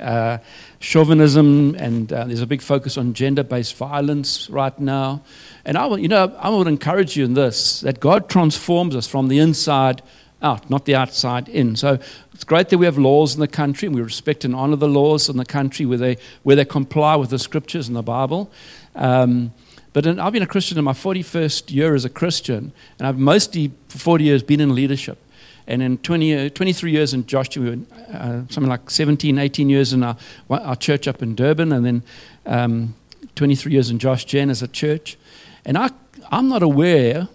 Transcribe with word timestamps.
uh, 0.00 0.38
chauvinism, 0.80 1.74
and 1.76 2.12
uh, 2.12 2.24
there's 2.24 2.40
a 2.40 2.46
big 2.46 2.62
focus 2.62 2.96
on 2.96 3.14
gender-based 3.14 3.74
violence 3.76 4.48
right 4.50 4.78
now. 4.78 5.22
And 5.64 5.76
I, 5.76 5.94
you 5.96 6.08
know, 6.08 6.34
I 6.38 6.48
would 6.48 6.66
encourage 6.66 7.16
you 7.16 7.24
in 7.24 7.34
this 7.34 7.80
that 7.80 8.00
God 8.00 8.28
transforms 8.28 8.94
us 8.96 9.06
from 9.06 9.28
the 9.28 9.38
inside 9.38 10.02
out, 10.42 10.68
not 10.68 10.84
the 10.84 10.94
outside 10.94 11.48
in. 11.48 11.74
So 11.74 11.98
it's 12.32 12.44
great 12.44 12.68
that 12.68 12.78
we 12.78 12.84
have 12.84 12.98
laws 12.98 13.34
in 13.34 13.40
the 13.40 13.48
country 13.48 13.86
and 13.86 13.96
we 13.96 14.02
respect 14.02 14.44
and 14.44 14.54
honor 14.54 14.76
the 14.76 14.88
laws 14.88 15.28
in 15.28 15.36
the 15.36 15.44
country 15.44 15.86
where 15.86 15.98
they, 15.98 16.18
where 16.42 16.54
they 16.54 16.64
comply 16.64 17.16
with 17.16 17.30
the 17.30 17.38
scriptures 17.38 17.88
and 17.88 17.96
the 17.96 18.02
Bible. 18.02 18.50
Um, 18.94 19.52
but 19.94 20.06
in, 20.06 20.20
I've 20.20 20.32
been 20.32 20.42
a 20.42 20.46
Christian 20.46 20.76
in 20.76 20.84
my 20.84 20.92
41st 20.92 21.72
year 21.72 21.94
as 21.94 22.04
a 22.04 22.10
Christian, 22.10 22.72
and 22.98 23.08
I've 23.08 23.18
mostly, 23.18 23.72
for 23.88 23.98
40 23.98 24.24
years, 24.24 24.42
been 24.42 24.60
in 24.60 24.74
leadership. 24.74 25.18
And 25.66 25.82
in 25.82 25.98
20, 25.98 26.46
uh, 26.46 26.48
23 26.50 26.90
years 26.90 27.14
in 27.14 27.26
Josh, 27.26 27.56
we 27.56 27.70
were 27.70 27.78
uh, 28.12 28.42
something 28.50 28.68
like 28.68 28.90
17, 28.90 29.38
18 29.38 29.68
years 29.68 29.92
in 29.92 30.02
our, 30.02 30.16
our 30.50 30.76
church 30.76 31.08
up 31.08 31.22
in 31.22 31.34
Durban, 31.34 31.72
and 31.72 31.86
then 31.86 32.02
um, 32.46 32.94
23 33.34 33.72
years 33.72 33.90
in 33.90 33.98
Josh 33.98 34.24
Gen 34.24 34.50
as 34.50 34.62
a 34.62 34.68
church. 34.68 35.16
And 35.64 35.78
I, 35.78 35.90
I'm 36.30 36.48
not 36.48 36.62
aware, 36.62 37.28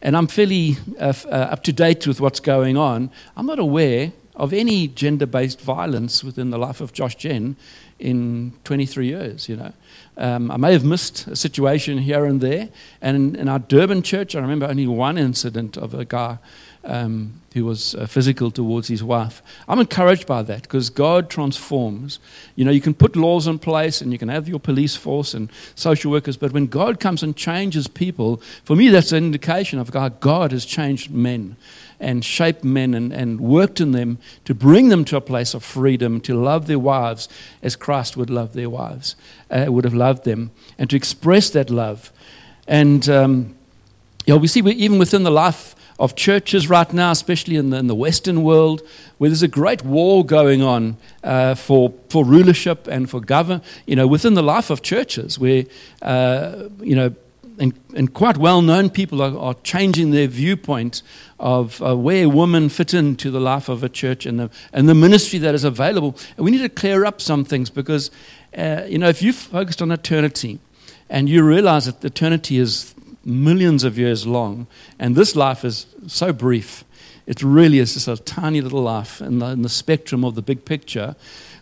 and 0.00 0.16
I'm 0.16 0.26
fairly 0.26 0.76
uh, 0.98 1.12
uh, 1.26 1.28
up 1.28 1.62
to 1.64 1.72
date 1.72 2.06
with 2.06 2.20
what's 2.20 2.40
going 2.40 2.76
on, 2.76 3.10
I'm 3.36 3.46
not 3.46 3.58
aware 3.58 4.12
of 4.36 4.52
any 4.52 4.88
gender 4.88 5.26
based 5.26 5.60
violence 5.60 6.24
within 6.24 6.50
the 6.50 6.58
life 6.58 6.80
of 6.80 6.92
Josh 6.92 7.14
Gen 7.14 7.56
in 7.98 8.52
23 8.64 9.06
years, 9.06 9.48
you 9.48 9.56
know. 9.56 9.72
Um, 10.16 10.50
I 10.50 10.56
may 10.56 10.72
have 10.72 10.84
missed 10.84 11.26
a 11.28 11.36
situation 11.36 11.98
here 11.98 12.24
and 12.24 12.40
there. 12.40 12.68
And 13.00 13.16
in, 13.16 13.36
in, 13.36 13.48
our 13.48 13.60
Durban 13.60 14.02
church, 14.02 14.34
I 14.34 14.40
remember 14.40 14.66
only 14.66 14.86
one 14.86 15.18
incident 15.18 15.76
of 15.76 15.94
a 15.94 16.04
guy 16.04 16.38
um, 16.84 17.40
who 17.54 17.64
was 17.64 17.94
uh, 17.94 18.06
physical 18.06 18.50
towards 18.50 18.88
his 18.88 19.02
wife. 19.02 19.42
I'm 19.68 19.78
encouraged 19.78 20.26
by 20.26 20.42
that 20.42 20.62
because 20.62 20.90
God 20.90 21.30
transforms. 21.30 22.18
You 22.56 22.64
know, 22.64 22.70
you 22.70 22.80
can 22.80 22.94
put 22.94 23.16
laws 23.16 23.46
in 23.46 23.58
place 23.58 24.00
and 24.00 24.12
you 24.12 24.18
can 24.18 24.28
have 24.28 24.48
your 24.48 24.58
police 24.58 24.96
force 24.96 25.34
and 25.34 25.50
social 25.74 26.10
workers, 26.10 26.36
but 26.36 26.52
when 26.52 26.66
God 26.66 27.00
comes 27.00 27.22
and 27.22 27.36
changes 27.36 27.88
people, 27.88 28.42
for 28.64 28.76
me, 28.76 28.88
that's 28.88 29.12
an 29.12 29.24
indication 29.24 29.78
of 29.78 29.90
God. 29.90 30.20
God 30.20 30.52
has 30.52 30.64
changed 30.64 31.10
men 31.10 31.56
and 32.00 32.24
shaped 32.24 32.64
men 32.64 32.92
and, 32.92 33.12
and 33.12 33.40
worked 33.40 33.80
in 33.80 33.92
them 33.92 34.18
to 34.44 34.54
bring 34.54 34.88
them 34.88 35.04
to 35.06 35.16
a 35.16 35.20
place 35.20 35.54
of 35.54 35.64
freedom, 35.64 36.20
to 36.22 36.34
love 36.34 36.66
their 36.66 36.78
wives 36.78 37.28
as 37.62 37.76
Christ 37.76 38.16
would 38.16 38.30
love 38.30 38.52
their 38.52 38.68
wives, 38.68 39.16
uh, 39.50 39.66
would 39.68 39.84
have 39.84 39.94
loved 39.94 40.24
them, 40.24 40.50
and 40.78 40.90
to 40.90 40.96
express 40.96 41.50
that 41.50 41.70
love. 41.70 42.12
And 42.66 43.08
um, 43.08 43.54
you 44.26 44.34
know, 44.34 44.38
we 44.38 44.48
see 44.48 44.60
even 44.60 44.98
within 44.98 45.22
the 45.22 45.30
life 45.30 45.76
of 45.98 46.14
churches 46.16 46.68
right 46.68 46.92
now, 46.92 47.10
especially 47.10 47.56
in 47.56 47.70
the, 47.70 47.76
in 47.76 47.86
the 47.86 47.94
Western 47.94 48.42
world, 48.42 48.82
where 49.18 49.30
there's 49.30 49.42
a 49.42 49.48
great 49.48 49.84
war 49.84 50.24
going 50.24 50.62
on 50.62 50.96
uh, 51.22 51.54
for, 51.54 51.92
for 52.08 52.24
rulership 52.24 52.86
and 52.88 53.08
for 53.08 53.20
government, 53.20 53.62
you 53.86 53.94
know, 53.94 54.06
within 54.06 54.34
the 54.34 54.42
life 54.42 54.70
of 54.70 54.82
churches, 54.82 55.38
where, 55.38 55.64
uh, 56.02 56.68
you 56.80 56.96
know, 56.96 57.14
and, 57.58 57.72
and 57.94 58.12
quite 58.14 58.36
well 58.36 58.62
known 58.62 58.90
people 58.90 59.22
are, 59.22 59.36
are 59.38 59.54
changing 59.62 60.10
their 60.10 60.26
viewpoint 60.26 61.02
of 61.38 61.80
uh, 61.82 61.96
where 61.96 62.28
women 62.28 62.68
fit 62.68 62.94
into 62.94 63.30
the 63.30 63.40
life 63.40 63.68
of 63.68 63.82
a 63.82 63.88
church 63.88 64.26
and 64.26 64.40
the, 64.40 64.50
and 64.72 64.88
the 64.88 64.94
ministry 64.94 65.38
that 65.38 65.54
is 65.54 65.64
available. 65.64 66.16
And 66.36 66.44
we 66.44 66.50
need 66.50 66.62
to 66.62 66.68
clear 66.68 67.04
up 67.04 67.20
some 67.20 67.44
things 67.44 67.70
because, 67.70 68.10
uh, 68.56 68.82
you 68.88 68.98
know, 68.98 69.08
if 69.08 69.22
you've 69.22 69.36
focused 69.36 69.82
on 69.82 69.92
eternity 69.92 70.58
and 71.08 71.28
you 71.28 71.42
realize 71.42 71.86
that 71.86 72.04
eternity 72.04 72.58
is 72.58 72.93
millions 73.24 73.84
of 73.84 73.98
years 73.98 74.26
long, 74.26 74.66
and 74.98 75.16
this 75.16 75.34
life 75.34 75.64
is 75.64 75.86
so 76.06 76.32
brief. 76.32 76.84
It 77.26 77.42
really 77.42 77.78
is 77.78 77.94
just 77.94 78.08
a 78.08 78.16
tiny 78.16 78.60
little 78.60 78.82
life 78.82 79.20
in 79.20 79.38
the, 79.38 79.46
in 79.46 79.62
the 79.62 79.68
spectrum 79.68 80.24
of 80.24 80.34
the 80.34 80.42
big 80.42 80.64
picture. 80.64 81.16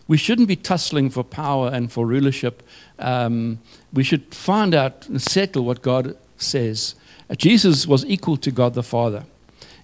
We 0.07 0.17
shouldn't 0.17 0.49
be 0.49 0.57
tussling 0.57 1.09
for 1.09 1.23
power 1.23 1.69
and 1.69 1.91
for 1.91 2.05
rulership. 2.05 2.61
Um, 2.99 3.59
we 3.93 4.03
should 4.03 4.33
find 4.35 4.75
out 4.75 5.07
and 5.07 5.21
settle 5.21 5.63
what 5.63 5.81
God 5.81 6.17
says. 6.37 6.95
Uh, 7.29 7.35
Jesus 7.35 7.87
was 7.87 8.05
equal 8.05 8.35
to 8.37 8.51
God 8.51 8.73
the 8.73 8.83
Father. 8.83 9.23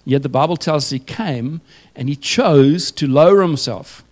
Yet 0.04 0.22
the 0.22 0.28
Bible 0.28 0.56
tells 0.56 0.84
us 0.84 0.90
he 0.90 0.98
came 0.98 1.60
and 1.94 2.08
he 2.08 2.16
chose 2.16 2.90
to 2.92 3.06
lower 3.06 3.42
himself. 3.42 4.04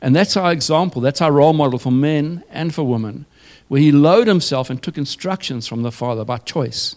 And 0.00 0.14
that's 0.14 0.36
our 0.36 0.52
example, 0.52 1.00
that's 1.00 1.22
our 1.22 1.32
role 1.32 1.54
model 1.54 1.78
for 1.78 1.90
men 1.90 2.44
and 2.50 2.74
for 2.74 2.84
women, 2.84 3.24
where 3.68 3.80
he 3.80 3.90
lowered 3.90 4.28
himself 4.28 4.68
and 4.68 4.82
took 4.82 4.98
instructions 4.98 5.66
from 5.66 5.82
the 5.82 5.92
Father 5.92 6.24
by 6.24 6.38
choice. 6.38 6.96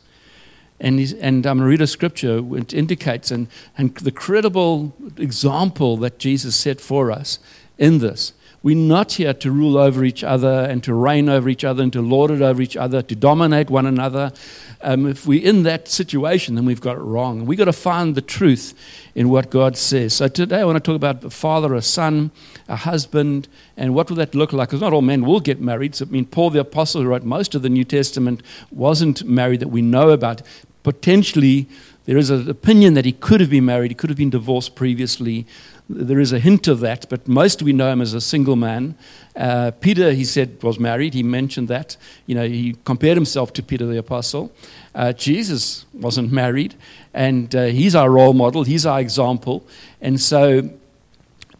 And, 0.79 0.99
and 1.19 1.45
I'm 1.45 1.57
going 1.57 1.65
to 1.65 1.65
read 1.65 1.81
a 1.81 1.87
scripture 1.87 2.41
which 2.41 2.73
indicates 2.73 3.31
and, 3.31 3.47
and 3.77 3.93
the 3.95 4.11
credible 4.11 4.93
example 5.17 5.97
that 5.97 6.19
Jesus 6.19 6.55
set 6.55 6.79
for 6.79 7.11
us 7.11 7.39
in 7.77 7.99
this. 7.99 8.33
We're 8.61 8.75
not 8.75 9.13
here 9.13 9.33
to 9.33 9.51
rule 9.51 9.77
over 9.77 10.03
each 10.03 10.21
other 10.21 10.67
and 10.69 10.83
to 10.83 10.93
reign 10.93 11.29
over 11.29 11.47
each 11.47 11.63
other 11.63 11.81
and 11.81 11.93
to 11.93 12.01
lord 12.01 12.29
it 12.29 12.41
over 12.41 12.61
each 12.61 12.75
other, 12.75 13.01
to 13.01 13.15
dominate 13.15 13.69
one 13.69 13.85
another. 13.85 14.33
Um, 14.81 15.07
if 15.07 15.25
we're 15.25 15.47
in 15.47 15.63
that 15.63 15.87
situation, 15.87 16.55
then 16.55 16.65
we've 16.65 16.81
got 16.81 16.97
it 16.97 17.01
wrong. 17.01 17.45
We've 17.45 17.57
got 17.57 17.65
to 17.65 17.73
find 17.73 18.15
the 18.15 18.21
truth 18.21 18.73
in 19.15 19.29
what 19.29 19.49
God 19.49 19.77
says. 19.77 20.13
So 20.13 20.27
today 20.27 20.59
I 20.59 20.65
want 20.65 20.75
to 20.75 20.81
talk 20.81 20.97
about 20.97 21.23
a 21.23 21.29
father, 21.29 21.73
a 21.73 21.81
son, 21.81 22.31
a 22.67 22.75
husband, 22.75 23.47
and 23.77 23.95
what 23.95 24.09
will 24.09 24.17
that 24.17 24.35
look 24.35 24.51
like? 24.51 24.67
Because 24.67 24.81
not 24.81 24.91
all 24.91 25.01
men 25.01 25.25
will 25.25 25.39
get 25.39 25.61
married. 25.61 25.95
So, 25.95 26.05
I 26.05 26.09
mean, 26.09 26.25
Paul 26.25 26.49
the 26.49 26.59
Apostle, 26.59 27.01
who 27.01 27.07
wrote 27.07 27.23
most 27.23 27.55
of 27.55 27.61
the 27.61 27.69
New 27.69 27.85
Testament, 27.85 28.43
wasn't 28.71 29.23
married 29.23 29.61
that 29.61 29.69
we 29.69 29.81
know 29.81 30.09
about 30.09 30.41
potentially 30.83 31.67
there 32.05 32.17
is 32.17 32.29
an 32.29 32.49
opinion 32.49 32.95
that 32.95 33.05
he 33.05 33.11
could 33.11 33.39
have 33.39 33.51
been 33.51 33.65
married, 33.65 33.91
he 33.91 33.95
could 33.95 34.09
have 34.09 34.17
been 34.17 34.31
divorced 34.31 34.75
previously. 34.75 35.45
There 35.87 36.19
is 36.19 36.31
a 36.33 36.39
hint 36.39 36.67
of 36.67 36.79
that, 36.79 37.07
but 37.09 37.27
most 37.27 37.61
we 37.61 37.71
know 37.71 37.91
him 37.91 38.01
as 38.01 38.13
a 38.13 38.21
single 38.21 38.55
man. 38.55 38.95
Uh, 39.35 39.71
Peter, 39.79 40.11
he 40.11 40.23
said, 40.23 40.61
was 40.63 40.79
married. 40.79 41.13
He 41.13 41.23
mentioned 41.23 41.67
that. 41.67 41.97
You 42.25 42.35
know, 42.35 42.47
he 42.47 42.75
compared 42.83 43.15
himself 43.15 43.53
to 43.53 43.63
Peter 43.63 43.85
the 43.85 43.97
Apostle. 43.97 44.51
Uh, 44.95 45.13
Jesus 45.13 45.85
wasn't 45.93 46.31
married, 46.31 46.75
and 47.13 47.55
uh, 47.55 47.65
he's 47.65 47.95
our 47.95 48.09
role 48.09 48.33
model, 48.33 48.63
he's 48.63 48.85
our 48.85 48.99
example. 48.99 49.65
And 50.01 50.19
so, 50.19 50.69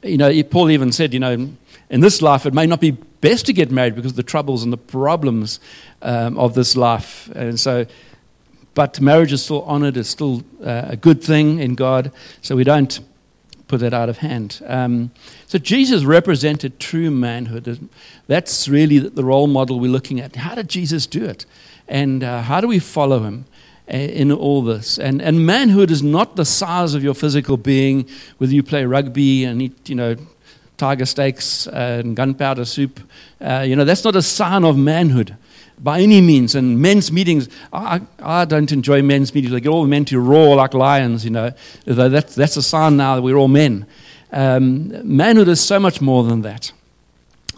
you 0.03 0.17
know, 0.17 0.43
Paul 0.43 0.71
even 0.71 0.91
said, 0.91 1.13
you 1.13 1.19
know, 1.19 1.49
in 1.89 2.01
this 2.01 2.21
life, 2.21 2.45
it 2.45 2.53
may 2.53 2.65
not 2.65 2.81
be 2.81 2.91
best 2.91 3.45
to 3.47 3.53
get 3.53 3.71
married 3.71 3.95
because 3.95 4.11
of 4.11 4.17
the 4.17 4.23
troubles 4.23 4.63
and 4.63 4.73
the 4.73 4.77
problems 4.77 5.59
um, 6.01 6.37
of 6.37 6.53
this 6.53 6.75
life. 6.75 7.29
And 7.35 7.59
so, 7.59 7.85
but 8.79 9.01
marriage 9.01 9.33
is 9.33 9.43
still 9.43 9.63
honored, 9.63 9.97
it's 9.97 10.07
still 10.07 10.41
uh, 10.63 10.85
a 10.87 10.95
good 10.95 11.21
thing 11.21 11.59
in 11.59 11.75
God, 11.75 12.13
so 12.41 12.55
we 12.55 12.63
don't 12.63 13.01
put 13.67 13.81
that 13.81 13.93
out 13.93 14.07
of 14.07 14.19
hand. 14.19 14.61
Um, 14.65 15.11
so 15.47 15.57
Jesus 15.57 16.05
represented 16.05 16.79
true 16.79 17.11
manhood. 17.11 17.89
That's 18.27 18.69
really 18.69 18.99
the 18.99 19.25
role 19.25 19.47
model 19.47 19.81
we're 19.81 19.91
looking 19.91 20.21
at. 20.21 20.37
How 20.37 20.55
did 20.55 20.69
Jesus 20.69 21.07
do 21.07 21.25
it? 21.25 21.45
And 21.89 22.23
uh, 22.23 22.41
how 22.43 22.61
do 22.61 22.69
we 22.69 22.79
follow 22.79 23.19
him? 23.23 23.47
Uh, 23.91 23.97
in 23.97 24.31
all 24.31 24.61
this. 24.61 24.97
And, 24.97 25.21
and 25.21 25.45
manhood 25.45 25.91
is 25.91 26.01
not 26.01 26.37
the 26.37 26.45
size 26.45 26.93
of 26.93 27.03
your 27.03 27.15
physical 27.15 27.57
being, 27.57 28.07
whether 28.37 28.53
you 28.53 28.63
play 28.63 28.85
rugby 28.85 29.43
and 29.43 29.61
eat, 29.61 29.89
you 29.89 29.95
know, 29.95 30.15
tiger 30.77 31.05
steaks 31.05 31.67
and 31.67 32.15
gunpowder 32.15 32.63
soup. 32.63 33.01
Uh, 33.41 33.65
you 33.67 33.75
know, 33.75 33.83
that's 33.83 34.05
not 34.05 34.15
a 34.15 34.21
sign 34.21 34.63
of 34.63 34.77
manhood 34.77 35.35
by 35.81 36.01
any 36.01 36.21
means. 36.21 36.55
And 36.55 36.79
men's 36.79 37.11
meetings, 37.11 37.49
I, 37.71 38.01
I 38.19 38.45
don't 38.45 38.71
enjoy 38.71 39.01
men's 39.01 39.33
meetings. 39.33 39.53
They 39.53 39.61
get 39.61 39.69
all 39.69 39.83
the 39.83 39.87
men 39.87 40.05
to 40.05 40.19
roar 40.19 40.55
like 40.55 40.73
lions, 40.73 41.23
you 41.23 41.31
know. 41.31 41.51
That's, 41.85 42.35
that's 42.35 42.57
a 42.57 42.63
sign 42.63 42.97
now 42.97 43.15
that 43.15 43.21
we're 43.21 43.37
all 43.37 43.47
men. 43.47 43.85
Um, 44.31 44.91
manhood 45.07 45.47
is 45.47 45.61
so 45.61 45.79
much 45.79 46.01
more 46.01 46.23
than 46.23 46.41
that, 46.43 46.71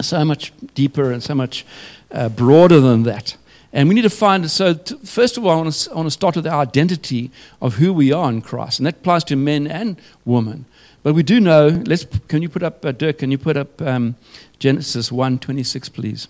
so 0.02 0.24
much 0.24 0.54
deeper 0.74 1.12
and 1.12 1.22
so 1.22 1.36
much 1.36 1.66
uh, 2.12 2.30
broader 2.30 2.80
than 2.80 3.04
that. 3.04 3.36
And 3.74 3.88
we 3.88 3.96
need 3.96 4.02
to 4.02 4.10
find, 4.10 4.50
so 4.50 4.74
t- 4.74 4.96
first 5.04 5.38
of 5.38 5.46
all, 5.46 5.52
I 5.52 5.56
want, 5.62 5.74
to, 5.74 5.92
I 5.92 5.96
want 5.96 6.08
to 6.08 6.12
start 6.12 6.36
with 6.36 6.46
the 6.46 6.52
identity 6.52 7.32
of 7.62 7.76
who 7.76 7.94
we 7.94 8.12
are 8.12 8.30
in 8.30 8.42
Christ. 8.42 8.80
And 8.80 8.86
that 8.86 8.98
applies 8.98 9.24
to 9.26 9.36
men 9.36 9.66
and 9.66 10.00
women. 10.26 10.66
But 11.04 11.14
we 11.14 11.24
do 11.24 11.40
know, 11.40 11.82
let's, 11.86 12.06
can 12.28 12.42
you 12.42 12.50
put 12.50 12.64
up, 12.64 12.86
uh, 12.86 12.92
Dirk, 12.92 13.20
can 13.20 13.32
you 13.32 13.38
put 13.38 13.58
up 13.58 13.82
um, 13.82 14.16
Genesis 14.60 15.12
1 15.12 15.40
26, 15.40 15.90
please? 15.90 16.28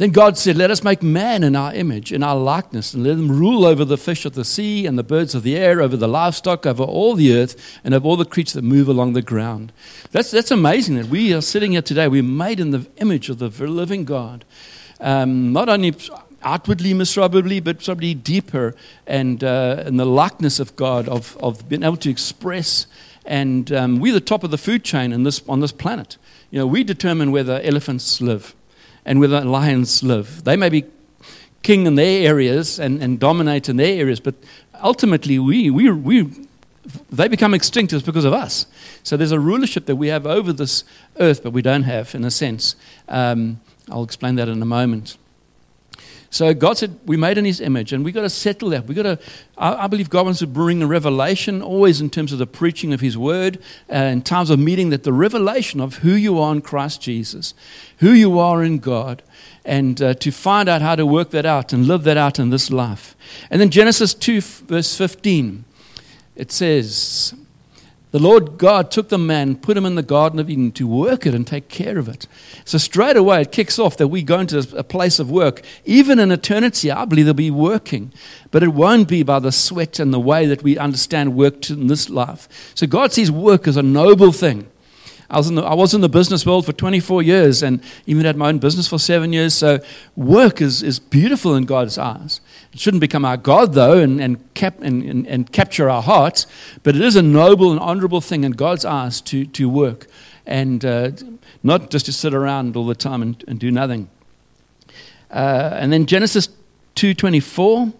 Then 0.00 0.12
God 0.12 0.38
said, 0.38 0.56
Let 0.56 0.70
us 0.70 0.82
make 0.82 1.02
man 1.02 1.44
in 1.44 1.54
our 1.54 1.74
image, 1.74 2.10
in 2.10 2.22
our 2.22 2.34
likeness, 2.34 2.94
and 2.94 3.04
let 3.04 3.18
them 3.18 3.30
rule 3.30 3.66
over 3.66 3.84
the 3.84 3.98
fish 3.98 4.24
of 4.24 4.32
the 4.32 4.46
sea 4.46 4.86
and 4.86 4.98
the 4.98 5.02
birds 5.02 5.34
of 5.34 5.42
the 5.42 5.58
air, 5.58 5.82
over 5.82 5.94
the 5.94 6.08
livestock, 6.08 6.64
over 6.64 6.82
all 6.82 7.14
the 7.14 7.36
earth, 7.36 7.78
and 7.84 7.92
over 7.92 8.08
all 8.08 8.16
the 8.16 8.24
creatures 8.24 8.54
that 8.54 8.64
move 8.64 8.88
along 8.88 9.12
the 9.12 9.20
ground. 9.20 9.74
That's, 10.10 10.30
that's 10.30 10.50
amazing 10.50 10.94
that 10.94 11.08
we 11.08 11.34
are 11.34 11.42
sitting 11.42 11.72
here 11.72 11.82
today. 11.82 12.08
We're 12.08 12.22
made 12.22 12.60
in 12.60 12.70
the 12.70 12.86
image 12.96 13.28
of 13.28 13.40
the 13.40 13.50
living 13.50 14.06
God. 14.06 14.46
Um, 15.00 15.52
not 15.52 15.68
only 15.68 15.94
outwardly, 16.40 16.94
miserably, 16.94 17.60
but 17.60 17.84
probably 17.84 18.14
deeper 18.14 18.74
and 19.06 19.44
uh, 19.44 19.84
in 19.84 19.98
the 19.98 20.06
likeness 20.06 20.58
of 20.60 20.74
God, 20.76 21.10
of, 21.10 21.36
of 21.42 21.68
being 21.68 21.82
able 21.82 21.98
to 21.98 22.08
express. 22.08 22.86
And 23.26 23.70
um, 23.70 24.00
we're 24.00 24.14
the 24.14 24.20
top 24.22 24.44
of 24.44 24.50
the 24.50 24.56
food 24.56 24.82
chain 24.82 25.12
in 25.12 25.24
this, 25.24 25.42
on 25.46 25.60
this 25.60 25.72
planet. 25.72 26.16
You 26.50 26.58
know, 26.58 26.66
we 26.66 26.84
determine 26.84 27.32
whether 27.32 27.60
elephants 27.60 28.22
live 28.22 28.54
and 29.04 29.18
where 29.20 29.28
the 29.28 29.44
lions 29.44 30.02
live. 30.02 30.44
They 30.44 30.56
may 30.56 30.68
be 30.68 30.84
king 31.62 31.86
in 31.86 31.94
their 31.94 32.26
areas 32.28 32.78
and, 32.78 33.02
and 33.02 33.18
dominate 33.18 33.68
in 33.68 33.76
their 33.76 34.00
areas, 34.00 34.20
but 34.20 34.34
ultimately 34.82 35.38
we, 35.38 35.70
we, 35.70 35.90
we 35.90 36.46
they 37.10 37.28
become 37.28 37.54
extinct, 37.54 37.92
it's 37.92 38.04
because 38.04 38.24
of 38.24 38.32
us. 38.32 38.66
So 39.02 39.16
there's 39.16 39.32
a 39.32 39.40
rulership 39.40 39.86
that 39.86 39.96
we 39.96 40.08
have 40.08 40.26
over 40.26 40.52
this 40.52 40.84
earth, 41.18 41.42
but 41.42 41.52
we 41.52 41.62
don't 41.62 41.82
have, 41.82 42.14
in 42.14 42.24
a 42.24 42.30
sense. 42.30 42.74
Um, 43.08 43.60
I'll 43.90 44.02
explain 44.02 44.36
that 44.36 44.48
in 44.48 44.62
a 44.62 44.66
moment. 44.66 45.16
So 46.32 46.54
God 46.54 46.78
said, 46.78 46.98
We 47.04 47.16
made 47.16 47.38
in 47.38 47.44
His 47.44 47.60
image, 47.60 47.92
and 47.92 48.04
we've 48.04 48.14
got 48.14 48.22
to 48.22 48.30
settle 48.30 48.70
that. 48.70 48.86
We've 48.86 48.96
got 48.96 49.02
to, 49.02 49.18
I, 49.58 49.84
I, 49.84 49.86
believe 49.88 50.08
God 50.08 50.26
wants 50.26 50.38
to 50.38 50.46
bring 50.46 50.80
a 50.80 50.86
revelation, 50.86 51.60
always 51.60 52.00
in 52.00 52.08
terms 52.08 52.32
of 52.32 52.38
the 52.38 52.46
preaching 52.46 52.92
of 52.92 53.00
His 53.00 53.18
word, 53.18 53.58
uh, 53.92 53.96
in 53.96 54.22
times 54.22 54.48
of 54.48 54.60
meeting, 54.60 54.90
that 54.90 55.02
the 55.02 55.12
revelation 55.12 55.80
of 55.80 55.96
who 55.96 56.12
you 56.12 56.38
are 56.38 56.52
in 56.52 56.62
Christ 56.62 57.02
Jesus, 57.02 57.52
who 57.98 58.12
you 58.12 58.38
are 58.38 58.62
in 58.62 58.78
God, 58.78 59.24
and 59.64 60.00
uh, 60.00 60.14
to 60.14 60.30
find 60.30 60.68
out 60.68 60.82
how 60.82 60.94
to 60.94 61.04
work 61.04 61.30
that 61.30 61.44
out 61.44 61.72
and 61.72 61.86
live 61.86 62.04
that 62.04 62.16
out 62.16 62.38
in 62.38 62.50
this 62.50 62.70
life. 62.70 63.16
And 63.50 63.60
then 63.60 63.70
Genesis 63.70 64.14
2, 64.14 64.40
verse 64.40 64.96
15, 64.96 65.64
it 66.36 66.52
says, 66.52 67.34
the 68.10 68.18
Lord 68.18 68.58
God 68.58 68.90
took 68.90 69.08
the 69.08 69.18
man, 69.18 69.56
put 69.56 69.76
him 69.76 69.86
in 69.86 69.94
the 69.94 70.02
Garden 70.02 70.40
of 70.40 70.50
Eden 70.50 70.72
to 70.72 70.86
work 70.86 71.26
it 71.26 71.34
and 71.34 71.46
take 71.46 71.68
care 71.68 71.98
of 71.98 72.08
it. 72.08 72.26
So, 72.64 72.76
straight 72.78 73.16
away, 73.16 73.42
it 73.42 73.52
kicks 73.52 73.78
off 73.78 73.96
that 73.98 74.08
we 74.08 74.22
go 74.22 74.40
into 74.40 74.66
a 74.76 74.82
place 74.82 75.18
of 75.18 75.30
work. 75.30 75.62
Even 75.84 76.18
in 76.18 76.32
eternity, 76.32 76.90
I 76.90 77.04
believe 77.04 77.26
there'll 77.26 77.34
be 77.34 77.50
working, 77.50 78.12
but 78.50 78.62
it 78.62 78.74
won't 78.74 79.08
be 79.08 79.22
by 79.22 79.38
the 79.38 79.52
sweat 79.52 79.98
and 79.98 80.12
the 80.12 80.20
way 80.20 80.46
that 80.46 80.62
we 80.62 80.76
understand 80.76 81.36
work 81.36 81.70
in 81.70 81.86
this 81.86 82.10
life. 82.10 82.48
So, 82.74 82.86
God 82.86 83.12
sees 83.12 83.30
work 83.30 83.68
as 83.68 83.76
a 83.76 83.82
noble 83.82 84.32
thing. 84.32 84.69
I 85.30 85.36
was, 85.36 85.48
in 85.48 85.54
the, 85.54 85.62
I 85.62 85.74
was 85.74 85.94
in 85.94 86.00
the 86.00 86.08
business 86.08 86.44
world 86.44 86.66
for 86.66 86.72
24 86.72 87.22
years 87.22 87.62
and 87.62 87.80
even 88.06 88.24
had 88.24 88.36
my 88.36 88.48
own 88.48 88.58
business 88.58 88.88
for 88.88 88.98
seven 88.98 89.32
years. 89.32 89.54
So, 89.54 89.78
work 90.16 90.60
is, 90.60 90.82
is 90.82 90.98
beautiful 90.98 91.54
in 91.54 91.64
God's 91.64 91.98
eyes. 91.98 92.40
It 92.72 92.80
shouldn't 92.80 93.00
become 93.00 93.24
our 93.24 93.36
God, 93.36 93.74
though, 93.74 93.98
and, 93.98 94.20
and, 94.20 94.54
cap, 94.54 94.80
and, 94.82 95.02
and, 95.02 95.26
and 95.26 95.52
capture 95.52 95.88
our 95.88 96.02
hearts, 96.02 96.46
but 96.82 96.96
it 96.96 97.02
is 97.02 97.16
a 97.16 97.22
noble 97.22 97.70
and 97.70 97.78
honorable 97.78 98.20
thing 98.20 98.44
in 98.44 98.52
God's 98.52 98.84
eyes 98.84 99.20
to, 99.22 99.44
to 99.46 99.68
work 99.68 100.06
and 100.46 100.84
uh, 100.84 101.12
not 101.62 101.90
just 101.90 102.06
to 102.06 102.12
sit 102.12 102.34
around 102.34 102.76
all 102.76 102.86
the 102.86 102.94
time 102.94 103.22
and, 103.22 103.44
and 103.46 103.60
do 103.60 103.70
nothing. 103.70 104.08
Uh, 105.30 105.70
and 105.74 105.92
then 105.92 106.06
Genesis 106.06 106.48
2.24, 106.96 107.94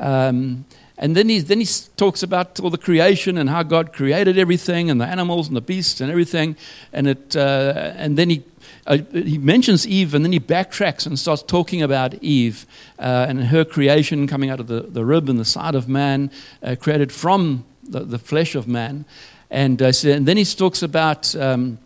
um, 0.00 0.64
and 1.02 1.16
then 1.16 1.28
he, 1.28 1.40
then 1.40 1.58
he 1.58 1.66
talks 1.96 2.22
about 2.22 2.60
all 2.60 2.70
the 2.70 2.78
creation 2.78 3.36
and 3.36 3.50
how 3.50 3.64
God 3.64 3.92
created 3.92 4.38
everything 4.38 4.88
and 4.88 5.00
the 5.00 5.04
animals 5.04 5.48
and 5.48 5.56
the 5.56 5.60
beasts 5.60 6.00
and 6.00 6.08
everything. 6.08 6.56
And, 6.92 7.08
it, 7.08 7.34
uh, 7.34 7.92
and 7.96 8.16
then 8.16 8.30
he, 8.30 8.44
uh, 8.86 8.98
he 9.10 9.36
mentions 9.36 9.84
Eve 9.84 10.14
and 10.14 10.24
then 10.24 10.30
he 10.30 10.38
backtracks 10.38 11.04
and 11.04 11.18
starts 11.18 11.42
talking 11.42 11.82
about 11.82 12.14
Eve 12.22 12.66
uh, 13.00 13.26
and 13.28 13.46
her 13.46 13.64
creation 13.64 14.28
coming 14.28 14.48
out 14.48 14.60
of 14.60 14.68
the, 14.68 14.82
the 14.82 15.04
rib 15.04 15.28
and 15.28 15.40
the 15.40 15.44
side 15.44 15.74
of 15.74 15.88
man, 15.88 16.30
uh, 16.62 16.76
created 16.78 17.10
from 17.10 17.64
the, 17.82 18.04
the 18.04 18.18
flesh 18.18 18.54
of 18.54 18.68
man. 18.68 19.04
And, 19.50 19.82
uh, 19.82 19.90
so, 19.90 20.08
and 20.10 20.24
then 20.24 20.36
he 20.36 20.44
talks 20.44 20.84
about. 20.84 21.34
Um, 21.34 21.78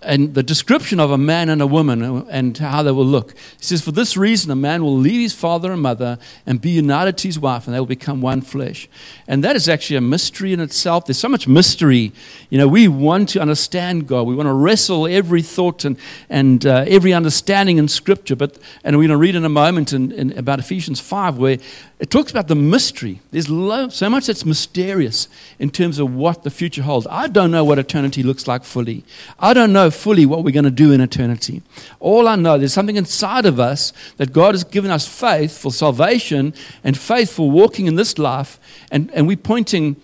and 0.00 0.34
the 0.34 0.44
description 0.44 1.00
of 1.00 1.10
a 1.10 1.18
man 1.18 1.48
and 1.48 1.60
a 1.60 1.66
woman 1.66 2.02
and 2.28 2.56
how 2.56 2.84
they 2.84 2.92
will 2.92 3.04
look. 3.04 3.32
He 3.32 3.64
says, 3.64 3.82
For 3.82 3.90
this 3.90 4.16
reason, 4.16 4.48
a 4.52 4.56
man 4.56 4.84
will 4.84 4.96
leave 4.96 5.20
his 5.20 5.34
father 5.34 5.72
and 5.72 5.82
mother 5.82 6.18
and 6.46 6.60
be 6.60 6.70
united 6.70 7.18
to 7.18 7.28
his 7.28 7.38
wife, 7.38 7.66
and 7.66 7.74
they 7.74 7.80
will 7.80 7.86
become 7.86 8.20
one 8.20 8.40
flesh. 8.40 8.88
And 9.26 9.42
that 9.42 9.56
is 9.56 9.68
actually 9.68 9.96
a 9.96 10.00
mystery 10.00 10.52
in 10.52 10.60
itself. 10.60 11.06
There's 11.06 11.18
so 11.18 11.28
much 11.28 11.48
mystery. 11.48 12.12
You 12.48 12.58
know, 12.58 12.68
we 12.68 12.86
want 12.86 13.30
to 13.30 13.40
understand 13.40 14.06
God. 14.06 14.28
We 14.28 14.36
want 14.36 14.46
to 14.46 14.52
wrestle 14.52 15.08
every 15.08 15.42
thought 15.42 15.84
and, 15.84 15.98
and 16.30 16.64
uh, 16.64 16.84
every 16.86 17.12
understanding 17.12 17.78
in 17.78 17.88
Scripture. 17.88 18.36
But, 18.36 18.56
and 18.84 18.96
we're 18.96 19.08
going 19.08 19.10
to 19.10 19.16
read 19.16 19.34
in 19.34 19.44
a 19.44 19.48
moment 19.48 19.92
in, 19.92 20.12
in 20.12 20.38
about 20.38 20.60
Ephesians 20.60 21.00
5, 21.00 21.38
where 21.38 21.58
it 21.98 22.10
talks 22.10 22.30
about 22.30 22.46
the 22.46 22.54
mystery. 22.54 23.20
There's 23.32 23.50
lo- 23.50 23.88
so 23.88 24.08
much 24.08 24.28
that's 24.28 24.44
mysterious 24.44 25.26
in 25.58 25.70
terms 25.70 25.98
of 25.98 26.14
what 26.14 26.44
the 26.44 26.50
future 26.50 26.82
holds. 26.82 27.08
I 27.10 27.26
don't 27.26 27.50
know 27.50 27.64
what 27.64 27.80
eternity 27.80 28.22
looks 28.22 28.46
like 28.46 28.62
fully. 28.62 29.04
I 29.40 29.52
don't 29.52 29.72
know 29.72 29.87
fully 29.90 30.26
what 30.26 30.44
we're 30.44 30.52
going 30.52 30.64
to 30.64 30.70
do 30.70 30.92
in 30.92 31.00
eternity. 31.00 31.62
All 32.00 32.28
I 32.28 32.36
know, 32.36 32.58
there's 32.58 32.72
something 32.72 32.96
inside 32.96 33.46
of 33.46 33.58
us 33.58 33.92
that 34.16 34.32
God 34.32 34.54
has 34.54 34.64
given 34.64 34.90
us 34.90 35.06
faith 35.06 35.56
for 35.56 35.72
salvation 35.72 36.54
and 36.84 36.96
faith 36.96 37.32
for 37.32 37.50
walking 37.50 37.86
in 37.86 37.94
this 37.94 38.18
life, 38.18 38.58
and, 38.90 39.10
and 39.12 39.26
we're 39.26 39.36
pointing 39.36 39.96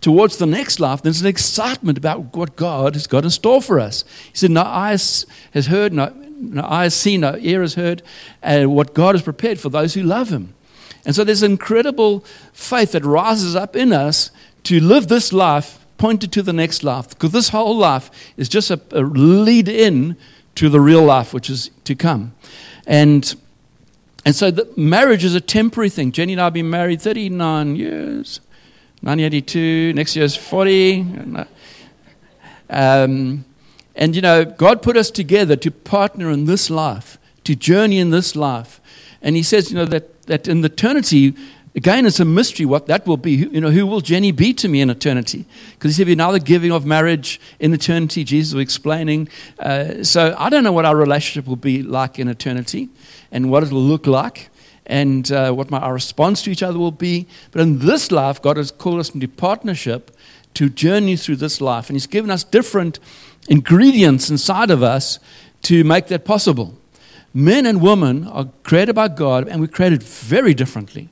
towards 0.00 0.36
the 0.36 0.46
next 0.46 0.80
life. 0.80 1.02
There's 1.02 1.20
an 1.20 1.26
excitement 1.26 1.96
about 1.96 2.36
what 2.36 2.56
God 2.56 2.94
has 2.94 3.06
got 3.06 3.24
in 3.24 3.30
store 3.30 3.62
for 3.62 3.80
us. 3.80 4.04
He 4.32 4.36
said, 4.36 4.50
No 4.50 4.62
eye 4.62 4.90
has 4.90 5.66
heard, 5.68 5.92
no, 5.92 6.12
no 6.38 6.62
eye 6.64 6.84
has 6.84 6.94
seen, 6.94 7.20
no 7.20 7.36
ear 7.38 7.62
has 7.62 7.74
heard, 7.74 8.02
and 8.42 8.74
what 8.74 8.94
God 8.94 9.14
has 9.14 9.22
prepared 9.22 9.60
for 9.60 9.68
those 9.68 9.94
who 9.94 10.02
love 10.02 10.30
Him. 10.30 10.54
And 11.04 11.14
so 11.14 11.24
there's 11.24 11.42
incredible 11.42 12.24
faith 12.52 12.92
that 12.92 13.04
rises 13.04 13.56
up 13.56 13.74
in 13.74 13.92
us 13.92 14.30
to 14.64 14.80
live 14.80 15.08
this 15.08 15.32
life 15.32 15.81
pointed 16.02 16.32
to 16.32 16.42
the 16.42 16.52
next 16.52 16.82
life. 16.82 17.10
Because 17.10 17.30
this 17.30 17.50
whole 17.50 17.76
life 17.76 18.10
is 18.36 18.48
just 18.48 18.72
a, 18.72 18.80
a 18.90 19.02
lead 19.02 19.68
in 19.68 20.16
to 20.56 20.68
the 20.68 20.80
real 20.80 21.04
life, 21.04 21.32
which 21.32 21.48
is 21.48 21.70
to 21.84 21.94
come. 21.94 22.34
And, 22.88 23.32
and 24.24 24.34
so 24.34 24.50
the 24.50 24.68
marriage 24.76 25.22
is 25.22 25.36
a 25.36 25.40
temporary 25.40 25.90
thing. 25.90 26.10
Jenny 26.10 26.32
and 26.32 26.40
I 26.40 26.44
have 26.46 26.54
been 26.54 26.68
married 26.68 27.00
39 27.00 27.76
years, 27.76 28.40
1982, 29.02 29.92
next 29.92 30.16
year 30.16 30.24
is 30.24 30.34
40. 30.34 31.46
Um, 32.68 33.44
and, 33.94 34.16
you 34.16 34.22
know, 34.22 34.44
God 34.44 34.82
put 34.82 34.96
us 34.96 35.08
together 35.08 35.54
to 35.54 35.70
partner 35.70 36.32
in 36.32 36.46
this 36.46 36.68
life, 36.68 37.16
to 37.44 37.54
journey 37.54 38.00
in 38.00 38.10
this 38.10 38.34
life. 38.34 38.80
And 39.22 39.36
He 39.36 39.44
says, 39.44 39.70
you 39.70 39.76
know, 39.76 39.84
that 39.84 40.12
that 40.26 40.48
in 40.48 40.64
eternity, 40.64 41.34
again, 41.74 42.06
it's 42.06 42.20
a 42.20 42.24
mystery 42.24 42.66
what 42.66 42.86
that 42.86 43.06
will 43.06 43.16
be. 43.16 43.32
You 43.32 43.60
know, 43.60 43.70
who 43.70 43.86
will 43.86 44.00
Jenny 44.00 44.32
be 44.32 44.52
to 44.54 44.68
me 44.68 44.80
in 44.80 44.90
eternity? 44.90 45.46
Because 45.72 45.96
he 45.96 46.04
said, 46.04 46.12
another 46.12 46.38
giving 46.38 46.72
of 46.72 46.84
marriage 46.84 47.40
in 47.58 47.72
eternity, 47.72 48.24
Jesus 48.24 48.54
was 48.54 48.62
explaining. 48.62 49.28
Uh, 49.58 50.02
so 50.04 50.34
I 50.38 50.48
don't 50.50 50.64
know 50.64 50.72
what 50.72 50.84
our 50.84 50.96
relationship 50.96 51.46
will 51.46 51.56
be 51.56 51.82
like 51.82 52.18
in 52.18 52.28
eternity 52.28 52.88
and 53.30 53.50
what 53.50 53.62
it 53.62 53.70
will 53.70 53.82
look 53.82 54.06
like 54.06 54.50
and 54.86 55.30
uh, 55.30 55.52
what 55.52 55.70
my, 55.70 55.78
our 55.78 55.94
response 55.94 56.42
to 56.42 56.50
each 56.50 56.62
other 56.62 56.78
will 56.78 56.90
be. 56.90 57.26
But 57.50 57.60
in 57.60 57.78
this 57.78 58.10
life, 58.10 58.42
God 58.42 58.56
has 58.56 58.70
called 58.70 59.00
us 59.00 59.10
into 59.10 59.28
partnership 59.28 60.10
to 60.54 60.68
journey 60.68 61.16
through 61.16 61.36
this 61.36 61.60
life. 61.60 61.88
And 61.88 61.96
He's 61.96 62.06
given 62.06 62.30
us 62.30 62.44
different 62.44 62.98
ingredients 63.48 64.28
inside 64.30 64.70
of 64.70 64.82
us 64.82 65.18
to 65.62 65.84
make 65.84 66.08
that 66.08 66.24
possible. 66.24 66.74
Men 67.32 67.64
and 67.64 67.80
women 67.80 68.26
are 68.28 68.50
created 68.62 68.94
by 68.94 69.08
God 69.08 69.48
and 69.48 69.60
we're 69.60 69.68
created 69.68 70.02
very 70.02 70.52
differently. 70.52 71.08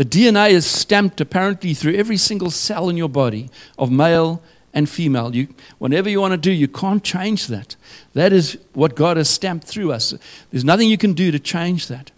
The 0.00 0.06
DNA 0.06 0.52
is 0.52 0.64
stamped 0.64 1.20
apparently 1.20 1.74
through 1.74 1.94
every 1.94 2.16
single 2.16 2.50
cell 2.50 2.88
in 2.88 2.96
your 2.96 3.10
body 3.10 3.50
of 3.78 3.90
male 3.90 4.42
and 4.72 4.88
female. 4.88 5.36
You, 5.36 5.48
whatever 5.76 6.08
you 6.08 6.22
want 6.22 6.32
to 6.32 6.38
do, 6.38 6.50
you 6.50 6.68
can't 6.68 7.04
change 7.04 7.48
that. 7.48 7.76
That 8.14 8.32
is 8.32 8.56
what 8.72 8.94
God 8.94 9.18
has 9.18 9.28
stamped 9.28 9.66
through 9.66 9.92
us. 9.92 10.14
There's 10.50 10.64
nothing 10.64 10.88
you 10.88 10.96
can 10.96 11.12
do 11.12 11.30
to 11.30 11.38
change 11.38 11.88
that. 11.88 12.12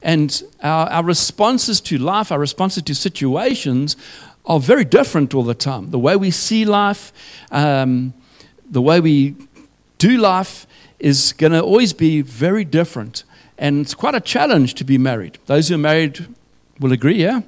And 0.00 0.42
our, 0.62 0.88
our 0.88 1.04
responses 1.04 1.82
to 1.82 1.98
life, 1.98 2.32
our 2.32 2.38
responses 2.38 2.82
to 2.84 2.94
situations 2.94 3.98
are 4.46 4.58
very 4.58 4.86
different 4.86 5.34
all 5.34 5.44
the 5.44 5.54
time. 5.54 5.90
The 5.90 5.98
way 5.98 6.16
we 6.16 6.30
see 6.30 6.64
life, 6.64 7.12
um, 7.50 8.14
the 8.66 8.80
way 8.80 8.98
we 8.98 9.36
do 9.98 10.16
life, 10.16 10.66
is 10.98 11.34
going 11.34 11.52
to 11.52 11.60
always 11.60 11.92
be 11.92 12.22
very 12.22 12.64
different. 12.64 13.24
And 13.58 13.82
it's 13.82 13.92
quite 13.92 14.14
a 14.14 14.22
challenge 14.22 14.72
to 14.76 14.84
be 14.84 14.96
married. 14.96 15.36
Those 15.44 15.68
who 15.68 15.74
are 15.74 15.78
married 15.78 16.26
will 16.80 16.92
agree, 16.92 17.22
yeah? 17.22 17.40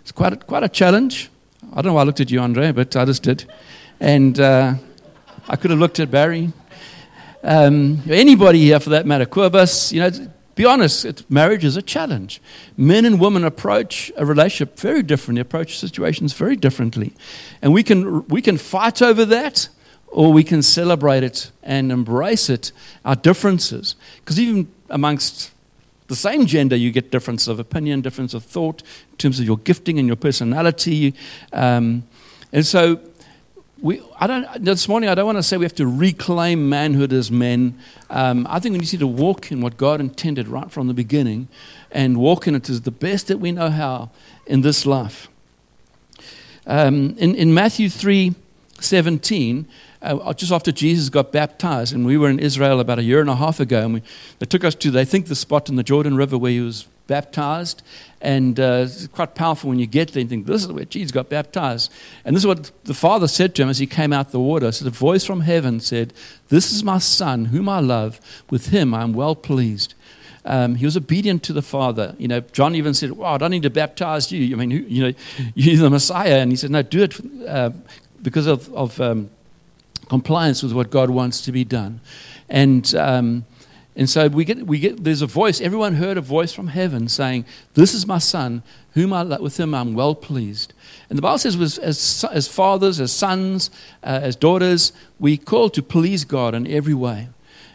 It's 0.00 0.12
quite 0.12 0.32
a, 0.32 0.36
quite 0.36 0.62
a 0.62 0.68
challenge. 0.68 1.30
I 1.72 1.76
don't 1.76 1.86
know 1.86 1.94
why 1.94 2.02
I 2.02 2.04
looked 2.04 2.20
at 2.20 2.30
you, 2.30 2.40
Andre, 2.40 2.72
but 2.72 2.96
I 2.96 3.04
just 3.04 3.22
did. 3.22 3.44
And 4.00 4.40
uh, 4.40 4.74
I 5.48 5.56
could 5.56 5.70
have 5.70 5.78
looked 5.78 6.00
at 6.00 6.10
Barry. 6.10 6.52
Um, 7.42 8.02
anybody 8.08 8.60
here 8.60 8.80
for 8.80 8.90
that 8.90 9.06
matter, 9.06 9.26
Quibus, 9.26 9.92
you 9.92 10.00
know, 10.00 10.10
be 10.54 10.64
honest, 10.64 11.04
it, 11.04 11.30
marriage 11.30 11.64
is 11.64 11.76
a 11.76 11.82
challenge. 11.82 12.40
Men 12.76 13.04
and 13.04 13.20
women 13.20 13.44
approach 13.44 14.12
a 14.16 14.26
relationship 14.26 14.78
very 14.78 15.02
differently, 15.02 15.40
approach 15.40 15.78
situations 15.78 16.32
very 16.32 16.56
differently. 16.56 17.14
And 17.62 17.72
we 17.72 17.82
can, 17.82 18.26
we 18.28 18.42
can 18.42 18.58
fight 18.58 19.00
over 19.00 19.24
that, 19.24 19.68
or 20.08 20.32
we 20.32 20.44
can 20.44 20.62
celebrate 20.62 21.22
it 21.22 21.50
and 21.62 21.92
embrace 21.92 22.50
it, 22.50 22.72
our 23.04 23.16
differences. 23.16 23.94
Because 24.16 24.40
even 24.40 24.70
amongst 24.90 25.52
the 26.10 26.16
same 26.16 26.44
gender, 26.44 26.74
you 26.74 26.90
get 26.90 27.12
difference 27.12 27.46
of 27.46 27.60
opinion, 27.60 28.00
difference 28.00 28.34
of 28.34 28.42
thought 28.42 28.82
in 29.12 29.16
terms 29.16 29.38
of 29.38 29.46
your 29.46 29.58
gifting 29.58 29.96
and 30.00 30.08
your 30.08 30.16
personality. 30.16 31.14
Um, 31.52 32.02
and 32.52 32.66
so, 32.66 33.00
we, 33.80 34.02
I 34.18 34.26
don't, 34.26 34.64
this 34.64 34.88
morning, 34.88 35.08
I 35.08 35.14
don't 35.14 35.24
want 35.24 35.38
to 35.38 35.42
say 35.44 35.56
we 35.56 35.64
have 35.64 35.74
to 35.76 35.86
reclaim 35.86 36.68
manhood 36.68 37.12
as 37.12 37.30
men. 37.30 37.78
Um, 38.10 38.44
I 38.50 38.58
think 38.58 38.72
we 38.72 38.80
need 38.80 38.98
to 38.98 39.06
walk 39.06 39.52
in 39.52 39.60
what 39.60 39.76
God 39.76 40.00
intended 40.00 40.48
right 40.48 40.68
from 40.68 40.88
the 40.88 40.94
beginning 40.94 41.46
and 41.92 42.16
walk 42.16 42.48
in 42.48 42.56
it 42.56 42.68
as 42.68 42.80
the 42.82 42.90
best 42.90 43.28
that 43.28 43.38
we 43.38 43.52
know 43.52 43.70
how 43.70 44.10
in 44.46 44.62
this 44.62 44.84
life. 44.84 45.28
Um, 46.66 47.16
in, 47.18 47.36
in 47.36 47.54
Matthew 47.54 47.88
3 47.88 48.34
17, 48.80 49.68
uh, 50.02 50.32
just 50.32 50.52
after 50.52 50.72
Jesus 50.72 51.08
got 51.08 51.32
baptized, 51.32 51.92
and 51.92 52.06
we 52.06 52.16
were 52.16 52.30
in 52.30 52.38
Israel 52.38 52.80
about 52.80 52.98
a 52.98 53.02
year 53.02 53.20
and 53.20 53.28
a 53.28 53.36
half 53.36 53.60
ago, 53.60 53.84
and 53.84 53.94
we, 53.94 54.02
they 54.38 54.46
took 54.46 54.64
us 54.64 54.74
to, 54.76 54.90
they 54.90 55.04
think, 55.04 55.26
the 55.26 55.34
spot 55.34 55.68
in 55.68 55.76
the 55.76 55.82
Jordan 55.82 56.16
River 56.16 56.38
where 56.38 56.52
he 56.52 56.60
was 56.60 56.86
baptized. 57.10 57.82
And 58.22 58.60
uh, 58.60 58.84
it's 58.84 59.08
quite 59.08 59.34
powerful 59.34 59.68
when 59.68 59.78
you 59.78 59.86
get 59.86 60.12
there 60.12 60.20
and 60.20 60.30
think, 60.30 60.46
this 60.46 60.62
is 60.62 60.72
where 60.72 60.84
Jesus 60.84 61.10
got 61.10 61.28
baptized. 61.28 61.92
And 62.24 62.36
this 62.36 62.42
is 62.42 62.46
what 62.46 62.70
the 62.84 62.94
Father 62.94 63.26
said 63.26 63.54
to 63.56 63.62
him 63.62 63.68
as 63.68 63.78
he 63.78 63.86
came 63.86 64.12
out 64.12 64.30
the 64.30 64.40
water. 64.40 64.70
So 64.72 64.84
the 64.84 64.90
voice 64.90 65.24
from 65.24 65.40
heaven 65.40 65.80
said, 65.80 66.14
This 66.48 66.72
is 66.72 66.84
my 66.84 66.98
Son, 66.98 67.46
whom 67.46 67.68
I 67.68 67.80
love. 67.80 68.20
With 68.48 68.68
him 68.68 68.94
I 68.94 69.02
am 69.02 69.12
well 69.12 69.34
pleased. 69.34 69.94
Um, 70.44 70.76
he 70.76 70.84
was 70.84 70.96
obedient 70.96 71.42
to 71.44 71.52
the 71.52 71.62
Father. 71.62 72.14
You 72.18 72.28
know, 72.28 72.40
John 72.40 72.74
even 72.74 72.94
said, 72.94 73.12
"Well, 73.12 73.34
I 73.34 73.36
don't 73.36 73.50
need 73.50 73.62
to 73.64 73.70
baptize 73.70 74.32
you. 74.32 74.56
I 74.56 74.58
mean, 74.58 74.70
you 74.70 75.02
know, 75.02 75.12
you're 75.54 75.82
the 75.82 75.90
Messiah." 75.90 76.38
And 76.38 76.50
he 76.50 76.56
said, 76.56 76.70
"No, 76.70 76.80
do 76.80 77.02
it 77.02 77.20
uh, 77.46 77.70
because 78.22 78.46
of, 78.46 78.72
of 78.74 78.98
um, 79.02 79.28
compliance 80.10 80.62
with 80.62 80.74
what 80.74 80.90
God 80.90 81.08
wants 81.08 81.40
to 81.42 81.52
be 81.52 81.64
done." 81.64 82.00
And 82.50 82.94
um, 82.94 83.46
and 83.96 84.08
so 84.08 84.28
we 84.28 84.44
get, 84.44 84.66
we 84.66 84.78
get, 84.78 85.02
there's 85.02 85.20
a 85.20 85.26
voice, 85.26 85.60
everyone 85.60 85.96
heard 85.96 86.16
a 86.16 86.20
voice 86.20 86.52
from 86.52 86.68
heaven 86.68 87.08
saying, 87.08 87.44
This 87.74 87.92
is 87.92 88.06
my 88.06 88.18
son, 88.18 88.62
whom 88.92 89.12
I, 89.12 89.24
with 89.24 89.56
whom 89.56 89.74
I'm 89.74 89.94
well 89.94 90.14
pleased. 90.14 90.72
And 91.08 91.18
the 91.18 91.22
Bible 91.22 91.38
says, 91.38 91.78
as, 91.78 92.24
as 92.32 92.48
fathers, 92.48 93.00
as 93.00 93.12
sons, 93.12 93.68
uh, 94.02 94.20
as 94.22 94.36
daughters, 94.36 94.92
we 95.18 95.36
call 95.36 95.70
to 95.70 95.82
please 95.82 96.24
God 96.24 96.54
in 96.54 96.66
every 96.66 96.94
way. 96.94 97.28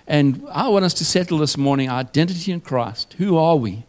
And 0.08 0.48
I 0.52 0.70
want 0.70 0.86
us 0.86 0.94
to 0.96 1.06
settle 1.06 1.40
this 1.40 1.58
morning 1.58 1.90
our 1.90 2.00
identity 2.00 2.52
in 2.52 2.62
Christ. 2.62 3.14
Who 3.18 3.38
are 3.38 3.58
we? 3.58 3.84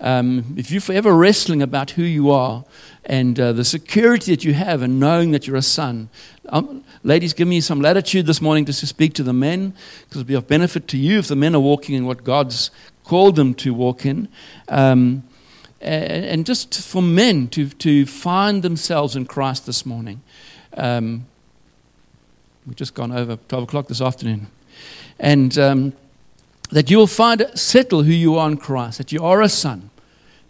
Um, 0.00 0.54
if 0.56 0.70
you're 0.70 0.80
forever 0.80 1.14
wrestling 1.14 1.62
about 1.62 1.92
who 1.92 2.02
you 2.02 2.30
are 2.30 2.64
and 3.04 3.38
uh, 3.38 3.52
the 3.52 3.64
security 3.64 4.32
that 4.32 4.44
you 4.44 4.54
have 4.54 4.82
and 4.82 4.98
knowing 4.98 5.30
that 5.30 5.46
you're 5.46 5.56
a 5.56 5.62
son, 5.62 6.08
um, 6.48 6.84
ladies, 7.02 7.32
give 7.32 7.48
me 7.48 7.60
some 7.60 7.80
latitude 7.80 8.26
this 8.26 8.40
morning 8.40 8.64
just 8.64 8.80
to 8.80 8.86
speak 8.86 9.14
to 9.14 9.22
the 9.22 9.32
men 9.32 9.70
because 9.70 10.20
it'll 10.20 10.24
be 10.24 10.34
of 10.34 10.48
benefit 10.48 10.88
to 10.88 10.98
you 10.98 11.18
if 11.18 11.28
the 11.28 11.36
men 11.36 11.54
are 11.54 11.60
walking 11.60 11.94
in 11.94 12.06
what 12.06 12.24
God's 12.24 12.70
called 13.04 13.36
them 13.36 13.54
to 13.54 13.72
walk 13.72 14.04
in. 14.04 14.28
Um, 14.68 15.22
and, 15.80 16.24
and, 16.24 16.46
just 16.46 16.82
for 16.82 17.02
men 17.02 17.48
to, 17.48 17.68
to 17.68 18.06
find 18.06 18.62
themselves 18.62 19.16
in 19.16 19.26
Christ 19.26 19.66
this 19.66 19.84
morning. 19.84 20.22
Um, 20.76 21.26
we've 22.66 22.76
just 22.76 22.94
gone 22.94 23.12
over 23.12 23.36
12 23.36 23.64
o'clock 23.64 23.88
this 23.88 24.00
afternoon. 24.00 24.46
And 25.18 25.56
um, 25.58 25.92
that 26.74 26.90
you 26.90 26.98
will 26.98 27.06
find, 27.06 27.46
settle 27.54 28.02
who 28.02 28.10
you 28.10 28.36
are 28.36 28.50
in 28.50 28.56
Christ, 28.56 28.98
that 28.98 29.12
you 29.12 29.22
are 29.22 29.40
a 29.40 29.48
son. 29.48 29.90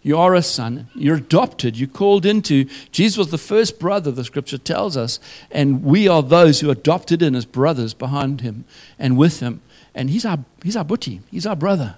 You 0.01 0.17
are 0.17 0.33
a 0.33 0.41
son. 0.41 0.87
You're 0.95 1.17
adopted. 1.17 1.77
You're 1.77 1.87
called 1.87 2.25
into. 2.25 2.65
Jesus 2.91 3.15
was 3.15 3.29
the 3.29 3.37
first 3.37 3.79
brother, 3.79 4.09
the 4.09 4.23
scripture 4.23 4.57
tells 4.57 4.97
us. 4.97 5.19
And 5.51 5.83
we 5.83 6.07
are 6.07 6.23
those 6.23 6.59
who 6.59 6.69
are 6.69 6.71
adopted 6.71 7.21
in 7.21 7.35
as 7.35 7.45
brothers 7.45 7.93
behind 7.93 8.41
him 8.41 8.65
and 8.97 9.17
with 9.17 9.39
him. 9.39 9.61
And 9.93 10.09
he's 10.09 10.25
our, 10.25 10.39
he's 10.63 10.75
our 10.75 10.83
butti. 10.83 11.21
He's 11.29 11.45
our 11.45 11.55
brother. 11.55 11.97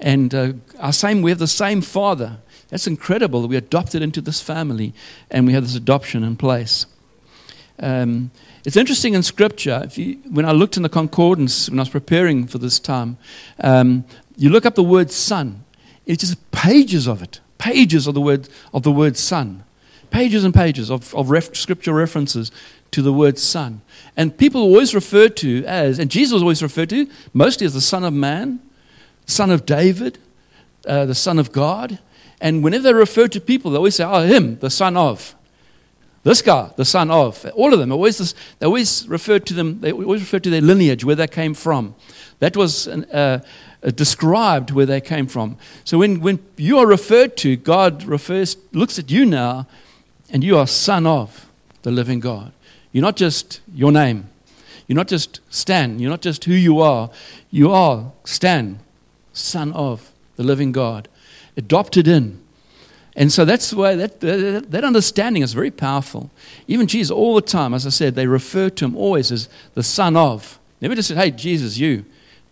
And 0.00 0.34
uh, 0.34 0.52
our 0.80 0.92
same, 0.92 1.22
we 1.22 1.30
have 1.30 1.38
the 1.38 1.46
same 1.46 1.80
father. 1.80 2.38
That's 2.70 2.88
incredible 2.88 3.42
that 3.42 3.48
we're 3.48 3.58
adopted 3.58 4.02
into 4.02 4.20
this 4.20 4.40
family 4.40 4.94
and 5.30 5.46
we 5.46 5.52
have 5.52 5.62
this 5.62 5.76
adoption 5.76 6.24
in 6.24 6.34
place. 6.34 6.86
Um, 7.80 8.30
it's 8.64 8.76
interesting 8.76 9.14
in 9.14 9.22
Scripture, 9.22 9.88
you, 9.94 10.18
when 10.28 10.44
I 10.44 10.52
looked 10.52 10.76
in 10.76 10.82
the 10.82 10.88
concordance 10.88 11.70
when 11.70 11.78
I 11.78 11.82
was 11.82 11.88
preparing 11.88 12.46
for 12.46 12.58
this 12.58 12.78
time, 12.78 13.16
um, 13.60 14.04
you 14.36 14.50
look 14.50 14.66
up 14.66 14.74
the 14.74 14.82
word 14.82 15.10
son. 15.10 15.64
It's 16.06 16.20
just 16.20 16.50
pages 16.50 17.06
of 17.06 17.22
it, 17.22 17.40
pages 17.58 18.06
of 18.06 18.14
the 18.14 18.20
word, 18.20 18.48
of 18.74 18.82
the 18.82 18.92
word 18.92 19.16
son, 19.16 19.64
pages 20.10 20.44
and 20.44 20.54
pages 20.54 20.90
of, 20.90 21.14
of 21.14 21.30
ref, 21.30 21.54
scripture 21.54 21.94
references 21.94 22.50
to 22.90 23.02
the 23.02 23.12
word 23.12 23.38
son. 23.38 23.80
And 24.16 24.36
people 24.36 24.60
always 24.60 24.94
refer 24.94 25.28
to 25.28 25.64
as, 25.66 25.98
and 25.98 26.10
Jesus 26.10 26.34
was 26.34 26.42
always 26.42 26.62
referred 26.62 26.90
to 26.90 27.08
mostly 27.32 27.66
as 27.66 27.74
the 27.74 27.80
Son 27.80 28.04
of 28.04 28.12
Man, 28.12 28.60
Son 29.26 29.50
of 29.50 29.64
David, 29.64 30.18
uh, 30.86 31.06
the 31.06 31.14
Son 31.14 31.38
of 31.38 31.52
God. 31.52 31.98
And 32.40 32.64
whenever 32.64 32.84
they 32.84 32.94
refer 32.94 33.28
to 33.28 33.40
people, 33.40 33.70
they 33.70 33.76
always 33.76 33.94
say, 33.94 34.04
oh, 34.04 34.22
him, 34.22 34.58
the 34.58 34.70
Son 34.70 34.96
of. 34.96 35.34
This 36.22 36.42
guy, 36.42 36.70
the 36.76 36.84
son 36.84 37.10
of. 37.10 37.46
All 37.54 37.72
of 37.72 37.78
them, 37.78 37.92
always, 37.92 38.34
they 38.58 38.66
always 38.66 39.08
refer 39.08 39.38
to 39.38 39.54
them, 39.54 39.80
they 39.80 39.92
always 39.92 40.20
refer 40.20 40.38
to 40.38 40.50
their 40.50 40.60
lineage, 40.60 41.04
where 41.04 41.16
they 41.16 41.26
came 41.26 41.54
from. 41.54 41.94
That 42.40 42.56
was 42.56 42.88
uh, 42.88 43.40
uh, 43.82 43.90
described 43.90 44.70
where 44.70 44.86
they 44.86 45.00
came 45.00 45.26
from. 45.26 45.56
So 45.84 45.98
when, 45.98 46.20
when 46.20 46.38
you 46.56 46.78
are 46.78 46.86
referred 46.86 47.36
to, 47.38 47.56
God 47.56 48.04
refers, 48.04 48.56
looks 48.72 48.98
at 48.98 49.10
you 49.10 49.24
now, 49.24 49.66
and 50.30 50.44
you 50.44 50.58
are 50.58 50.66
son 50.66 51.06
of 51.06 51.46
the 51.82 51.90
living 51.90 52.20
God. 52.20 52.52
You're 52.92 53.02
not 53.02 53.16
just 53.16 53.60
your 53.74 53.92
name. 53.92 54.28
You're 54.86 54.96
not 54.96 55.08
just 55.08 55.40
Stan. 55.48 55.98
You're 55.98 56.10
not 56.10 56.20
just 56.20 56.44
who 56.44 56.52
you 56.52 56.80
are. 56.80 57.10
You 57.50 57.72
are 57.72 58.12
Stan, 58.24 58.80
son 59.32 59.72
of 59.72 60.12
the 60.36 60.42
living 60.42 60.72
God, 60.72 61.08
adopted 61.56 62.06
in 62.08 62.39
and 63.16 63.32
so 63.32 63.44
that's 63.44 63.72
why 63.72 63.96
that, 63.96 64.20
that, 64.20 64.70
that, 64.70 64.84
understanding 64.84 65.42
is 65.42 65.52
very 65.52 65.70
powerful. 65.70 66.30
Even 66.68 66.86
Jesus, 66.86 67.10
all 67.10 67.34
the 67.34 67.42
time, 67.42 67.74
as 67.74 67.86
I 67.86 67.90
said, 67.90 68.14
they 68.14 68.26
refer 68.26 68.70
to 68.70 68.84
him 68.84 68.96
always 68.96 69.32
as 69.32 69.48
the 69.74 69.82
son 69.82 70.16
of. 70.16 70.58
Never 70.80 70.94
just 70.94 71.08
said, 71.08 71.16
hey, 71.16 71.30
Jesus, 71.30 71.76
you. 71.76 72.04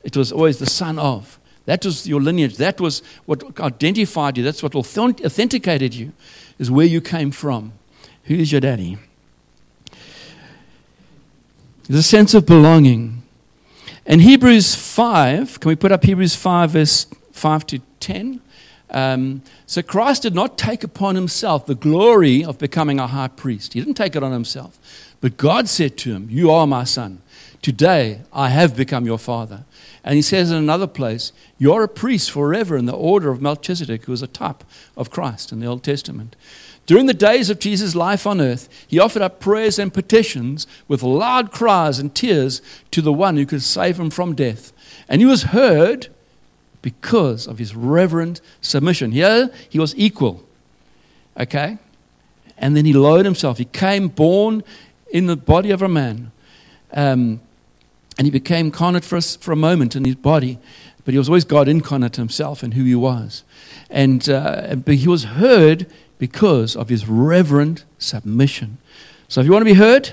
It 0.02 0.16
was 0.16 0.32
always 0.32 0.58
the 0.58 0.66
son 0.66 0.98
of. 0.98 1.38
That 1.66 1.84
was 1.84 2.08
your 2.08 2.20
lineage. 2.20 2.56
That 2.56 2.80
was 2.80 3.02
what 3.26 3.60
identified 3.60 4.36
you. 4.36 4.44
That's 4.44 4.62
what 4.62 4.74
authenticated 4.74 5.94
you, 5.94 6.12
is 6.58 6.70
where 6.70 6.86
you 6.86 7.00
came 7.00 7.30
from. 7.30 7.72
Who's 8.24 8.50
your 8.50 8.60
daddy? 8.60 8.98
There's 11.86 12.00
a 12.00 12.02
sense 12.02 12.34
of 12.34 12.46
belonging. 12.46 13.22
In 14.04 14.20
Hebrews 14.20 14.74
5, 14.74 15.60
can 15.60 15.68
we 15.68 15.76
put 15.76 15.92
up 15.92 16.04
Hebrews 16.04 16.34
5, 16.34 16.70
verse 16.70 17.06
5 17.32 17.66
to 17.66 17.78
10? 18.00 18.40
Um, 18.90 19.42
so 19.66 19.82
Christ 19.82 20.22
did 20.22 20.34
not 20.34 20.56
take 20.56 20.82
upon 20.82 21.14
himself 21.14 21.66
the 21.66 21.74
glory 21.74 22.44
of 22.44 22.58
becoming 22.58 22.98
a 22.98 23.06
high 23.06 23.28
priest. 23.28 23.74
He 23.74 23.80
didn't 23.80 23.94
take 23.94 24.16
it 24.16 24.22
on 24.22 24.32
himself. 24.32 24.78
But 25.20 25.36
God 25.36 25.68
said 25.68 25.96
to 25.98 26.12
him, 26.12 26.28
You 26.30 26.50
are 26.50 26.66
my 26.66 26.84
son. 26.84 27.20
Today 27.60 28.20
I 28.32 28.50
have 28.50 28.76
become 28.76 29.04
your 29.04 29.18
father. 29.18 29.64
And 30.04 30.14
he 30.14 30.22
says 30.22 30.50
in 30.50 30.56
another 30.56 30.86
place, 30.86 31.32
You're 31.58 31.84
a 31.84 31.88
priest 31.88 32.30
forever 32.30 32.76
in 32.76 32.86
the 32.86 32.92
order 32.92 33.30
of 33.30 33.42
Melchizedek, 33.42 34.04
who 34.04 34.12
was 34.12 34.22
a 34.22 34.28
type 34.28 34.64
of 34.96 35.10
Christ 35.10 35.52
in 35.52 35.60
the 35.60 35.66
Old 35.66 35.82
Testament. 35.82 36.36
During 36.86 37.04
the 37.04 37.14
days 37.14 37.50
of 37.50 37.58
Jesus' 37.58 37.94
life 37.94 38.26
on 38.26 38.40
earth, 38.40 38.68
he 38.88 38.98
offered 38.98 39.20
up 39.20 39.40
prayers 39.40 39.78
and 39.78 39.92
petitions 39.92 40.66
with 40.86 41.02
loud 41.02 41.52
cries 41.52 41.98
and 41.98 42.14
tears 42.14 42.62
to 42.92 43.02
the 43.02 43.12
one 43.12 43.36
who 43.36 43.44
could 43.44 43.62
save 43.62 44.00
him 44.00 44.08
from 44.08 44.34
death. 44.34 44.72
And 45.06 45.20
he 45.20 45.26
was 45.26 45.42
heard 45.44 46.08
because 46.82 47.46
of 47.46 47.58
his 47.58 47.74
reverent 47.74 48.40
submission. 48.60 49.12
Here, 49.12 49.50
he 49.68 49.78
was 49.78 49.94
equal. 49.96 50.44
Okay? 51.38 51.78
And 52.56 52.76
then 52.76 52.84
he 52.84 52.92
lowered 52.92 53.24
himself. 53.24 53.58
He 53.58 53.64
came 53.64 54.08
born 54.08 54.62
in 55.10 55.26
the 55.26 55.36
body 55.36 55.70
of 55.70 55.82
a 55.82 55.88
man. 55.88 56.32
Um, 56.92 57.40
and 58.16 58.26
he 58.26 58.30
became 58.30 58.66
incarnate 58.66 59.04
for, 59.04 59.16
us, 59.16 59.36
for 59.36 59.52
a 59.52 59.56
moment 59.56 59.94
in 59.94 60.04
his 60.04 60.16
body. 60.16 60.58
But 61.04 61.14
he 61.14 61.18
was 61.18 61.28
always 61.28 61.44
God 61.44 61.68
incarnate 61.68 62.16
himself 62.16 62.62
and 62.62 62.74
who 62.74 62.84
he 62.84 62.94
was. 62.94 63.44
And 63.88 64.28
uh, 64.28 64.74
but 64.74 64.96
he 64.96 65.08
was 65.08 65.24
heard 65.24 65.86
because 66.18 66.76
of 66.76 66.88
his 66.88 67.06
reverent 67.06 67.84
submission. 67.98 68.78
So 69.28 69.40
if 69.40 69.46
you 69.46 69.52
want 69.52 69.62
to 69.62 69.72
be 69.72 69.78
heard, 69.78 70.12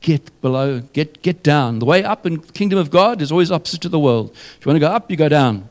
get 0.00 0.40
below, 0.40 0.80
get, 0.92 1.22
get 1.22 1.42
down. 1.42 1.78
The 1.78 1.84
way 1.84 2.02
up 2.02 2.26
in 2.26 2.38
kingdom 2.40 2.78
of 2.78 2.90
God 2.90 3.20
is 3.20 3.30
always 3.30 3.50
opposite 3.50 3.80
to 3.82 3.88
the 3.88 3.98
world. 3.98 4.30
If 4.30 4.64
you 4.64 4.70
want 4.70 4.76
to 4.76 4.80
go 4.80 4.92
up, 4.92 5.10
you 5.10 5.16
go 5.16 5.28
down. 5.28 5.68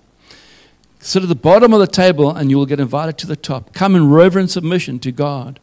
Sit 0.99 1.23
at 1.23 1.29
the 1.29 1.35
bottom 1.35 1.73
of 1.73 1.79
the 1.79 1.87
table 1.87 2.29
and 2.29 2.49
you 2.49 2.57
will 2.57 2.65
get 2.65 2.79
invited 2.79 3.17
to 3.19 3.27
the 3.27 3.35
top. 3.35 3.73
Come 3.73 3.95
in 3.95 4.09
reverent 4.09 4.51
submission 4.51 4.99
to 4.99 5.11
God 5.11 5.59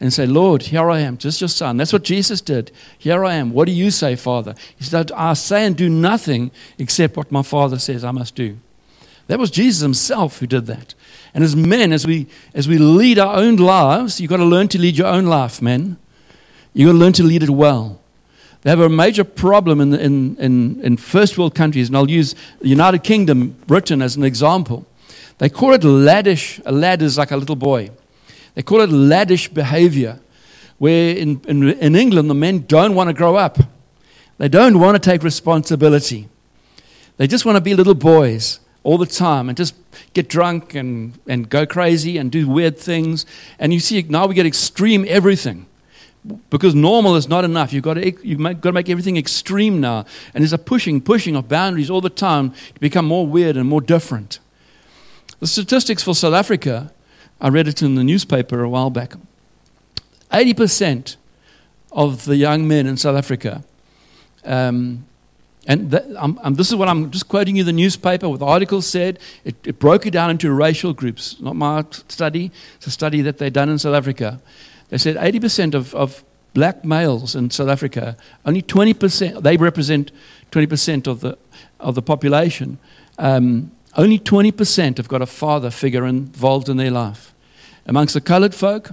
and 0.00 0.12
say, 0.12 0.26
Lord, 0.26 0.62
here 0.62 0.90
I 0.90 1.00
am, 1.00 1.18
just 1.18 1.40
your 1.40 1.48
son. 1.48 1.76
That's 1.76 1.92
what 1.92 2.04
Jesus 2.04 2.40
did. 2.40 2.70
Here 2.96 3.24
I 3.24 3.34
am. 3.34 3.52
What 3.52 3.66
do 3.66 3.72
you 3.72 3.90
say, 3.90 4.16
Father? 4.16 4.54
He 4.76 4.84
said, 4.84 5.12
I 5.12 5.34
say 5.34 5.66
and 5.66 5.76
do 5.76 5.88
nothing 5.88 6.50
except 6.78 7.16
what 7.16 7.32
my 7.32 7.42
Father 7.42 7.78
says 7.78 8.04
I 8.04 8.12
must 8.12 8.34
do. 8.34 8.58
That 9.26 9.38
was 9.38 9.50
Jesus 9.50 9.82
himself 9.82 10.38
who 10.38 10.46
did 10.46 10.66
that. 10.66 10.94
And 11.34 11.44
as 11.44 11.54
men, 11.54 11.92
as 11.92 12.06
we, 12.06 12.26
as 12.54 12.66
we 12.66 12.78
lead 12.78 13.18
our 13.18 13.36
own 13.36 13.56
lives, 13.56 14.20
you've 14.20 14.30
got 14.30 14.38
to 14.38 14.44
learn 14.44 14.68
to 14.68 14.78
lead 14.78 14.96
your 14.96 15.08
own 15.08 15.26
life, 15.26 15.60
men. 15.60 15.98
You've 16.72 16.88
got 16.88 16.92
to 16.92 16.98
learn 16.98 17.12
to 17.14 17.22
lead 17.22 17.42
it 17.42 17.50
well. 17.50 18.00
They 18.62 18.70
have 18.70 18.80
a 18.80 18.88
major 18.88 19.24
problem 19.24 19.80
in, 19.80 19.94
in, 19.94 20.36
in, 20.36 20.80
in 20.82 20.96
first 20.96 21.38
world 21.38 21.54
countries, 21.54 21.88
and 21.88 21.96
I'll 21.96 22.10
use 22.10 22.34
the 22.60 22.68
United 22.68 23.04
Kingdom, 23.04 23.50
Britain, 23.66 24.02
as 24.02 24.16
an 24.16 24.24
example. 24.24 24.84
They 25.38 25.48
call 25.48 25.74
it 25.74 25.82
laddish. 25.82 26.60
A 26.66 26.72
lad 26.72 27.00
is 27.00 27.16
like 27.16 27.30
a 27.30 27.36
little 27.36 27.56
boy. 27.56 27.90
They 28.54 28.62
call 28.62 28.80
it 28.80 28.90
laddish 28.90 29.54
behavior, 29.54 30.18
where 30.78 31.16
in, 31.16 31.40
in, 31.46 31.68
in 31.68 31.94
England, 31.94 32.28
the 32.28 32.34
men 32.34 32.64
don't 32.66 32.96
want 32.96 33.08
to 33.08 33.14
grow 33.14 33.36
up. 33.36 33.58
They 34.38 34.48
don't 34.48 34.80
want 34.80 35.00
to 35.00 35.10
take 35.10 35.22
responsibility. 35.22 36.28
They 37.16 37.28
just 37.28 37.44
want 37.44 37.56
to 37.56 37.60
be 37.60 37.74
little 37.74 37.94
boys 37.94 38.58
all 38.82 38.98
the 38.98 39.06
time 39.06 39.48
and 39.48 39.56
just 39.56 39.74
get 40.14 40.28
drunk 40.28 40.74
and, 40.74 41.18
and 41.28 41.48
go 41.48 41.64
crazy 41.66 42.18
and 42.18 42.32
do 42.32 42.48
weird 42.48 42.76
things. 42.78 43.24
And 43.58 43.72
you 43.72 43.80
see, 43.80 44.02
now 44.02 44.26
we 44.26 44.34
get 44.34 44.46
extreme 44.46 45.04
everything 45.08 45.67
because 46.50 46.74
normal 46.74 47.16
is 47.16 47.28
not 47.28 47.44
enough. 47.44 47.72
You've 47.72 47.84
got 47.84 47.94
to, 47.94 48.26
you've 48.26 48.38
got 48.38 48.62
to 48.62 48.72
make 48.72 48.88
everything 48.88 49.16
extreme 49.16 49.80
now. 49.80 50.04
And 50.34 50.42
there's 50.42 50.52
a 50.52 50.58
pushing, 50.58 51.00
pushing 51.00 51.36
of 51.36 51.48
boundaries 51.48 51.90
all 51.90 52.00
the 52.00 52.10
time 52.10 52.50
to 52.50 52.80
become 52.80 53.06
more 53.06 53.26
weird 53.26 53.56
and 53.56 53.68
more 53.68 53.80
different. 53.80 54.38
The 55.40 55.46
statistics 55.46 56.02
for 56.02 56.14
South 56.14 56.34
Africa, 56.34 56.92
I 57.40 57.48
read 57.48 57.68
it 57.68 57.82
in 57.82 57.94
the 57.94 58.04
newspaper 58.04 58.62
a 58.62 58.68
while 58.68 58.90
back. 58.90 59.14
80% 60.32 61.16
of 61.92 62.24
the 62.24 62.36
young 62.36 62.68
men 62.68 62.86
in 62.86 62.96
South 62.96 63.16
Africa, 63.16 63.64
um, 64.44 65.06
and 65.66 65.94
I'm, 66.18 66.54
this 66.54 66.68
is 66.70 66.76
what 66.76 66.88
I'm 66.88 67.10
just 67.10 67.28
quoting 67.28 67.56
you 67.56 67.62
the 67.62 67.74
newspaper, 67.74 68.26
what 68.26 68.40
the 68.40 68.46
article 68.46 68.80
said. 68.80 69.18
It, 69.44 69.54
it 69.66 69.78
broke 69.78 70.06
it 70.06 70.12
down 70.12 70.30
into 70.30 70.50
racial 70.50 70.94
groups, 70.94 71.38
not 71.40 71.56
my 71.56 71.84
study, 72.08 72.50
it's 72.76 72.86
a 72.86 72.90
study 72.90 73.20
that 73.20 73.36
they've 73.36 73.52
done 73.52 73.68
in 73.68 73.78
South 73.78 73.94
Africa. 73.94 74.40
They 74.88 74.98
said 74.98 75.16
80% 75.16 75.74
of, 75.74 75.94
of 75.94 76.24
black 76.54 76.84
males 76.84 77.34
in 77.34 77.50
South 77.50 77.68
Africa, 77.68 78.16
only 78.44 78.62
20%, 78.62 79.42
they 79.42 79.56
represent 79.56 80.12
20% 80.50 81.06
of 81.06 81.20
the, 81.20 81.38
of 81.78 81.94
the 81.94 82.02
population. 82.02 82.78
Um, 83.18 83.72
only 83.96 84.18
20% 84.18 84.96
have 84.96 85.08
got 85.08 85.22
a 85.22 85.26
father 85.26 85.70
figure 85.70 86.06
involved 86.06 86.68
in 86.68 86.76
their 86.76 86.90
life. 86.90 87.34
Amongst 87.86 88.14
the 88.14 88.20
colored 88.20 88.54
folk, 88.54 88.90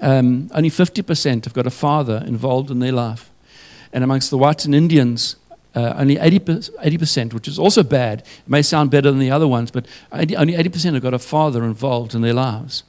um, 0.00 0.50
only 0.54 0.70
50% 0.70 1.44
have 1.44 1.54
got 1.54 1.66
a 1.66 1.70
father 1.70 2.22
involved 2.26 2.70
in 2.70 2.78
their 2.78 2.92
life. 2.92 3.30
And 3.92 4.04
amongst 4.04 4.30
the 4.30 4.38
whites 4.38 4.64
and 4.64 4.74
Indians, 4.74 5.36
uh, 5.74 5.94
only 5.96 6.16
80%, 6.16 6.70
80%, 6.78 7.32
which 7.32 7.48
is 7.48 7.58
also 7.58 7.82
bad. 7.82 8.20
It 8.20 8.48
may 8.48 8.62
sound 8.62 8.90
better 8.90 9.10
than 9.10 9.18
the 9.18 9.30
other 9.30 9.48
ones, 9.48 9.70
but 9.70 9.86
80, 10.12 10.36
only 10.36 10.54
80% 10.54 10.94
have 10.94 11.02
got 11.02 11.14
a 11.14 11.18
father 11.18 11.64
involved 11.64 12.14
in 12.14 12.20
their 12.22 12.34
lives. 12.34 12.84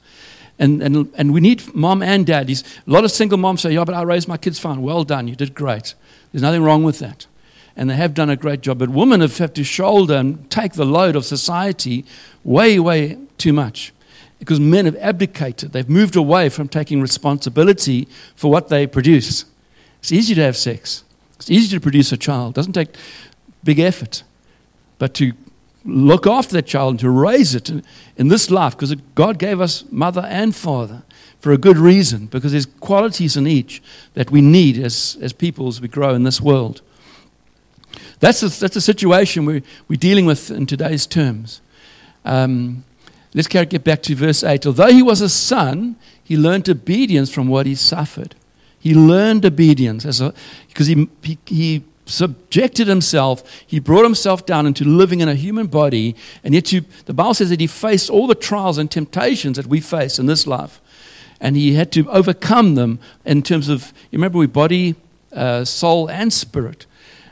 And, 0.60 0.80
and, 0.82 1.12
and 1.16 1.32
we 1.32 1.40
need 1.40 1.74
mom 1.74 2.02
and 2.02 2.24
dad. 2.24 2.46
These, 2.46 2.62
a 2.86 2.90
lot 2.90 3.02
of 3.02 3.10
single 3.10 3.38
moms 3.38 3.62
say, 3.62 3.72
Yeah, 3.72 3.84
but 3.84 3.94
I 3.94 4.02
raised 4.02 4.28
my 4.28 4.36
kids 4.36 4.60
fine. 4.60 4.82
Well 4.82 5.02
done, 5.02 5.26
you 5.26 5.34
did 5.34 5.54
great. 5.54 5.94
There's 6.30 6.42
nothing 6.42 6.62
wrong 6.62 6.84
with 6.84 7.00
that. 7.00 7.26
And 7.76 7.90
they 7.90 7.96
have 7.96 8.14
done 8.14 8.30
a 8.30 8.36
great 8.36 8.60
job. 8.60 8.78
But 8.78 8.90
women 8.90 9.20
have 9.22 9.36
had 9.38 9.54
to 9.56 9.64
shoulder 9.64 10.14
and 10.14 10.48
take 10.50 10.74
the 10.74 10.84
load 10.84 11.16
of 11.16 11.24
society 11.24 12.04
way, 12.44 12.78
way 12.78 13.18
too 13.38 13.52
much 13.52 13.92
because 14.40 14.58
men 14.58 14.86
have 14.86 14.96
abdicated. 14.96 15.72
They've 15.72 15.88
moved 15.88 16.16
away 16.16 16.48
from 16.48 16.66
taking 16.66 17.00
responsibility 17.00 18.08
for 18.34 18.50
what 18.50 18.68
they 18.68 18.86
produce. 18.86 19.44
It's 20.00 20.10
easy 20.10 20.34
to 20.34 20.42
have 20.42 20.56
sex, 20.56 21.04
it's 21.36 21.50
easy 21.50 21.76
to 21.76 21.80
produce 21.80 22.10
a 22.10 22.16
child. 22.16 22.54
It 22.54 22.56
doesn't 22.56 22.72
take 22.72 22.96
big 23.62 23.78
effort. 23.78 24.24
But 24.98 25.14
to 25.14 25.32
look 25.84 26.26
after 26.26 26.52
that 26.54 26.66
child 26.66 26.92
and 26.92 27.00
to 27.00 27.10
raise 27.10 27.54
it 27.54 27.70
in, 27.70 28.28
this 28.28 28.50
life, 28.50 28.76
because 28.76 28.94
God 29.14 29.38
gave 29.38 29.60
us 29.60 29.84
mother 29.90 30.26
and 30.28 30.54
father 30.54 31.02
for 31.40 31.52
a 31.52 31.58
good 31.58 31.78
reason, 31.78 32.26
because 32.26 32.52
there's 32.52 32.66
qualities 32.66 33.36
in 33.36 33.46
each 33.46 33.82
that 34.14 34.30
we 34.30 34.40
need 34.42 34.78
as, 34.78 35.16
as 35.22 35.32
people 35.32 35.68
as 35.68 35.80
we 35.80 35.88
grow 35.88 36.14
in 36.14 36.24
this 36.24 36.40
world. 36.40 36.82
That's 38.20 38.42
a, 38.42 38.48
that's 38.48 38.76
a 38.76 38.80
situation 38.80 39.46
we, 39.46 39.62
we're 39.88 39.96
dealing 39.96 40.26
with 40.26 40.50
in 40.50 40.66
today's 40.66 41.06
terms. 41.06 41.62
Um, 42.24 42.84
let's 43.34 43.48
get 43.48 43.82
back 43.82 44.02
to 44.02 44.14
verse 44.14 44.44
8. 44.44 44.66
Although 44.66 44.92
he 44.92 45.02
was 45.02 45.22
a 45.22 45.28
son, 45.30 45.96
he 46.22 46.36
learned 46.36 46.68
obedience 46.68 47.32
from 47.32 47.48
what 47.48 47.64
he 47.64 47.74
suffered. 47.74 48.34
He 48.78 48.94
learned 48.94 49.44
obedience 49.44 50.04
as 50.04 50.20
a, 50.20 50.34
because 50.68 50.86
he, 50.86 51.08
he, 51.22 51.38
he 51.46 51.84
subjected 52.10 52.86
himself, 52.86 53.42
he 53.66 53.78
brought 53.78 54.04
himself 54.04 54.44
down 54.46 54.66
into 54.66 54.84
living 54.84 55.20
in 55.20 55.28
a 55.28 55.34
human 55.34 55.66
body, 55.66 56.14
and 56.44 56.54
yet 56.54 56.72
you, 56.72 56.84
the 57.06 57.14
Bible 57.14 57.34
says 57.34 57.50
that 57.50 57.60
he 57.60 57.66
faced 57.66 58.10
all 58.10 58.26
the 58.26 58.34
trials 58.34 58.78
and 58.78 58.90
temptations 58.90 59.56
that 59.56 59.66
we 59.66 59.80
face 59.80 60.18
in 60.18 60.26
this 60.26 60.46
life. 60.46 60.80
And 61.40 61.56
he 61.56 61.74
had 61.74 61.90
to 61.92 62.08
overcome 62.10 62.74
them 62.74 62.98
in 63.24 63.42
terms 63.42 63.68
of, 63.68 63.94
you 64.10 64.18
remember, 64.18 64.38
we 64.38 64.46
body, 64.46 64.94
uh, 65.32 65.64
soul, 65.64 66.10
and 66.10 66.32
spirit. 66.32 66.86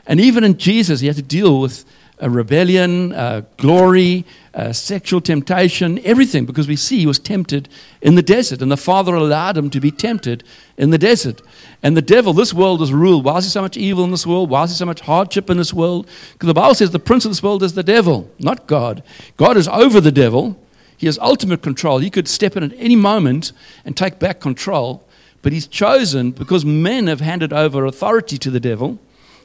And 0.07 0.19
even 0.19 0.43
in 0.43 0.57
Jesus, 0.57 1.01
he 1.01 1.07
had 1.07 1.17
to 1.17 1.21
deal 1.21 1.61
with 1.61 1.85
rebellion, 2.21 3.45
glory, 3.57 4.25
sexual 4.71 5.21
temptation, 5.21 5.99
everything, 6.03 6.45
because 6.45 6.67
we 6.67 6.75
see 6.75 6.99
he 6.99 7.05
was 7.05 7.19
tempted 7.19 7.69
in 8.01 8.15
the 8.15 8.21
desert, 8.21 8.61
and 8.61 8.71
the 8.71 8.77
Father 8.77 9.15
allowed 9.15 9.57
him 9.57 9.69
to 9.69 9.79
be 9.79 9.91
tempted 9.91 10.43
in 10.77 10.89
the 10.89 10.97
desert. 10.97 11.41
And 11.81 11.95
the 11.95 12.01
devil, 12.01 12.33
this 12.33 12.53
world 12.53 12.81
is 12.81 12.91
ruled. 12.91 13.23
Why 13.23 13.37
is 13.37 13.45
there 13.45 13.51
so 13.51 13.61
much 13.61 13.77
evil 13.77 14.03
in 14.03 14.11
this 14.11 14.27
world? 14.27 14.49
Why 14.49 14.63
is 14.63 14.71
there 14.71 14.77
so 14.77 14.85
much 14.85 14.99
hardship 15.01 15.49
in 15.49 15.57
this 15.57 15.73
world? 15.73 16.09
Because 16.33 16.47
the 16.47 16.53
Bible 16.53 16.75
says 16.75 16.91
the 16.91 16.99
prince 16.99 17.23
of 17.23 17.31
this 17.31 17.41
world 17.41 17.63
is 17.63 17.73
the 17.73 17.83
devil, 17.83 18.29
not 18.37 18.67
God. 18.67 19.01
God 19.37 19.55
is 19.55 19.69
over 19.69 20.01
the 20.01 20.11
devil. 20.11 20.61
He 20.97 21.05
has 21.05 21.17
ultimate 21.19 21.61
control. 21.61 21.99
He 21.99 22.09
could 22.09 22.27
step 22.27 22.57
in 22.57 22.63
at 22.63 22.73
any 22.75 22.97
moment 22.97 23.53
and 23.85 23.95
take 23.95 24.19
back 24.19 24.41
control, 24.41 25.07
but 25.41 25.53
he's 25.53 25.67
chosen 25.67 26.31
because 26.31 26.65
men 26.65 27.07
have 27.07 27.21
handed 27.21 27.53
over 27.53 27.85
authority 27.85 28.37
to 28.39 28.51
the 28.51 28.59
devil. 28.59 28.99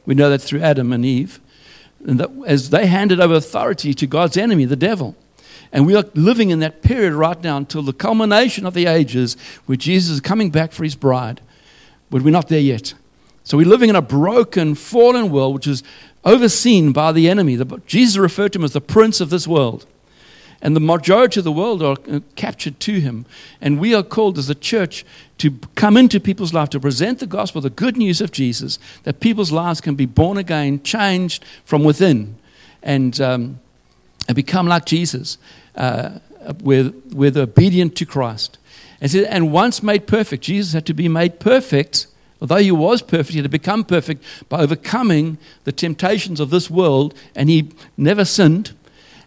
We 0.05 0.15
know 0.15 0.29
that 0.29 0.41
through 0.41 0.59
Adam 0.59 0.91
and 0.91 1.05
Eve 1.05 1.39
that 2.05 2.31
as 2.45 2.69
they 2.69 2.85
handed 2.85 3.19
over 3.19 3.35
authority 3.35 3.93
to 3.93 4.07
God's 4.07 4.37
enemy, 4.37 4.65
the 4.65 4.75
devil. 4.75 5.15
And 5.71 5.85
we 5.85 5.95
are 5.95 6.05
living 6.13 6.51
in 6.51 6.59
that 6.59 6.81
period 6.81 7.13
right 7.13 7.41
now 7.43 7.57
until 7.57 7.81
the 7.81 7.93
culmination 7.93 8.65
of 8.65 8.73
the 8.73 8.85
ages 8.85 9.35
where 9.65 9.75
Jesus 9.75 10.11
is 10.11 10.21
coming 10.21 10.49
back 10.49 10.71
for 10.71 10.83
his 10.83 10.95
bride. 10.95 11.41
But 12.09 12.21
we're 12.21 12.31
not 12.31 12.47
there 12.47 12.59
yet. 12.59 12.93
So 13.43 13.57
we're 13.57 13.67
living 13.67 13.89
in 13.89 13.95
a 13.95 14.01
broken, 14.01 14.75
fallen 14.75 15.31
world 15.31 15.53
which 15.53 15.67
is 15.67 15.83
overseen 16.23 16.93
by 16.93 17.11
the 17.11 17.29
enemy. 17.29 17.59
Jesus 17.85 18.17
referred 18.17 18.53
to 18.53 18.59
him 18.59 18.65
as 18.65 18.73
the 18.73 18.81
prince 18.81 19.19
of 19.21 19.29
this 19.29 19.47
world. 19.47 19.85
And 20.61 20.75
the 20.75 20.79
majority 20.79 21.39
of 21.39 21.43
the 21.43 21.51
world 21.51 21.83
are 21.83 21.97
uh, 22.09 22.19
captured 22.35 22.79
to 22.81 22.99
him. 22.99 23.25
And 23.61 23.79
we 23.79 23.93
are 23.93 24.03
called 24.03 24.37
as 24.37 24.49
a 24.49 24.55
church 24.55 25.05
to 25.37 25.51
come 25.75 25.97
into 25.97 26.19
people's 26.19 26.53
life, 26.53 26.69
to 26.69 26.79
present 26.79 27.19
the 27.19 27.27
gospel, 27.27 27.61
the 27.61 27.69
good 27.69 27.97
news 27.97 28.21
of 28.21 28.31
Jesus, 28.31 28.79
that 29.03 29.19
people's 29.19 29.51
lives 29.51 29.81
can 29.81 29.95
be 29.95 30.05
born 30.05 30.37
again, 30.37 30.81
changed 30.81 31.43
from 31.65 31.83
within, 31.83 32.35
and, 32.81 33.19
um, 33.19 33.59
and 34.27 34.35
become 34.35 34.67
like 34.67 34.85
Jesus, 34.85 35.37
uh, 35.75 36.19
with, 36.63 36.95
with 37.13 37.37
obedient 37.37 37.95
to 37.97 38.05
Christ. 38.05 38.57
And, 39.01 39.11
so, 39.11 39.19
and 39.19 39.51
once 39.51 39.83
made 39.83 40.07
perfect, 40.07 40.43
Jesus 40.43 40.73
had 40.73 40.85
to 40.85 40.93
be 40.93 41.09
made 41.09 41.39
perfect. 41.39 42.07
Although 42.41 42.57
he 42.57 42.71
was 42.71 43.01
perfect, 43.01 43.31
he 43.31 43.37
had 43.37 43.43
to 43.43 43.49
become 43.49 43.83
perfect 43.83 44.23
by 44.49 44.61
overcoming 44.61 45.37
the 45.63 45.71
temptations 45.71 46.39
of 46.39 46.49
this 46.49 46.69
world, 46.69 47.13
and 47.35 47.49
he 47.49 47.71
never 47.97 48.25
sinned, 48.25 48.73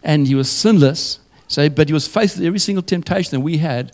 and 0.08 0.26
he 0.26 0.34
was 0.34 0.50
sinless. 0.50 1.20
So, 1.48 1.68
but 1.68 1.88
he 1.88 1.92
was 1.92 2.08
faced 2.08 2.38
with 2.38 2.46
every 2.46 2.58
single 2.58 2.82
temptation 2.82 3.32
that 3.32 3.40
we 3.40 3.58
had, 3.58 3.92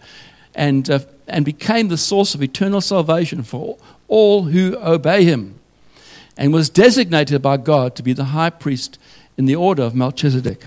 and 0.55 0.89
uh, 0.89 1.01
and 1.27 1.45
became 1.45 1.89
the 1.89 1.99
source 1.99 2.35
of 2.35 2.43
eternal 2.43 2.81
salvation 2.81 3.43
for 3.43 3.77
all 4.07 4.45
who 4.45 4.77
obey 4.79 5.25
him, 5.25 5.59
and 6.37 6.53
was 6.53 6.71
designated 6.71 7.43
by 7.43 7.57
God 7.57 7.97
to 7.97 8.03
be 8.03 8.13
the 8.13 8.27
high 8.27 8.51
priest 8.51 8.99
in 9.37 9.47
the 9.47 9.57
order 9.57 9.83
of 9.83 9.95
Melchizedek. 9.95 10.67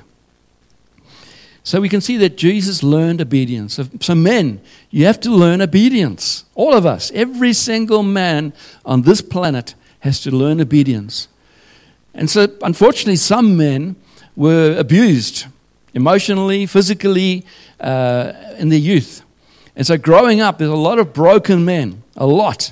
So 1.64 1.82
we 1.82 1.90
can 1.90 2.02
see 2.02 2.18
that 2.18 2.38
Jesus 2.38 2.84
learned 2.84 3.22
obedience. 3.22 3.80
So, 4.00 4.16
men, 4.16 4.62
you 4.90 5.06
have 5.06 5.20
to 5.22 5.30
learn 5.30 5.62
obedience. 5.62 6.46
All 6.56 6.74
of 6.74 6.86
us, 6.86 7.12
every 7.14 7.54
single 7.54 8.04
man 8.04 8.54
on 8.86 9.02
this 9.02 9.22
planet 9.22 9.76
has 10.00 10.22
to 10.22 10.32
learn 10.32 10.62
obedience. 10.62 11.28
And 12.14 12.30
so, 12.30 12.48
unfortunately, 12.62 13.18
some 13.18 13.58
men 13.58 13.98
were 14.38 14.76
abused 14.78 15.48
emotionally, 15.94 16.66
physically, 16.68 17.44
uh, 17.82 18.32
in 18.58 18.70
their 18.70 18.80
youth. 18.80 19.24
And 19.76 19.86
so 19.86 19.98
growing 19.98 20.40
up, 20.40 20.60
there's 20.60 20.70
a 20.70 20.76
lot 20.76 21.00
of 21.00 21.12
broken 21.12 21.66
men, 21.66 22.04
a 22.16 22.28
lot. 22.28 22.72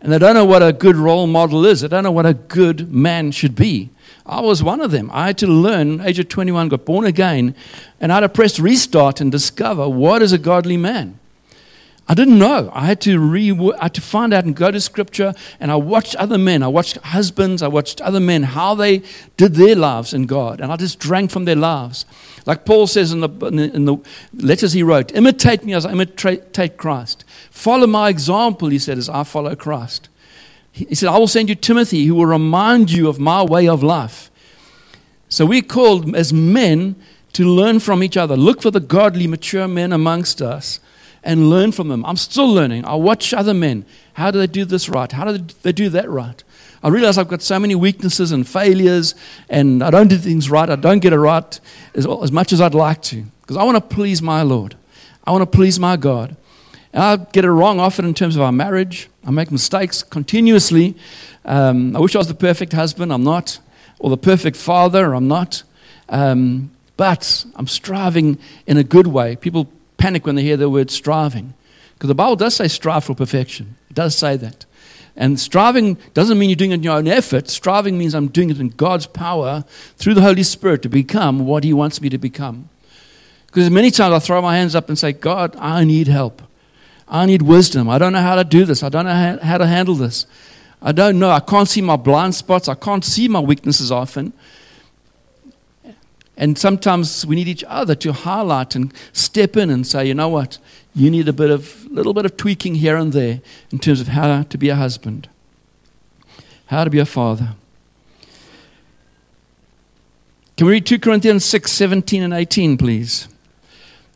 And 0.00 0.12
they 0.12 0.18
don't 0.18 0.34
know 0.34 0.44
what 0.44 0.62
a 0.62 0.72
good 0.72 0.96
role 0.96 1.26
model 1.26 1.64
is. 1.64 1.80
They 1.80 1.88
don't 1.88 2.04
know 2.04 2.12
what 2.12 2.26
a 2.26 2.34
good 2.34 2.92
man 2.92 3.32
should 3.32 3.56
be. 3.56 3.90
I 4.26 4.40
was 4.40 4.62
one 4.62 4.80
of 4.80 4.90
them. 4.90 5.10
I 5.12 5.28
had 5.28 5.38
to 5.38 5.46
learn, 5.46 6.00
age 6.02 6.18
of 6.18 6.28
21, 6.28 6.68
got 6.68 6.84
born 6.84 7.06
again, 7.06 7.54
and 8.00 8.12
I 8.12 8.16
had 8.16 8.20
to 8.20 8.28
press 8.28 8.60
restart 8.60 9.20
and 9.20 9.32
discover 9.32 9.88
what 9.88 10.20
is 10.20 10.32
a 10.32 10.38
godly 10.38 10.76
man. 10.76 11.18
I 12.08 12.14
didn't 12.14 12.38
know. 12.38 12.70
I 12.72 12.86
had 12.86 13.00
to 13.02 13.18
re, 13.18 13.50
I 13.50 13.84
had 13.84 13.94
to 13.94 14.00
find 14.00 14.32
out 14.32 14.44
and 14.44 14.54
go 14.54 14.70
to 14.70 14.80
scripture. 14.80 15.34
And 15.58 15.72
I 15.72 15.76
watched 15.76 16.14
other 16.16 16.38
men. 16.38 16.62
I 16.62 16.68
watched 16.68 16.98
husbands. 16.98 17.62
I 17.62 17.68
watched 17.68 18.00
other 18.00 18.20
men 18.20 18.44
how 18.44 18.76
they 18.76 19.02
did 19.36 19.54
their 19.54 19.74
lives 19.74 20.14
in 20.14 20.26
God, 20.26 20.60
and 20.60 20.72
I 20.72 20.76
just 20.76 21.00
drank 21.00 21.30
from 21.30 21.46
their 21.46 21.56
lives. 21.56 22.06
Like 22.44 22.64
Paul 22.64 22.86
says 22.86 23.12
in 23.12 23.20
the, 23.20 23.28
in 23.28 23.56
the, 23.56 23.74
in 23.74 23.84
the 23.86 23.96
letters 24.34 24.72
he 24.72 24.84
wrote, 24.84 25.12
imitate 25.16 25.64
me 25.64 25.74
as 25.74 25.84
I 25.84 25.90
imitate 25.90 26.76
Christ. 26.76 27.24
Follow 27.50 27.88
my 27.88 28.08
example, 28.08 28.68
he 28.68 28.78
said, 28.78 28.98
as 28.98 29.08
I 29.08 29.24
follow 29.24 29.56
Christ. 29.56 30.08
He 30.70 30.94
said, 30.94 31.08
I 31.08 31.18
will 31.18 31.26
send 31.26 31.48
you 31.48 31.56
Timothy, 31.56 32.04
who 32.04 32.14
will 32.14 32.26
remind 32.26 32.92
you 32.92 33.08
of 33.08 33.18
my 33.18 33.42
way 33.42 33.66
of 33.66 33.82
life. 33.82 34.30
So 35.28 35.44
we're 35.44 35.62
called 35.62 36.14
as 36.14 36.32
men 36.32 36.94
to 37.32 37.44
learn 37.44 37.80
from 37.80 38.02
each 38.04 38.16
other. 38.16 38.36
Look 38.36 38.62
for 38.62 38.70
the 38.70 38.78
godly, 38.78 39.26
mature 39.26 39.66
men 39.66 39.92
amongst 39.92 40.40
us 40.40 40.78
and 41.26 41.50
learn 41.50 41.72
from 41.72 41.88
them. 41.88 42.04
I'm 42.06 42.16
still 42.16 42.48
learning. 42.48 42.84
I 42.84 42.94
watch 42.94 43.34
other 43.34 43.52
men. 43.52 43.84
How 44.14 44.30
do 44.30 44.38
they 44.38 44.46
do 44.46 44.64
this 44.64 44.88
right? 44.88 45.10
How 45.10 45.24
do 45.30 45.38
they 45.62 45.72
do 45.72 45.88
that 45.90 46.08
right? 46.08 46.42
I 46.84 46.88
realize 46.88 47.18
I've 47.18 47.28
got 47.28 47.42
so 47.42 47.58
many 47.58 47.74
weaknesses 47.74 48.30
and 48.30 48.48
failures, 48.48 49.16
and 49.48 49.82
I 49.82 49.90
don't 49.90 50.06
do 50.06 50.18
things 50.18 50.48
right. 50.48 50.70
I 50.70 50.76
don't 50.76 51.00
get 51.00 51.12
it 51.12 51.18
right 51.18 51.60
as, 51.94 52.06
as 52.06 52.30
much 52.30 52.52
as 52.52 52.60
I'd 52.60 52.74
like 52.74 53.02
to 53.02 53.24
because 53.40 53.56
I 53.56 53.64
want 53.64 53.76
to 53.76 53.94
please 53.94 54.22
my 54.22 54.42
Lord. 54.42 54.76
I 55.24 55.32
want 55.32 55.42
to 55.42 55.56
please 55.56 55.80
my 55.80 55.96
God. 55.96 56.36
And 56.92 57.02
I 57.02 57.16
get 57.16 57.44
it 57.44 57.50
wrong 57.50 57.80
often 57.80 58.04
in 58.04 58.14
terms 58.14 58.36
of 58.36 58.42
our 58.42 58.52
marriage. 58.52 59.08
I 59.26 59.32
make 59.32 59.50
mistakes 59.50 60.04
continuously. 60.04 60.94
Um, 61.44 61.96
I 61.96 61.98
wish 61.98 62.14
I 62.14 62.18
was 62.18 62.28
the 62.28 62.34
perfect 62.34 62.72
husband. 62.72 63.12
I'm 63.12 63.24
not. 63.24 63.58
Or 63.98 64.10
the 64.10 64.16
perfect 64.16 64.56
father. 64.56 65.12
I'm 65.12 65.26
not. 65.26 65.64
Um, 66.08 66.70
but 66.96 67.44
I'm 67.56 67.66
striving 67.66 68.38
in 68.66 68.76
a 68.76 68.84
good 68.84 69.08
way. 69.08 69.34
People 69.34 69.68
panic 69.96 70.26
when 70.26 70.34
they 70.34 70.42
hear 70.42 70.56
the 70.56 70.70
word 70.70 70.90
striving 70.90 71.54
because 71.96 72.08
the 72.08 72.14
Bible 72.14 72.36
does 72.36 72.54
say 72.54 72.68
strive 72.68 73.04
for 73.04 73.14
perfection. 73.14 73.76
It 73.88 73.94
does 73.94 74.14
say 74.14 74.36
that. 74.36 74.66
And 75.16 75.40
striving 75.40 75.96
doesn't 76.12 76.38
mean 76.38 76.50
you're 76.50 76.56
doing 76.56 76.72
it 76.72 76.74
in 76.74 76.82
your 76.82 76.96
own 76.96 77.08
effort. 77.08 77.48
Striving 77.48 77.96
means 77.96 78.14
I'm 78.14 78.28
doing 78.28 78.50
it 78.50 78.60
in 78.60 78.68
God's 78.68 79.06
power 79.06 79.64
through 79.96 80.12
the 80.12 80.20
Holy 80.20 80.42
Spirit 80.42 80.82
to 80.82 80.90
become 80.90 81.46
what 81.46 81.64
He 81.64 81.72
wants 81.72 82.02
me 82.02 82.10
to 82.10 82.18
become. 82.18 82.68
Because 83.46 83.70
many 83.70 83.90
times 83.90 84.12
I 84.12 84.18
throw 84.18 84.42
my 84.42 84.56
hands 84.56 84.74
up 84.74 84.90
and 84.90 84.98
say, 84.98 85.12
God, 85.12 85.56
I 85.56 85.84
need 85.84 86.08
help. 86.08 86.42
I 87.08 87.24
need 87.24 87.40
wisdom. 87.40 87.88
I 87.88 87.96
don't 87.96 88.12
know 88.12 88.20
how 88.20 88.34
to 88.34 88.44
do 88.44 88.66
this. 88.66 88.82
I 88.82 88.90
don't 88.90 89.06
know 89.06 89.38
how 89.42 89.56
to 89.56 89.66
handle 89.66 89.94
this. 89.94 90.26
I 90.82 90.92
don't 90.92 91.18
know. 91.18 91.30
I 91.30 91.40
can't 91.40 91.68
see 91.68 91.80
my 91.80 91.96
blind 91.96 92.34
spots. 92.34 92.68
I 92.68 92.74
can't 92.74 93.04
see 93.04 93.26
my 93.26 93.40
weaknesses 93.40 93.90
often. 93.90 94.34
And 96.36 96.58
sometimes 96.58 97.24
we 97.24 97.34
need 97.34 97.48
each 97.48 97.64
other 97.66 97.94
to 97.96 98.12
highlight 98.12 98.74
and 98.74 98.92
step 99.12 99.56
in 99.56 99.70
and 99.70 99.86
say, 99.86 100.06
you 100.06 100.14
know 100.14 100.28
what? 100.28 100.58
You 100.94 101.10
need 101.10 101.28
a 101.28 101.32
bit 101.32 101.50
of 101.50 101.86
little 101.90 102.12
bit 102.12 102.26
of 102.26 102.36
tweaking 102.36 102.76
here 102.76 102.96
and 102.96 103.12
there 103.12 103.40
in 103.70 103.78
terms 103.78 104.00
of 104.00 104.08
how 104.08 104.42
to 104.42 104.58
be 104.58 104.68
a 104.68 104.74
husband, 104.74 105.28
how 106.66 106.84
to 106.84 106.90
be 106.90 106.98
a 106.98 107.06
father. 107.06 107.54
Can 110.56 110.66
we 110.66 110.72
read 110.74 110.86
2 110.86 110.98
Corinthians 110.98 111.44
6, 111.44 111.70
17 111.70 112.22
and 112.22 112.32
18, 112.32 112.78
please? 112.78 113.28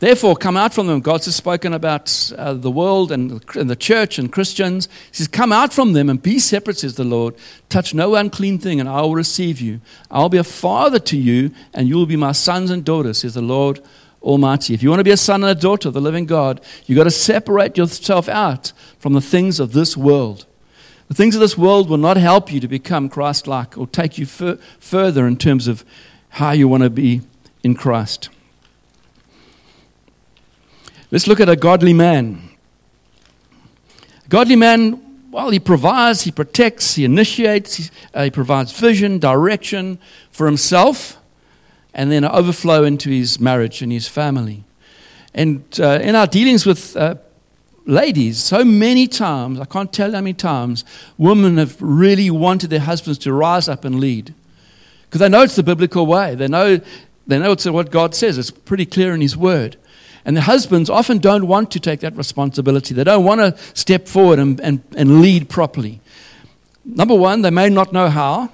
Therefore, 0.00 0.34
come 0.34 0.56
out 0.56 0.72
from 0.72 0.86
them. 0.86 1.00
God 1.00 1.22
has 1.26 1.36
spoken 1.36 1.74
about 1.74 2.32
uh, 2.36 2.54
the 2.54 2.70
world 2.70 3.12
and, 3.12 3.44
and 3.54 3.68
the 3.68 3.76
church 3.76 4.18
and 4.18 4.32
Christians. 4.32 4.88
He 5.10 5.16
says, 5.16 5.28
Come 5.28 5.52
out 5.52 5.74
from 5.74 5.92
them 5.92 6.08
and 6.08 6.22
be 6.22 6.38
separate, 6.38 6.78
says 6.78 6.94
the 6.94 7.04
Lord. 7.04 7.34
Touch 7.68 7.92
no 7.92 8.14
unclean 8.14 8.58
thing, 8.58 8.80
and 8.80 8.88
I 8.88 9.02
will 9.02 9.14
receive 9.14 9.60
you. 9.60 9.82
I'll 10.10 10.30
be 10.30 10.38
a 10.38 10.44
father 10.44 10.98
to 11.00 11.18
you, 11.18 11.50
and 11.74 11.86
you 11.86 11.96
will 11.96 12.06
be 12.06 12.16
my 12.16 12.32
sons 12.32 12.70
and 12.70 12.82
daughters, 12.82 13.18
says 13.18 13.34
the 13.34 13.42
Lord 13.42 13.82
Almighty. 14.22 14.72
If 14.72 14.82
you 14.82 14.88
want 14.88 15.00
to 15.00 15.04
be 15.04 15.10
a 15.10 15.18
son 15.18 15.44
and 15.44 15.56
a 15.56 15.60
daughter 15.60 15.88
of 15.88 15.94
the 15.94 16.00
living 16.00 16.24
God, 16.24 16.62
you've 16.86 16.96
got 16.96 17.04
to 17.04 17.10
separate 17.10 17.76
yourself 17.76 18.26
out 18.26 18.72
from 18.98 19.12
the 19.12 19.20
things 19.20 19.60
of 19.60 19.72
this 19.74 19.98
world. 19.98 20.46
The 21.08 21.14
things 21.14 21.34
of 21.34 21.42
this 21.42 21.58
world 21.58 21.90
will 21.90 21.98
not 21.98 22.16
help 22.16 22.50
you 22.50 22.58
to 22.60 22.68
become 22.68 23.10
Christ 23.10 23.46
like 23.46 23.76
or 23.76 23.86
take 23.86 24.16
you 24.16 24.24
fur- 24.24 24.58
further 24.78 25.26
in 25.26 25.36
terms 25.36 25.68
of 25.68 25.84
how 26.30 26.52
you 26.52 26.68
want 26.68 26.84
to 26.84 26.90
be 26.90 27.20
in 27.62 27.74
Christ. 27.74 28.30
Let's 31.12 31.26
look 31.26 31.40
at 31.40 31.48
a 31.48 31.56
godly 31.56 31.92
man. 31.92 32.50
A 34.24 34.28
godly 34.28 34.54
man, 34.54 35.28
well, 35.32 35.50
he 35.50 35.58
provides, 35.58 36.22
he 36.22 36.30
protects, 36.30 36.94
he 36.94 37.04
initiates, 37.04 37.74
he, 37.74 37.90
uh, 38.14 38.24
he 38.24 38.30
provides 38.30 38.72
vision, 38.72 39.18
direction 39.18 39.98
for 40.30 40.46
himself, 40.46 41.18
and 41.92 42.12
then 42.12 42.24
overflow 42.24 42.84
into 42.84 43.10
his 43.10 43.40
marriage 43.40 43.82
and 43.82 43.90
his 43.90 44.06
family. 44.06 44.62
And 45.34 45.64
uh, 45.80 45.98
in 46.00 46.14
our 46.14 46.28
dealings 46.28 46.64
with 46.64 46.96
uh, 46.96 47.16
ladies, 47.86 48.38
so 48.38 48.64
many 48.64 49.08
times, 49.08 49.58
I 49.58 49.64
can't 49.64 49.92
tell 49.92 50.12
how 50.12 50.20
many 50.20 50.34
times, 50.34 50.84
women 51.18 51.56
have 51.56 51.76
really 51.80 52.30
wanted 52.30 52.70
their 52.70 52.80
husbands 52.80 53.18
to 53.20 53.32
rise 53.32 53.68
up 53.68 53.84
and 53.84 53.98
lead. 53.98 54.32
Because 55.06 55.18
they 55.18 55.28
know 55.28 55.42
it's 55.42 55.56
the 55.56 55.64
biblical 55.64 56.06
way. 56.06 56.36
They 56.36 56.46
know, 56.46 56.80
they 57.26 57.38
know 57.40 57.50
it's 57.50 57.66
what 57.66 57.90
God 57.90 58.14
says. 58.14 58.38
It's 58.38 58.52
pretty 58.52 58.86
clear 58.86 59.12
in 59.12 59.20
His 59.20 59.36
Word. 59.36 59.76
And 60.24 60.36
the 60.36 60.42
husbands 60.42 60.90
often 60.90 61.18
don't 61.18 61.46
want 61.46 61.70
to 61.72 61.80
take 61.80 62.00
that 62.00 62.16
responsibility. 62.16 62.94
They 62.94 63.04
don't 63.04 63.24
want 63.24 63.40
to 63.40 63.56
step 63.74 64.06
forward 64.06 64.38
and, 64.38 64.60
and, 64.60 64.82
and 64.96 65.20
lead 65.22 65.48
properly. 65.48 66.00
Number 66.84 67.14
one, 67.14 67.42
they 67.42 67.50
may 67.50 67.68
not 67.68 67.92
know 67.92 68.08
how. 68.08 68.50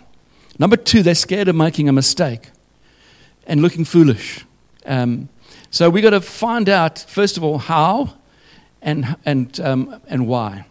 Number 0.59 0.76
two, 0.76 1.02
they're 1.02 1.14
scared 1.14 1.48
of 1.48 1.57
making 1.57 1.88
a 1.88 1.92
mistake 1.92 2.50
and 3.46 3.62
looking 3.62 3.85
foolish. 3.85 4.44
Um, 4.85 5.29
so 5.70 5.90
we've 5.90 6.02
got 6.02 6.11
to 6.11 6.20
find 6.20 6.68
out, 6.68 6.98
first 7.09 7.37
of 7.37 7.44
all, 7.44 7.59
how 7.59 8.14
and, 8.81 9.16
and, 9.24 9.59
um, 9.61 10.00
and 10.09 10.26
why. 10.26 10.66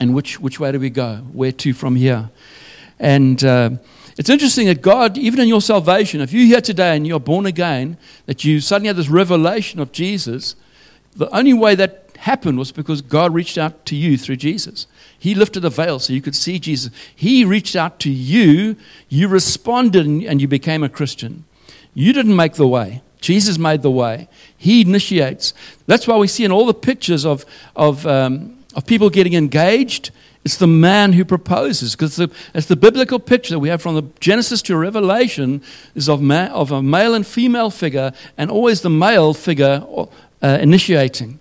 And 0.00 0.14
which, 0.14 0.40
which 0.40 0.58
way 0.58 0.72
do 0.72 0.80
we 0.80 0.90
go? 0.90 1.16
Where 1.32 1.52
to 1.52 1.72
from 1.74 1.96
here? 1.96 2.30
And. 2.98 3.42
Uh, 3.44 3.70
it's 4.18 4.28
interesting 4.28 4.66
that 4.66 4.82
God, 4.82 5.16
even 5.16 5.40
in 5.40 5.48
your 5.48 5.60
salvation, 5.60 6.20
if 6.20 6.32
you're 6.32 6.46
here 6.46 6.60
today 6.60 6.96
and 6.96 7.06
you're 7.06 7.20
born 7.20 7.46
again, 7.46 7.96
that 8.26 8.44
you 8.44 8.60
suddenly 8.60 8.88
have 8.88 8.96
this 8.96 9.08
revelation 9.08 9.80
of 9.80 9.92
Jesus, 9.92 10.54
the 11.16 11.34
only 11.34 11.54
way 11.54 11.74
that 11.74 12.10
happened 12.18 12.58
was 12.58 12.70
because 12.72 13.02
God 13.02 13.34
reached 13.34 13.58
out 13.58 13.84
to 13.86 13.96
you 13.96 14.16
through 14.16 14.36
Jesus. 14.36 14.86
He 15.18 15.34
lifted 15.34 15.60
the 15.60 15.70
veil 15.70 15.98
so 15.98 16.12
you 16.12 16.22
could 16.22 16.36
see 16.36 16.58
Jesus. 16.58 16.92
He 17.14 17.44
reached 17.44 17.74
out 17.74 17.98
to 18.00 18.10
you, 18.10 18.76
you 19.08 19.28
responded, 19.28 20.06
and 20.06 20.40
you 20.40 20.48
became 20.48 20.82
a 20.82 20.88
Christian. 20.88 21.44
You 21.94 22.12
didn't 22.12 22.36
make 22.36 22.54
the 22.54 22.68
way. 22.68 23.02
Jesus 23.20 23.58
made 23.58 23.82
the 23.82 23.90
way. 23.90 24.28
He 24.56 24.82
initiates. 24.82 25.54
That's 25.86 26.06
why 26.06 26.16
we 26.16 26.26
see 26.26 26.44
in 26.44 26.52
all 26.52 26.66
the 26.66 26.74
pictures 26.74 27.24
of, 27.24 27.44
of, 27.76 28.06
um, 28.06 28.58
of 28.74 28.86
people 28.86 29.10
getting 29.10 29.34
engaged 29.34 30.10
it's 30.44 30.56
the 30.56 30.66
man 30.66 31.12
who 31.12 31.24
proposes, 31.24 31.94
because 31.94 32.18
it's 32.54 32.66
the 32.66 32.76
biblical 32.76 33.20
picture 33.20 33.54
that 33.54 33.60
we 33.60 33.68
have 33.68 33.80
from 33.80 33.94
the 33.94 34.04
Genesis 34.18 34.60
to 34.62 34.76
Revelation 34.76 35.62
is 35.94 36.08
of, 36.08 36.20
ma- 36.20 36.46
of 36.46 36.72
a 36.72 36.82
male 36.82 37.14
and 37.14 37.26
female 37.26 37.70
figure, 37.70 38.12
and 38.36 38.50
always 38.50 38.80
the 38.80 38.90
male 38.90 39.34
figure 39.34 39.84
uh, 40.42 40.58
initiating. 40.60 41.38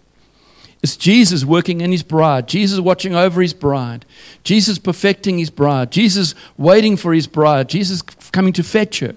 It's 0.83 0.97
Jesus 0.97 1.45
working 1.45 1.81
in 1.81 1.91
his 1.91 2.03
bride, 2.03 2.47
Jesus 2.47 2.79
watching 2.79 3.15
over 3.15 3.41
his 3.41 3.53
bride, 3.53 4.05
Jesus 4.43 4.79
perfecting 4.79 5.37
his 5.37 5.49
bride, 5.49 5.91
Jesus 5.91 6.33
waiting 6.57 6.97
for 6.97 7.13
his 7.13 7.27
bride, 7.27 7.69
Jesus 7.69 8.01
coming 8.31 8.53
to 8.53 8.63
fetch 8.63 8.99
her. 8.99 9.15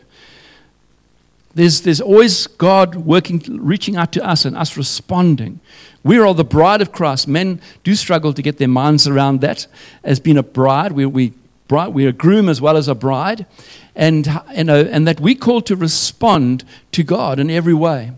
There's, 1.54 1.82
there's 1.82 2.00
always 2.00 2.46
God 2.46 2.96
working, 2.96 3.42
reaching 3.64 3.96
out 3.96 4.12
to 4.12 4.24
us 4.24 4.44
and 4.44 4.56
us 4.56 4.76
responding. 4.76 5.60
We 6.02 6.18
are 6.18 6.26
all 6.26 6.34
the 6.34 6.44
bride 6.44 6.82
of 6.82 6.92
Christ. 6.92 7.28
Men 7.28 7.60
do 7.84 7.94
struggle 7.94 8.32
to 8.32 8.42
get 8.42 8.58
their 8.58 8.68
minds 8.68 9.06
around 9.06 9.40
that 9.40 9.66
as 10.02 10.20
being 10.20 10.36
a 10.36 10.42
bride. 10.42 10.92
We, 10.92 11.06
we, 11.06 11.32
we're 11.70 12.08
a 12.08 12.12
groom 12.12 12.48
as 12.48 12.60
well 12.60 12.76
as 12.76 12.88
a 12.88 12.94
bride. 12.94 13.46
And, 13.94 14.26
you 14.26 14.32
uh, 14.32 14.62
know, 14.64 14.80
and 14.80 15.06
that 15.06 15.20
we're 15.20 15.36
called 15.36 15.66
to 15.66 15.76
respond 15.76 16.64
to 16.92 17.04
God 17.04 17.38
in 17.38 17.50
every 17.50 17.74
way. 17.74 18.12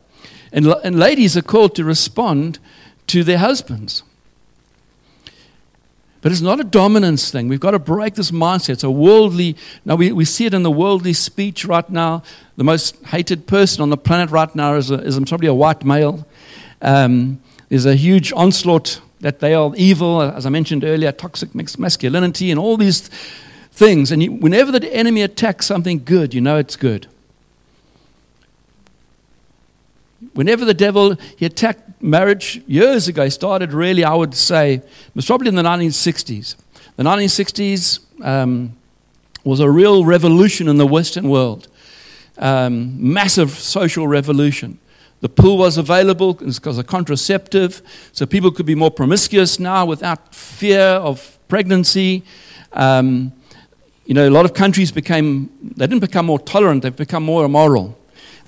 And, 0.50 0.66
and 0.66 0.98
ladies 0.98 1.36
are 1.36 1.42
called 1.42 1.74
to 1.76 1.84
respond 1.84 2.58
to 3.08 3.22
their 3.22 3.38
husbands. 3.38 4.02
But 6.26 6.32
it's 6.32 6.40
not 6.40 6.58
a 6.58 6.64
dominance 6.64 7.30
thing. 7.30 7.46
We've 7.46 7.60
got 7.60 7.70
to 7.70 7.78
break 7.78 8.16
this 8.16 8.32
mindset. 8.32 8.70
It's 8.70 8.82
a 8.82 8.90
worldly, 8.90 9.56
now 9.84 9.94
we, 9.94 10.10
we 10.10 10.24
see 10.24 10.44
it 10.44 10.54
in 10.54 10.64
the 10.64 10.72
worldly 10.72 11.12
speech 11.12 11.64
right 11.64 11.88
now. 11.88 12.24
The 12.56 12.64
most 12.64 12.96
hated 13.04 13.46
person 13.46 13.80
on 13.80 13.90
the 13.90 13.96
planet 13.96 14.30
right 14.30 14.52
now 14.56 14.74
is, 14.74 14.90
a, 14.90 14.94
is 14.94 15.16
probably 15.20 15.46
a 15.46 15.54
white 15.54 15.84
male. 15.84 16.26
Um, 16.82 17.40
there's 17.68 17.86
a 17.86 17.94
huge 17.94 18.32
onslaught 18.32 19.00
that 19.20 19.38
they 19.38 19.54
are 19.54 19.72
evil, 19.76 20.20
as 20.20 20.46
I 20.46 20.48
mentioned 20.48 20.82
earlier, 20.82 21.12
toxic 21.12 21.54
masculinity, 21.54 22.50
and 22.50 22.58
all 22.58 22.76
these 22.76 23.06
things. 23.70 24.10
And 24.10 24.20
you, 24.20 24.32
whenever 24.32 24.72
the 24.72 24.92
enemy 24.92 25.22
attacks 25.22 25.66
something 25.66 26.02
good, 26.02 26.34
you 26.34 26.40
know 26.40 26.56
it's 26.56 26.74
good. 26.74 27.06
Whenever 30.32 30.64
the 30.64 30.74
devil 30.74 31.14
he 31.36 31.46
attacked 31.46 31.85
marriage 32.00 32.62
years 32.66 33.08
ago, 33.08 33.28
started 33.28 33.72
really, 33.72 34.04
I 34.04 34.14
would 34.14 34.34
say, 34.34 34.74
it 34.74 35.14
was 35.14 35.26
probably 35.26 35.48
in 35.48 35.54
the 35.54 35.62
1960s. 35.62 36.56
The 36.96 37.02
1960s 37.02 38.00
um, 38.24 38.76
was 39.44 39.60
a 39.60 39.70
real 39.70 40.04
revolution 40.04 40.68
in 40.68 40.76
the 40.76 40.86
Western 40.86 41.28
world, 41.28 41.68
um, 42.38 43.12
massive 43.12 43.50
social 43.50 44.08
revolution. 44.08 44.78
The 45.20 45.28
pill 45.28 45.56
was 45.56 45.78
available 45.78 46.34
because 46.34 46.78
a 46.78 46.84
contraceptive, 46.84 47.82
so 48.12 48.26
people 48.26 48.50
could 48.50 48.66
be 48.66 48.74
more 48.74 48.90
promiscuous 48.90 49.58
now 49.58 49.86
without 49.86 50.34
fear 50.34 50.82
of 50.82 51.38
pregnancy. 51.48 52.22
Um, 52.72 53.32
you 54.04 54.14
know, 54.14 54.28
a 54.28 54.30
lot 54.30 54.44
of 54.44 54.54
countries 54.54 54.92
became, 54.92 55.50
they 55.62 55.86
didn't 55.86 56.00
become 56.00 56.26
more 56.26 56.38
tolerant, 56.38 56.82
they've 56.82 56.94
become 56.94 57.24
more 57.24 57.44
immoral. 57.44 57.98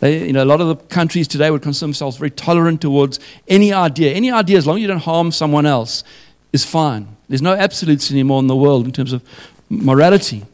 They, 0.01 0.27
you 0.27 0.33
know, 0.33 0.45
a 0.45 0.47
lot 0.47 0.61
of 0.61 0.69
the 0.69 0.77
countries 0.77 1.27
today 1.27 1.51
would 1.51 1.63
consider 1.63 1.87
themselves 1.87 2.17
very 2.17 2.31
tolerant 2.31 2.81
towards 2.81 3.19
any 3.49 3.73
idea. 3.73 4.13
Any 4.13 4.31
idea, 4.31 4.59
as 4.59 4.67
long 4.67 4.77
as 4.77 4.83
you 4.83 4.89
don't 4.89 4.99
harm 4.99 5.33
someone 5.33 5.67
else, 5.67 6.05
is 6.53 6.65
fine. 6.65 7.17
There's 7.29 7.43
no 7.43 7.55
absolutes 7.55 8.11
anymore 8.11 8.41
in 8.41 8.47
the 8.47 8.57
world 8.57 8.87
in 8.87 8.93
terms 8.93 9.13
of 9.13 9.23
morality. 9.69 10.45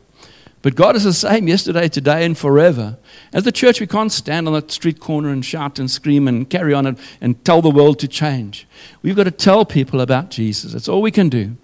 But 0.63 0.77
God 0.77 0.97
is 0.97 1.05
the 1.05 1.13
same 1.13 1.47
yesterday, 1.47 1.89
today, 1.89 2.25
and 2.25 2.37
forever. 2.37 2.97
As 3.35 3.45
the 3.45 3.53
church, 3.53 3.81
we 3.81 3.87
can't 3.87 4.11
stand 4.11 4.49
on 4.49 4.55
the 4.55 4.65
street 4.73 4.99
corner 4.99 5.29
and 5.29 5.45
shout 5.45 5.79
and 5.79 5.91
scream 5.91 6.27
and 6.27 6.49
carry 6.49 6.73
on 6.73 6.87
and, 6.87 6.99
and 7.21 7.45
tell 7.45 7.61
the 7.61 7.71
world 7.71 7.99
to 7.99 8.09
change. 8.09 8.67
We've 9.03 9.15
got 9.15 9.25
to 9.25 9.31
tell 9.31 9.67
people 9.67 10.01
about 10.01 10.31
Jesus. 10.31 10.73
That's 10.73 10.89
all 10.89 11.03
we 11.03 11.11
can 11.11 11.29
do. 11.29 11.57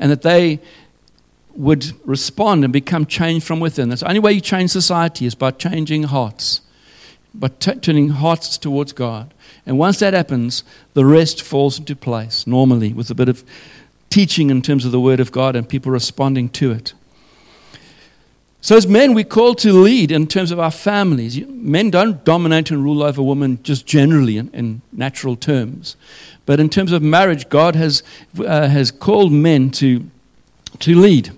And 0.00 0.10
that 0.10 0.22
they 0.22 0.58
would 1.54 1.92
respond 2.04 2.64
and 2.64 2.72
become 2.72 3.06
changed 3.06 3.46
from 3.46 3.60
within. 3.60 3.88
That's 3.88 4.00
the 4.00 4.08
only 4.08 4.20
way 4.20 4.32
you 4.32 4.40
change 4.40 4.70
society 4.70 5.26
is 5.26 5.36
by 5.36 5.52
changing 5.52 6.04
hearts 6.04 6.62
but 7.34 7.60
t- 7.60 7.74
turning 7.74 8.10
hearts 8.10 8.58
towards 8.58 8.92
God. 8.92 9.32
And 9.66 9.78
once 9.78 9.98
that 10.00 10.14
happens, 10.14 10.64
the 10.94 11.04
rest 11.04 11.42
falls 11.42 11.78
into 11.78 11.94
place 11.94 12.46
normally 12.46 12.92
with 12.92 13.10
a 13.10 13.14
bit 13.14 13.28
of 13.28 13.44
teaching 14.08 14.50
in 14.50 14.62
terms 14.62 14.84
of 14.84 14.92
the 14.92 15.00
Word 15.00 15.20
of 15.20 15.32
God 15.32 15.54
and 15.54 15.68
people 15.68 15.92
responding 15.92 16.48
to 16.50 16.72
it. 16.72 16.94
So, 18.62 18.76
as 18.76 18.86
men, 18.86 19.14
we're 19.14 19.24
called 19.24 19.58
to 19.60 19.72
lead 19.72 20.12
in 20.12 20.26
terms 20.26 20.50
of 20.50 20.58
our 20.58 20.70
families. 20.70 21.40
Men 21.46 21.90
don't 21.90 22.22
dominate 22.24 22.70
and 22.70 22.84
rule 22.84 23.02
over 23.02 23.22
women 23.22 23.58
just 23.62 23.86
generally 23.86 24.36
in, 24.36 24.50
in 24.50 24.82
natural 24.92 25.34
terms. 25.34 25.96
But 26.44 26.60
in 26.60 26.68
terms 26.68 26.92
of 26.92 27.02
marriage, 27.02 27.48
God 27.48 27.74
has, 27.74 28.02
uh, 28.38 28.68
has 28.68 28.90
called 28.90 29.32
men 29.32 29.70
to, 29.72 30.10
to 30.80 30.94
lead. 30.94 31.30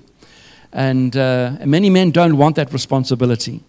And, 0.72 1.16
uh, 1.16 1.58
and 1.60 1.70
many 1.70 1.90
men 1.90 2.10
don't 2.10 2.38
want 2.38 2.56
that 2.56 2.72
responsibility. 2.72 3.60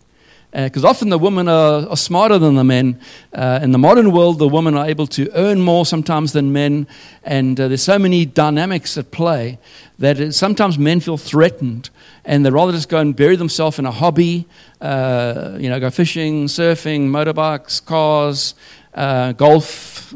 Because 0.54 0.86
uh, 0.86 0.90
often 0.90 1.10
the 1.10 1.18
women 1.18 1.48
are, 1.48 1.88
are, 1.90 1.98
smarter 1.98 2.38
than 2.38 2.54
the 2.54 2.64
men. 2.64 3.00
Uh, 3.34 3.60
in 3.64 3.72
the 3.72 3.80
modern 3.80 4.12
world, 4.12 4.38
the 4.38 4.48
women 4.48 4.78
are 4.78 4.86
able 4.86 5.08
to 5.08 5.28
earn 5.34 5.62
more 5.62 5.84
sometimes 5.84 6.32
than 6.34 6.54
men. 6.54 6.86
And 7.24 7.60
uh, 7.60 7.68
there's 7.70 7.82
so 7.82 7.98
many 7.98 8.24
dynamics 8.26 8.96
at 8.96 9.10
play 9.10 9.58
that 9.98 10.34
sometimes 10.36 10.78
men 10.78 11.00
feel 11.00 11.18
threatened 11.18 11.90
and 12.26 12.46
they'd 12.46 12.54
rather 12.54 12.72
just 12.72 12.88
go 12.88 13.00
and 13.00 13.16
bury 13.16 13.36
themselves 13.36 13.80
in 13.80 13.86
a 13.86 13.92
hobby, 13.92 14.46
uh, 14.80 15.58
you 15.60 15.70
know, 15.70 15.80
go 15.80 15.90
fishing, 15.90 16.46
surfing, 16.46 17.10
motorbikes, 17.10 17.84
cars, 17.84 18.54
uh, 18.94 19.32
golf, 19.34 20.14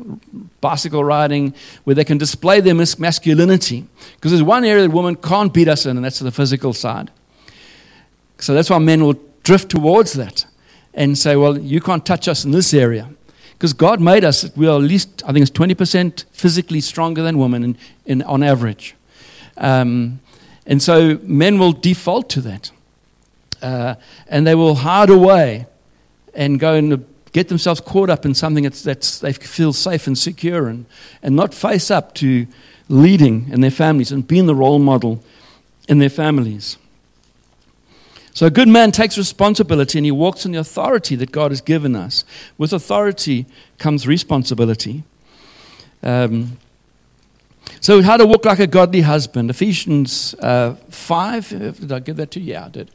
bicycle 0.62 1.04
riding, 1.04 1.54
where 1.84 1.96
they 1.96 2.04
can 2.04 2.18
display 2.18 2.62
their 2.62 2.76
masculinity. 2.76 3.86
Because 4.16 4.32
there's 4.32 4.44
one 4.44 4.64
area 4.64 4.84
that 4.84 4.92
women 4.92 5.16
can't 5.16 5.54
beat 5.54 5.68
us 5.68 5.86
in, 5.86 5.98
and 5.98 6.06
that's 6.06 6.20
the 6.20 6.32
physical 6.32 6.74
side. 6.74 7.10
So 8.40 8.54
that's 8.54 8.70
why 8.70 8.78
men 8.78 9.04
will 9.04 9.20
drift 9.48 9.70
towards 9.70 10.12
that 10.12 10.46
and 10.94 11.18
say, 11.18 11.38
well, 11.38 11.58
you 11.58 11.80
can't 11.80 12.06
touch 12.06 12.28
us 12.28 12.44
in 12.44 12.52
this 12.52 12.74
area. 12.74 13.10
Because 13.54 13.72
God 13.72 14.02
made 14.02 14.26
us, 14.26 14.46
we 14.58 14.68
are 14.68 14.76
at 14.76 14.84
least, 14.84 15.24
I 15.26 15.32
think 15.32 15.42
it's 15.42 15.58
20% 15.58 16.26
physically 16.32 16.82
stronger 16.82 17.24
than 17.24 17.38
women 17.38 17.64
in, 17.64 17.78
in, 18.06 18.22
on 18.24 18.44
average. 18.44 18.94
Um, 19.56 20.20
and 20.66 20.84
so 20.84 21.18
men 21.24 21.60
will 21.60 21.72
default 21.72 22.30
to 22.32 22.42
that. 22.42 22.72
Uh, 23.62 23.96
and 24.28 24.46
they 24.46 24.54
will 24.54 24.76
hide 24.76 25.10
away 25.10 25.66
and 26.34 26.60
go 26.60 26.74
and 26.74 27.06
get 27.32 27.48
themselves 27.48 27.80
caught 27.80 28.10
up 28.10 28.26
in 28.26 28.34
something 28.34 28.66
that's, 28.66 28.84
that's 28.84 29.20
they 29.20 29.32
feel 29.32 29.72
safe 29.72 30.08
and 30.08 30.18
secure 30.18 30.68
and 30.68 30.86
not 31.24 31.54
face 31.54 31.90
up 31.90 32.14
to 32.16 32.48
leading 32.90 33.48
in 33.50 33.62
their 33.62 33.72
families 33.72 34.12
and 34.12 34.28
being 34.28 34.46
the 34.46 34.56
role 34.56 34.78
model 34.78 35.24
in 35.88 36.00
their 36.00 36.10
families. 36.10 36.78
So 38.38 38.46
a 38.46 38.52
good 38.52 38.68
man 38.68 38.92
takes 38.92 39.18
responsibility 39.18 39.98
and 39.98 40.06
he 40.06 40.12
walks 40.12 40.46
in 40.46 40.52
the 40.52 40.60
authority 40.60 41.16
that 41.16 41.32
God 41.32 41.50
has 41.50 41.60
given 41.60 41.96
us. 41.96 42.24
With 42.56 42.72
authority 42.72 43.48
comes 43.80 44.06
responsibility. 44.06 45.04
Um, 46.04 46.60
so, 47.80 48.04
how 48.04 48.16
to 48.16 48.28
walk 48.28 48.46
like 48.46 48.60
a 48.60 48.68
godly 48.68 49.02
husband. 49.02 49.50
Ephesians 49.50 50.36
uh, 50.36 50.76
5, 50.88 51.52
uh, 51.52 51.72
did 51.72 51.92
I 51.92 51.98
give 51.98 52.18
that 52.18 52.30
to 52.30 52.40
you? 52.40 52.54
Yeah, 52.54 52.66
I 52.68 52.70
did. 52.70 52.92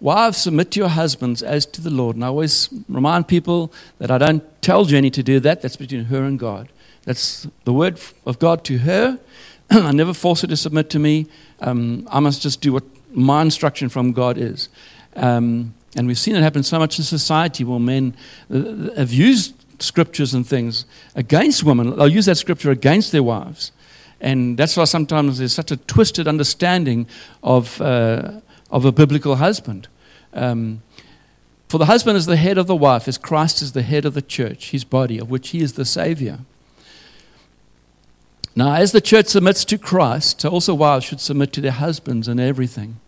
Wives, 0.00 0.38
submit 0.38 0.70
to 0.70 0.80
your 0.80 0.88
husbands 0.88 1.42
as 1.42 1.66
to 1.66 1.82
the 1.82 1.90
Lord. 1.90 2.16
And 2.16 2.24
I 2.24 2.28
always 2.28 2.70
remind 2.88 3.28
people 3.28 3.70
that 3.98 4.10
I 4.10 4.16
don't 4.16 4.62
tell 4.62 4.86
Jenny 4.86 5.10
to 5.10 5.22
do 5.22 5.38
that. 5.40 5.60
That's 5.60 5.76
between 5.76 6.04
her 6.04 6.24
and 6.24 6.38
God. 6.38 6.70
That's 7.04 7.46
the 7.64 7.74
word 7.74 8.00
of 8.24 8.38
God 8.38 8.64
to 8.64 8.78
her. 8.78 9.20
I 9.70 9.92
never 9.92 10.14
force 10.14 10.40
her 10.40 10.46
to 10.46 10.56
submit 10.56 10.88
to 10.88 10.98
me. 10.98 11.26
Um, 11.60 12.08
I 12.10 12.20
must 12.20 12.40
just 12.40 12.62
do 12.62 12.72
what 12.72 12.84
my 13.22 13.42
instruction 13.42 13.88
from 13.88 14.12
God 14.12 14.38
is. 14.38 14.68
Um, 15.16 15.74
and 15.96 16.06
we've 16.06 16.18
seen 16.18 16.36
it 16.36 16.42
happen 16.42 16.62
so 16.62 16.78
much 16.78 16.98
in 16.98 17.04
society 17.04 17.64
where 17.64 17.80
men 17.80 18.14
uh, 18.50 18.94
have 18.96 19.12
used 19.12 19.54
scriptures 19.80 20.34
and 20.34 20.46
things 20.46 20.84
against 21.14 21.64
women. 21.64 21.96
They'll 21.96 22.08
use 22.08 22.26
that 22.26 22.36
scripture 22.36 22.70
against 22.70 23.12
their 23.12 23.22
wives. 23.22 23.72
And 24.20 24.58
that's 24.58 24.76
why 24.76 24.84
sometimes 24.84 25.38
there's 25.38 25.52
such 25.52 25.70
a 25.70 25.76
twisted 25.76 26.26
understanding 26.26 27.06
of, 27.42 27.80
uh, 27.80 28.40
of 28.70 28.84
a 28.84 28.92
biblical 28.92 29.36
husband. 29.36 29.88
Um, 30.32 30.82
for 31.68 31.78
the 31.78 31.86
husband 31.86 32.16
is 32.16 32.26
the 32.26 32.36
head 32.36 32.58
of 32.58 32.66
the 32.66 32.76
wife, 32.76 33.06
as 33.08 33.18
Christ 33.18 33.62
is 33.62 33.72
the 33.72 33.82
head 33.82 34.04
of 34.04 34.14
the 34.14 34.22
church, 34.22 34.70
his 34.70 34.84
body, 34.84 35.18
of 35.18 35.30
which 35.30 35.50
he 35.50 35.60
is 35.60 35.74
the 35.74 35.84
Savior. 35.84 36.40
Now, 38.56 38.74
as 38.74 38.92
the 38.92 39.00
church 39.00 39.26
submits 39.26 39.64
to 39.66 39.78
Christ, 39.78 40.44
also 40.44 40.74
wives 40.74 41.04
should 41.04 41.20
submit 41.20 41.52
to 41.52 41.60
their 41.60 41.72
husbands 41.72 42.26
in 42.26 42.40
everything. 42.40 42.98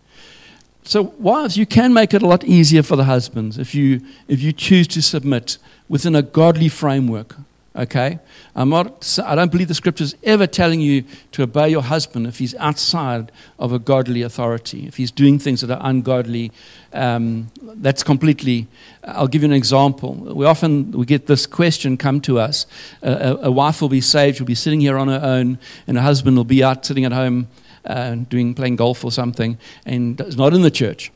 So, 0.83 1.13
wives, 1.19 1.57
you 1.57 1.65
can 1.65 1.93
make 1.93 2.13
it 2.13 2.21
a 2.21 2.27
lot 2.27 2.43
easier 2.43 2.83
for 2.83 2.95
the 2.95 3.03
husbands 3.03 3.57
if 3.57 3.75
you, 3.75 4.01
if 4.27 4.41
you 4.41 4.51
choose 4.51 4.87
to 4.89 5.01
submit 5.01 5.57
within 5.87 6.15
a 6.15 6.21
godly 6.21 6.69
framework. 6.69 7.35
Okay? 7.73 8.19
I'm 8.53 8.69
not, 8.69 9.17
I 9.23 9.35
don't 9.35 9.51
believe 9.51 9.69
the 9.69 9.73
scripture's 9.73 10.15
ever 10.23 10.45
telling 10.45 10.81
you 10.81 11.05
to 11.31 11.43
obey 11.43 11.69
your 11.69 11.83
husband 11.83 12.27
if 12.27 12.39
he's 12.39 12.53
outside 12.55 13.31
of 13.59 13.71
a 13.71 13.79
godly 13.79 14.23
authority, 14.23 14.87
if 14.87 14.97
he's 14.97 15.11
doing 15.11 15.39
things 15.39 15.61
that 15.61 15.71
are 15.71 15.79
ungodly. 15.87 16.51
Um, 16.91 17.49
that's 17.61 18.03
completely. 18.03 18.67
I'll 19.05 19.29
give 19.29 19.43
you 19.43 19.47
an 19.47 19.53
example. 19.53 20.15
We 20.15 20.45
often 20.45 20.91
we 20.91 21.05
get 21.05 21.27
this 21.27 21.45
question 21.45 21.95
come 21.95 22.19
to 22.21 22.39
us: 22.39 22.65
a, 23.01 23.37
a 23.43 23.51
wife 23.51 23.81
will 23.81 23.87
be 23.87 24.01
saved, 24.01 24.37
she'll 24.37 24.45
be 24.45 24.55
sitting 24.55 24.81
here 24.81 24.97
on 24.97 25.07
her 25.07 25.21
own, 25.23 25.57
and 25.87 25.95
her 25.95 26.03
husband 26.03 26.35
will 26.35 26.43
be 26.43 26.61
out 26.61 26.85
sitting 26.85 27.05
at 27.05 27.13
home 27.13 27.47
uh, 27.85 28.15
doing 28.15 28.53
playing 28.53 28.75
golf 28.75 29.03
or 29.03 29.11
something, 29.11 29.57
and 29.85 30.19
is 30.21 30.37
not 30.37 30.53
in 30.53 30.61
the 30.61 30.71
church. 30.71 31.11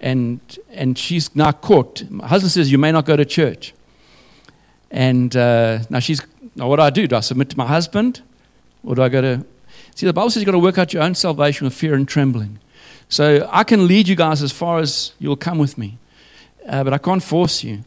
And 0.00 0.40
and 0.70 0.98
she's 0.98 1.34
now 1.34 1.52
caught. 1.52 2.08
My 2.10 2.26
husband 2.26 2.52
says, 2.52 2.70
"You 2.70 2.78
may 2.78 2.92
not 2.92 3.06
go 3.06 3.16
to 3.16 3.24
church." 3.24 3.74
And 4.94 5.36
uh, 5.36 5.80
now 5.90 5.98
she's, 5.98 6.22
now 6.54 6.68
what 6.68 6.76
do 6.76 6.82
I 6.82 6.90
do? 6.90 7.08
Do 7.08 7.16
I 7.16 7.20
submit 7.20 7.50
to 7.50 7.58
my 7.58 7.66
husband? 7.66 8.22
Or 8.84 8.94
do 8.94 9.02
I 9.02 9.08
go 9.08 9.20
to. 9.20 9.44
See, 9.96 10.06
the 10.06 10.12
Bible 10.12 10.30
says 10.30 10.40
you've 10.40 10.46
got 10.46 10.52
to 10.52 10.60
work 10.60 10.78
out 10.78 10.92
your 10.92 11.02
own 11.02 11.16
salvation 11.16 11.64
with 11.64 11.74
fear 11.74 11.94
and 11.94 12.06
trembling. 12.06 12.60
So 13.08 13.48
I 13.50 13.64
can 13.64 13.88
lead 13.88 14.06
you 14.06 14.14
guys 14.14 14.40
as 14.40 14.52
far 14.52 14.78
as 14.78 15.12
you'll 15.18 15.36
come 15.36 15.58
with 15.58 15.76
me, 15.76 15.98
uh, 16.68 16.84
but 16.84 16.92
I 16.92 16.98
can't 16.98 17.22
force 17.22 17.64
you. 17.64 17.84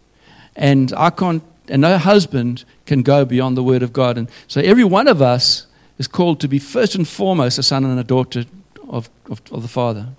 And 0.56 0.92
I 0.98 1.10
can't, 1.10 1.44
and 1.70 1.82
no 1.82 1.98
husband 1.98 2.66
can 2.86 3.04
go 3.04 3.24
beyond 3.24 3.56
the 3.56 3.64
word 3.64 3.84
of 3.84 3.94
God. 3.94 4.18
And 4.18 4.30
so 4.48 4.60
every 4.60 4.84
one 4.84 5.08
of 5.08 5.22
us 5.22 5.66
is 5.98 6.08
called 6.08 6.40
to 6.42 6.48
be 6.48 6.60
first 6.60 6.96
and 6.96 7.08
foremost 7.08 7.58
a 7.58 7.64
son 7.64 7.86
and 7.86 8.00
a 8.00 8.04
daughter 8.04 8.46
of, 8.88 9.10
of, 9.30 9.42
of 9.52 9.62
the 9.62 9.68
Father. 9.68 10.10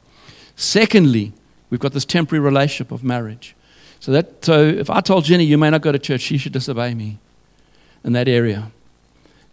Secondly, 0.56 1.32
we've 1.70 1.80
got 1.80 1.92
this 1.92 2.04
temporary 2.04 2.44
relationship 2.44 2.90
of 2.90 3.04
marriage. 3.04 3.54
So, 4.00 4.12
that, 4.12 4.44
so 4.44 4.60
if 4.60 4.90
I 4.90 5.00
told 5.00 5.24
Jenny, 5.24 5.44
you 5.44 5.58
may 5.58 5.70
not 5.70 5.82
go 5.82 5.92
to 5.92 5.98
church, 5.98 6.20
she 6.20 6.38
should 6.38 6.52
disobey 6.52 6.94
me 6.94 7.18
in 8.04 8.12
that 8.12 8.28
area. 8.28 8.70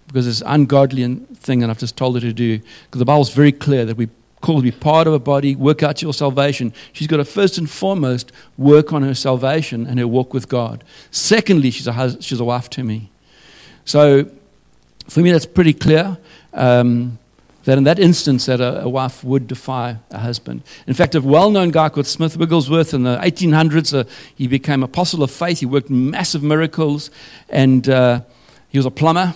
Because 0.07 0.27
it's 0.27 0.41
an 0.41 0.47
ungodly 0.47 1.15
thing 1.35 1.59
that 1.59 1.69
I've 1.69 1.79
just 1.79 1.97
told 1.97 2.15
her 2.15 2.21
to 2.21 2.33
do. 2.33 2.59
Because 2.59 2.99
the 2.99 3.05
Bible's 3.05 3.33
very 3.33 3.51
clear 3.51 3.85
that 3.85 3.97
we 3.97 4.09
called 4.41 4.59
to 4.59 4.71
be 4.71 4.71
part 4.71 5.07
of 5.07 5.13
a 5.13 5.19
body, 5.19 5.55
work 5.55 5.81
out 5.81 6.01
your 6.01 6.13
salvation. 6.13 6.71
She's 6.93 7.07
got 7.07 7.17
to 7.17 7.25
first 7.25 7.57
and 7.57 7.67
foremost 7.67 8.31
work 8.57 8.93
on 8.93 9.01
her 9.01 9.15
salvation 9.15 9.88
and 9.88 9.97
her 9.97 10.07
walk 10.07 10.33
with 10.33 10.47
God. 10.47 10.83
Secondly, 11.09 11.71
she's 11.71 11.88
a, 11.88 11.93
hus- 11.93 12.17
she's 12.19 12.39
a 12.39 12.45
wife 12.45 12.69
to 12.71 12.83
me. 12.83 13.09
So 13.83 14.29
for 15.07 15.21
me, 15.21 15.31
that's 15.31 15.45
pretty 15.45 15.73
clear. 15.73 16.17
Um, 16.53 17.19
that 17.65 17.77
in 17.77 17.83
that 17.83 17.99
instance 17.99 18.45
that 18.45 18.61
a, 18.61 18.83
a, 18.83 18.89
wife 18.89 19.23
would 19.23 19.47
defy 19.47 19.97
a 20.11 20.19
husband. 20.19 20.61
In 20.87 20.93
fact, 20.93 21.15
a 21.15 21.21
well-known 21.21 21.71
guy 21.71 21.89
called 21.89 22.05
Smith 22.05 22.37
Wigglesworth 22.37 22.93
in 22.93 23.03
the 23.03 23.17
1800s, 23.17 23.93
uh, 23.93 24.03
he 24.35 24.47
became 24.47 24.83
apostle 24.83 25.23
of 25.23 25.31
faith. 25.31 25.59
He 25.59 25.65
worked 25.65 25.89
massive 25.89 26.43
miracles, 26.43 27.09
and 27.49 27.89
uh, 27.89 28.21
he 28.69 28.77
was 28.77 28.85
a 28.85 28.91
plumber. 28.91 29.33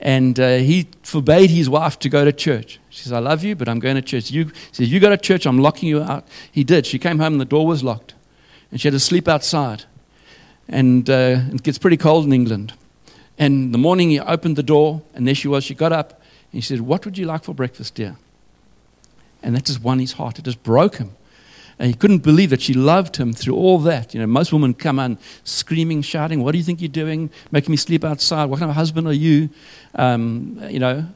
And 0.00 0.38
uh, 0.40 0.56
he 0.56 0.88
forbade 1.04 1.50
his 1.50 1.70
wife 1.70 1.98
to 2.00 2.08
go 2.08 2.24
to 2.24 2.32
church. 2.32 2.80
She 2.90 3.04
says, 3.04 3.12
"I 3.12 3.20
love 3.20 3.44
you, 3.44 3.54
but 3.54 3.68
I'm 3.68 3.78
going 3.78 3.94
to 3.94 4.02
church." 4.02 4.32
You, 4.32 4.50
says, 4.72 4.92
"You 4.92 4.98
go 4.98 5.08
to 5.08 5.16
church, 5.16 5.46
I'm 5.46 5.58
locking 5.58 5.88
you 5.88 6.02
out." 6.02 6.26
He 6.50 6.64
did. 6.64 6.86
She 6.86 6.98
came 6.98 7.20
home, 7.20 7.34
and 7.34 7.40
the 7.40 7.44
door 7.44 7.68
was 7.68 7.84
locked, 7.84 8.14
and 8.72 8.80
she 8.80 8.88
had 8.88 8.94
to 8.94 9.00
sleep 9.00 9.28
outside. 9.28 9.84
And 10.68 11.08
uh, 11.08 11.42
it 11.52 11.62
gets 11.62 11.78
pretty 11.78 11.96
cold 11.96 12.24
in 12.24 12.32
England. 12.32 12.72
And 13.38 13.72
the 13.72 13.78
morning 13.78 14.10
he 14.10 14.20
opened 14.20 14.56
the 14.56 14.62
door, 14.62 15.02
and 15.14 15.26
there 15.26 15.34
she 15.34 15.48
was. 15.48 15.64
She 15.64 15.74
got 15.74 15.92
up 15.92 16.10
and 16.10 16.58
he 16.58 16.60
said, 16.60 16.80
What 16.80 17.04
would 17.04 17.16
you 17.16 17.26
like 17.26 17.44
for 17.44 17.54
breakfast, 17.54 17.94
dear? 17.94 18.16
And 19.42 19.56
that 19.56 19.64
just 19.64 19.82
won 19.82 19.98
his 19.98 20.12
heart. 20.12 20.38
It 20.38 20.44
just 20.44 20.62
broke 20.62 20.96
him. 20.96 21.12
And 21.78 21.88
he 21.88 21.94
couldn't 21.94 22.18
believe 22.18 22.50
that 22.50 22.60
she 22.60 22.74
loved 22.74 23.16
him 23.16 23.32
through 23.32 23.56
all 23.56 23.78
that. 23.80 24.14
You 24.14 24.20
know, 24.20 24.26
most 24.26 24.52
women 24.52 24.74
come 24.74 24.98
on 24.98 25.18
screaming, 25.42 26.02
shouting, 26.02 26.42
What 26.42 26.52
do 26.52 26.58
you 26.58 26.64
think 26.64 26.80
you're 26.80 26.88
doing? 26.88 27.30
Making 27.50 27.72
me 27.72 27.76
sleep 27.76 28.04
outside. 28.04 28.44
What 28.46 28.58
kind 28.58 28.70
of 28.70 28.76
husband 28.76 29.06
are 29.06 29.12
you? 29.12 29.48
Um, 29.94 30.60
you 30.68 30.78
know, 30.78 31.06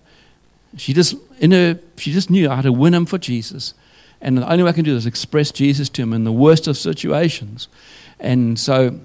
she 0.76 0.92
just, 0.92 1.14
in 1.38 1.52
her, 1.52 1.78
she 1.96 2.12
just 2.12 2.30
knew 2.30 2.48
how 2.48 2.62
to 2.62 2.72
win 2.72 2.94
him 2.94 3.06
for 3.06 3.18
Jesus. 3.18 3.74
And 4.20 4.38
the 4.38 4.50
only 4.50 4.64
way 4.64 4.70
I 4.70 4.72
can 4.72 4.84
do 4.84 4.94
this 4.94 5.02
is 5.02 5.06
express 5.06 5.50
Jesus 5.50 5.88
to 5.90 6.02
him 6.02 6.12
in 6.12 6.24
the 6.24 6.32
worst 6.32 6.66
of 6.66 6.76
situations. 6.76 7.68
And 8.18 8.58
so, 8.58 9.00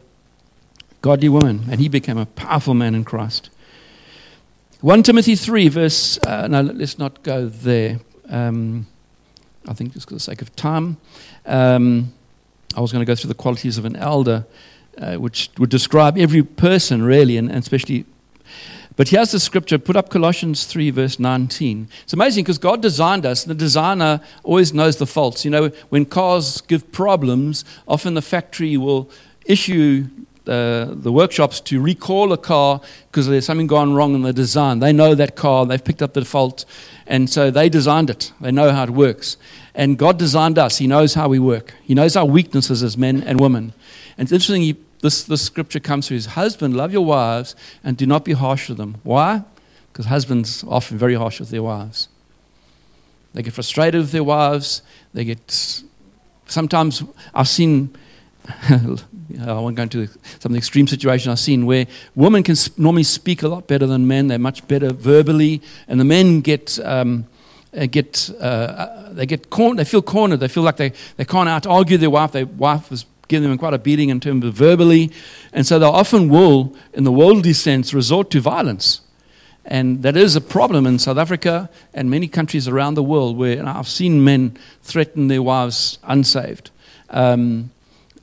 godly 1.02 1.30
woman. 1.30 1.66
And 1.70 1.80
he 1.80 1.90
became 1.90 2.18
a 2.18 2.26
powerful 2.26 2.74
man 2.74 2.96
in 2.96 3.04
Christ. 3.04 3.50
1 4.82 5.04
Timothy 5.04 5.36
3, 5.36 5.68
verse. 5.68 6.18
Uh, 6.24 6.48
no, 6.48 6.62
let's 6.62 6.98
not 6.98 7.22
go 7.24 7.48
there. 7.48 8.00
Um, 8.30 8.88
I 9.68 9.74
think 9.74 9.94
just 9.94 10.08
for 10.08 10.14
the 10.16 10.20
sake 10.20 10.42
of 10.42 10.56
time. 10.56 10.98
Um, 11.46 12.14
I 12.76 12.82
was 12.82 12.92
going 12.92 13.06
to 13.06 13.06
go 13.06 13.16
through 13.16 13.28
the 13.28 13.36
qualities 13.36 13.78
of 13.78 13.86
an 13.86 13.96
elder, 13.96 14.46
uh, 14.98 15.16
which 15.16 15.52
would 15.58 15.70
describe 15.70 16.18
every 16.18 16.42
person, 16.42 17.04
really, 17.04 17.38
and, 17.38 17.50
and 17.50 17.60
especially 17.60 18.06
But 18.96 19.10
here's 19.10 19.32
the 19.32 19.40
scripture. 19.40 19.78
Put 19.78 19.96
up 19.96 20.10
Colossians 20.10 20.66
3, 20.66 20.90
verse 20.92 21.20
19. 21.20 21.90
It's 22.04 22.14
amazing 22.14 22.44
because 22.44 22.58
God 22.58 22.82
designed 22.82 23.26
us, 23.26 23.44
and 23.44 23.52
the 23.52 23.56
designer 23.56 24.22
always 24.44 24.74
knows 24.74 24.98
the 24.98 25.06
faults. 25.06 25.44
You 25.46 25.52
know, 25.52 25.70
when 25.90 26.06
cars 26.06 26.62
give 26.62 26.92
problems, 26.92 27.66
often 27.88 28.14
the 28.14 28.22
factory 28.22 28.78
will 28.78 29.10
issue 29.46 30.08
uh, 30.48 30.86
the 30.90 31.12
workshops 31.12 31.60
to 31.60 31.80
recall 31.80 32.34
a 32.34 32.38
car 32.38 32.82
because 33.10 33.28
there's 33.28 33.46
something 33.46 33.68
gone 33.68 33.94
wrong 33.94 34.16
in 34.16 34.22
the 34.24 34.34
design. 34.34 34.80
They 34.80 34.92
know 34.92 35.14
that 35.14 35.36
car, 35.36 35.66
they've 35.66 35.84
picked 35.84 36.02
up 36.02 36.14
the 36.14 36.26
fault, 36.26 36.66
and 37.06 37.30
so 37.30 37.52
they 37.52 37.70
designed 37.70 38.10
it. 38.10 38.32
They 38.42 38.52
know 38.52 38.72
how 38.72 38.84
it 38.84 38.90
works. 38.90 39.38
And 39.76 39.98
God 39.98 40.18
designed 40.18 40.58
us, 40.58 40.78
He 40.80 40.88
knows 40.88 41.14
how 41.14 41.30
we 41.30 41.40
work, 41.40 41.76
He 41.84 41.94
knows 41.94 42.16
our 42.16 42.26
weaknesses 42.26 42.84
as 42.84 42.98
men 42.98 43.22
and 43.22 43.40
women. 43.40 43.74
And 44.18 44.26
it's 44.26 44.32
interesting, 44.32 44.64
he, 44.64 44.76
this, 45.02 45.24
this 45.24 45.42
scripture 45.42 45.80
comes 45.80 46.08
through 46.08 46.16
his 46.16 46.26
husband, 46.28 46.76
love 46.76 46.94
your 46.94 47.06
wives 47.06 47.56
and 47.84 47.98
do 47.98 48.06
not 48.06 48.24
be 48.24 48.34
harsh 48.34 48.70
with 48.70 48.78
them. 48.78 48.98
Why? 49.04 49.44
Because 49.92 50.06
husbands 50.06 50.64
are 50.64 50.74
often 50.74 50.98
very 50.98 51.16
harsh 51.16 51.40
with 51.40 51.50
their 51.50 51.64
wives. 51.64 52.08
They 53.34 53.42
get 53.42 53.54
frustrated 53.54 54.02
with 54.02 54.12
their 54.12 54.24
wives. 54.24 54.82
They 55.14 55.26
get, 55.26 55.82
sometimes 56.46 57.04
I've 57.34 57.48
seen 57.48 57.96
I 59.40 59.54
won't 59.54 59.76
go 59.76 59.84
into 59.84 60.08
some 60.08 60.50
of 60.50 60.52
the 60.52 60.58
extreme 60.58 60.88
situations 60.88 61.28
I've 61.28 61.40
seen 61.40 61.66
where 61.66 61.86
women 62.16 62.44
can 62.44 62.56
normally 62.78 63.04
speak 63.04 63.44
a 63.44 63.48
lot 63.48 63.68
better 63.68 63.86
than 63.88 64.08
men. 64.08 64.28
They're 64.28 64.40
much 64.40 64.68
better 64.68 64.94
verbally, 64.94 65.62
and 65.88 66.00
the 66.00 66.06
men 66.06 66.42
get 66.42 66.80
um, 66.84 67.26
uh, 67.76 67.86
get 67.86 68.30
uh, 68.40 68.44
uh, 68.44 69.14
they 69.14 69.26
get 69.26 69.50
cornered. 69.50 69.78
They 69.78 69.86
feel 69.86 70.02
cornered. 70.02 70.40
They 70.40 70.48
feel 70.48 70.64
like 70.64 70.78
they, 70.78 70.94
they 71.18 71.26
can't 71.26 71.50
out 71.50 71.66
argue 71.66 71.98
their 71.98 72.10
wife. 72.10 72.32
Their 72.32 72.46
wife 72.46 72.92
is 72.92 73.06
giving 73.28 73.50
them 73.50 73.58
quite 73.58 73.74
a 73.74 73.80
beating 73.80 74.10
in 74.10 74.20
terms 74.20 74.44
of 74.46 74.54
verbally, 74.54 75.12
and 75.54 75.66
so 75.66 75.80
they 75.80 75.86
often 75.86 76.30
will, 76.30 76.76
in 76.94 77.06
the 77.06 77.12
worldly 77.12 77.54
sense, 77.54 77.94
resort 77.94 78.30
to 78.32 78.42
violence. 78.42 79.02
And 79.64 80.02
that 80.04 80.18
is 80.18 80.36
a 80.36 80.42
problem 80.42 80.88
in 80.88 80.98
South 81.00 81.18
Africa 81.18 81.70
and 81.94 82.10
many 82.10 82.28
countries 82.28 82.68
around 82.68 82.96
the 82.96 83.04
world 83.04 83.38
where 83.38 83.66
I've 83.66 83.88
seen 83.88 84.24
men 84.24 84.58
threaten 84.82 85.28
their 85.28 85.44
wives 85.44 86.00
unsaved. 86.04 86.72
Um, 87.10 87.70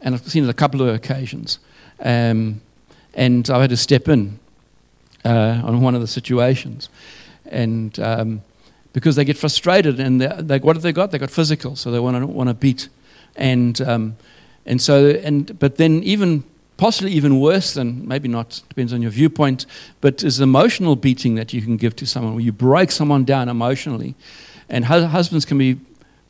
and 0.00 0.14
I've 0.14 0.26
seen 0.28 0.44
it 0.44 0.50
a 0.50 0.54
couple 0.54 0.82
of 0.82 0.94
occasions. 0.94 1.58
Um, 2.00 2.60
and 3.14 3.48
I 3.50 3.60
had 3.60 3.70
to 3.70 3.76
step 3.76 4.08
in 4.08 4.38
uh, 5.24 5.60
on 5.64 5.80
one 5.80 5.94
of 5.94 6.00
the 6.00 6.06
situations. 6.06 6.88
And 7.46 7.98
um, 7.98 8.42
because 8.92 9.16
they 9.16 9.24
get 9.24 9.36
frustrated, 9.36 10.00
and 10.00 10.20
they, 10.20 10.58
what 10.58 10.76
have 10.76 10.82
they 10.82 10.92
got? 10.92 11.10
They 11.10 11.18
got 11.18 11.30
physical, 11.30 11.76
so 11.76 11.90
they 11.90 11.98
want 11.98 12.16
to 12.16 12.26
want 12.26 12.48
to 12.48 12.54
beat. 12.54 12.88
And, 13.36 13.80
um, 13.80 14.16
and 14.66 14.80
so, 14.80 15.10
and, 15.10 15.58
but 15.58 15.76
then 15.76 16.02
even 16.02 16.44
possibly 16.76 17.10
even 17.12 17.40
worse 17.40 17.74
than 17.74 18.06
maybe 18.06 18.28
not 18.28 18.62
depends 18.68 18.92
on 18.92 19.02
your 19.02 19.10
viewpoint 19.10 19.66
but 20.00 20.22
is 20.22 20.40
emotional 20.40 20.94
beating 20.94 21.34
that 21.34 21.52
you 21.52 21.60
can 21.60 21.76
give 21.76 21.94
to 21.96 22.06
someone 22.06 22.34
where 22.34 22.44
you 22.44 22.52
break 22.52 22.92
someone 22.92 23.24
down 23.24 23.48
emotionally 23.48 24.14
and 24.68 24.84
husbands 24.84 25.44
can 25.44 25.58
be 25.58 25.76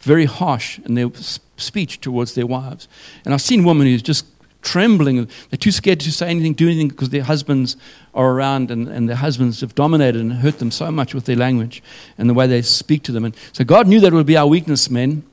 very 0.09 0.25
harsh 0.25 0.79
in 0.87 0.95
their 0.95 1.11
speech 1.59 2.01
towards 2.01 2.35
their 2.35 2.47
wives. 2.47 2.89
And 3.25 3.35
I've 3.35 3.43
seen 3.43 3.63
women 3.63 3.87
who's 3.87 4.03
just 4.03 4.25
trembling. 4.63 5.29
They're 5.51 5.59
too 5.59 5.71
scared 5.71 6.01
to 6.01 6.11
say 6.11 6.29
anything, 6.29 6.55
do 6.55 6.67
anything 6.67 6.89
because 6.89 7.11
their 7.11 7.23
husbands 7.23 7.77
are 8.15 8.31
around 8.33 8.71
and, 8.71 8.89
and 8.89 9.07
their 9.07 9.17
husbands 9.17 9.61
have 9.61 9.75
dominated 9.75 10.21
and 10.21 10.33
hurt 10.45 10.59
them 10.59 10.71
so 10.71 10.91
much 10.91 11.15
with 11.15 11.27
their 11.27 11.37
language 11.37 11.83
and 12.17 12.29
the 12.29 12.35
way 12.35 12.47
they 12.47 12.63
speak 12.63 13.03
to 13.05 13.13
them. 13.13 13.25
And 13.27 13.37
so 13.53 13.65
God 13.65 13.87
knew 13.87 14.01
that 14.01 14.13
would 14.15 14.27
be 14.27 14.37
our 14.37 14.47
weakness, 14.47 14.91
men, 14.91 15.25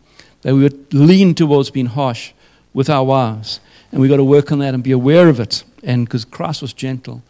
that 0.42 0.54
we 0.54 0.64
would 0.64 0.94
lean 0.94 1.34
towards 1.34 1.72
being 1.72 1.88
harsh 1.88 2.34
with 2.74 2.90
our 2.90 3.06
wives. 3.06 3.62
And 3.92 4.02
we've 4.02 4.12
got 4.12 4.18
to 4.18 4.24
work 4.26 4.52
on 4.52 4.60
that 4.60 4.74
and 4.74 4.84
be 4.84 4.92
aware 4.92 5.30
of 5.30 5.40
it. 5.40 5.64
And 5.84 6.06
because 6.06 6.26
Christ 6.26 6.62
was 6.62 6.74
gentle. 6.74 7.24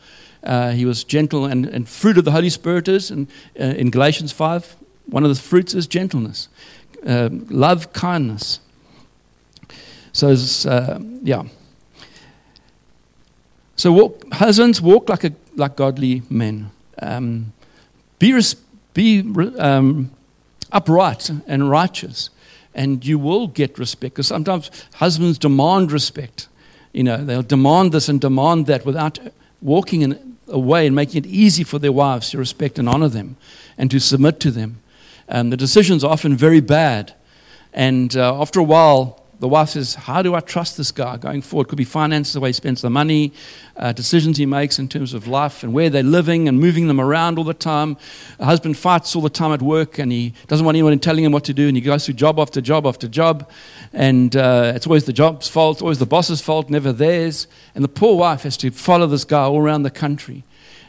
Uh, 0.43 0.71
he 0.71 0.85
was 0.85 1.03
gentle, 1.03 1.45
and, 1.45 1.65
and 1.65 1.87
fruit 1.89 2.17
of 2.17 2.25
the 2.25 2.31
Holy 2.31 2.51
Spirit 2.51 2.87
is, 2.87 3.09
and, 3.09 3.27
uh, 3.59 3.63
in 3.63 3.89
Galatians 3.89 4.31
5, 4.31 4.75
one 5.07 5.23
of 5.23 5.29
the 5.29 5.41
fruits 5.41 5.73
is 5.73 5.87
gentleness, 5.87 6.49
uh, 7.05 7.29
love, 7.49 7.93
kindness, 7.93 8.59
so, 10.15 10.29
uh, 10.69 10.99
yeah. 11.23 11.43
So, 13.75 13.91
walk, 13.91 14.23
husbands, 14.31 14.81
walk 14.81 15.09
like, 15.09 15.25
a, 15.25 15.33
like 15.57 15.75
godly 15.75 16.21
men. 16.29 16.71
Um, 17.01 17.51
be 18.17 18.33
res- 18.33 18.55
be 18.93 19.29
um, 19.59 20.11
upright 20.71 21.29
and 21.47 21.69
righteous, 21.69 22.29
and 22.73 23.05
you 23.05 23.19
will 23.19 23.47
get 23.47 23.77
respect. 23.77 24.13
Because 24.13 24.27
sometimes 24.27 24.71
husbands 24.93 25.37
demand 25.37 25.91
respect. 25.91 26.47
You 26.93 27.03
know, 27.03 27.17
they'll 27.17 27.43
demand 27.43 27.91
this 27.91 28.07
and 28.07 28.21
demand 28.21 28.67
that 28.67 28.85
without 28.85 29.19
walking 29.61 30.01
in 30.01 30.37
a 30.47 30.57
way 30.57 30.87
and 30.87 30.95
making 30.95 31.25
it 31.25 31.27
easy 31.27 31.65
for 31.65 31.77
their 31.77 31.91
wives 31.91 32.29
to 32.29 32.37
respect 32.37 32.79
and 32.79 32.87
honor 32.87 33.09
them 33.09 33.35
and 33.77 33.91
to 33.91 33.99
submit 33.99 34.39
to 34.39 34.51
them. 34.51 34.81
Um, 35.27 35.49
the 35.49 35.57
decisions 35.57 36.03
are 36.03 36.11
often 36.11 36.35
very 36.35 36.61
bad. 36.61 37.13
And 37.73 38.15
uh, 38.15 38.39
after 38.41 38.59
a 38.59 38.63
while, 38.63 39.25
the 39.39 39.49
wife 39.49 39.69
says, 39.69 39.95
How 39.95 40.21
do 40.21 40.33
I 40.33 40.39
trust 40.39 40.77
this 40.77 40.91
guy 40.91 41.17
going 41.17 41.41
forward? 41.41 41.67
Could 41.67 41.77
be 41.77 41.83
finances, 41.83 42.33
the 42.33 42.39
way 42.39 42.49
he 42.49 42.53
spends 42.53 42.81
the 42.81 42.89
money, 42.89 43.33
uh, 43.75 43.91
decisions 43.91 44.37
he 44.37 44.45
makes 44.45 44.79
in 44.79 44.87
terms 44.87 45.13
of 45.13 45.27
life 45.27 45.63
and 45.63 45.73
where 45.73 45.89
they're 45.89 46.03
living 46.03 46.47
and 46.47 46.59
moving 46.59 46.87
them 46.87 47.01
around 47.01 47.37
all 47.37 47.43
the 47.43 47.53
time. 47.53 47.97
The 48.37 48.45
husband 48.45 48.77
fights 48.77 49.15
all 49.15 49.21
the 49.21 49.29
time 49.29 49.51
at 49.51 49.61
work 49.61 49.99
and 49.99 50.11
he 50.11 50.33
doesn't 50.47 50.65
want 50.65 50.75
anyone 50.75 50.97
telling 50.99 51.23
him 51.25 51.31
what 51.31 51.43
to 51.45 51.53
do 51.53 51.67
and 51.67 51.75
he 51.75 51.81
goes 51.81 52.05
through 52.05 52.15
job 52.15 52.39
after 52.39 52.61
job 52.61 52.85
after 52.85 53.07
job. 53.07 53.49
And 53.91 54.35
uh, 54.35 54.73
it's 54.75 54.87
always 54.87 55.05
the 55.05 55.13
job's 55.13 55.47
fault, 55.47 55.81
always 55.81 55.99
the 55.99 56.05
boss's 56.05 56.41
fault, 56.41 56.69
never 56.69 56.93
theirs. 56.93 57.47
And 57.73 57.83
the 57.83 57.89
poor 57.89 58.17
wife 58.17 58.43
has 58.43 58.55
to 58.57 58.71
follow 58.71 59.07
this 59.07 59.25
guy 59.25 59.43
all 59.43 59.59
around 59.59 59.83
the 59.83 59.91
country. 59.91 60.43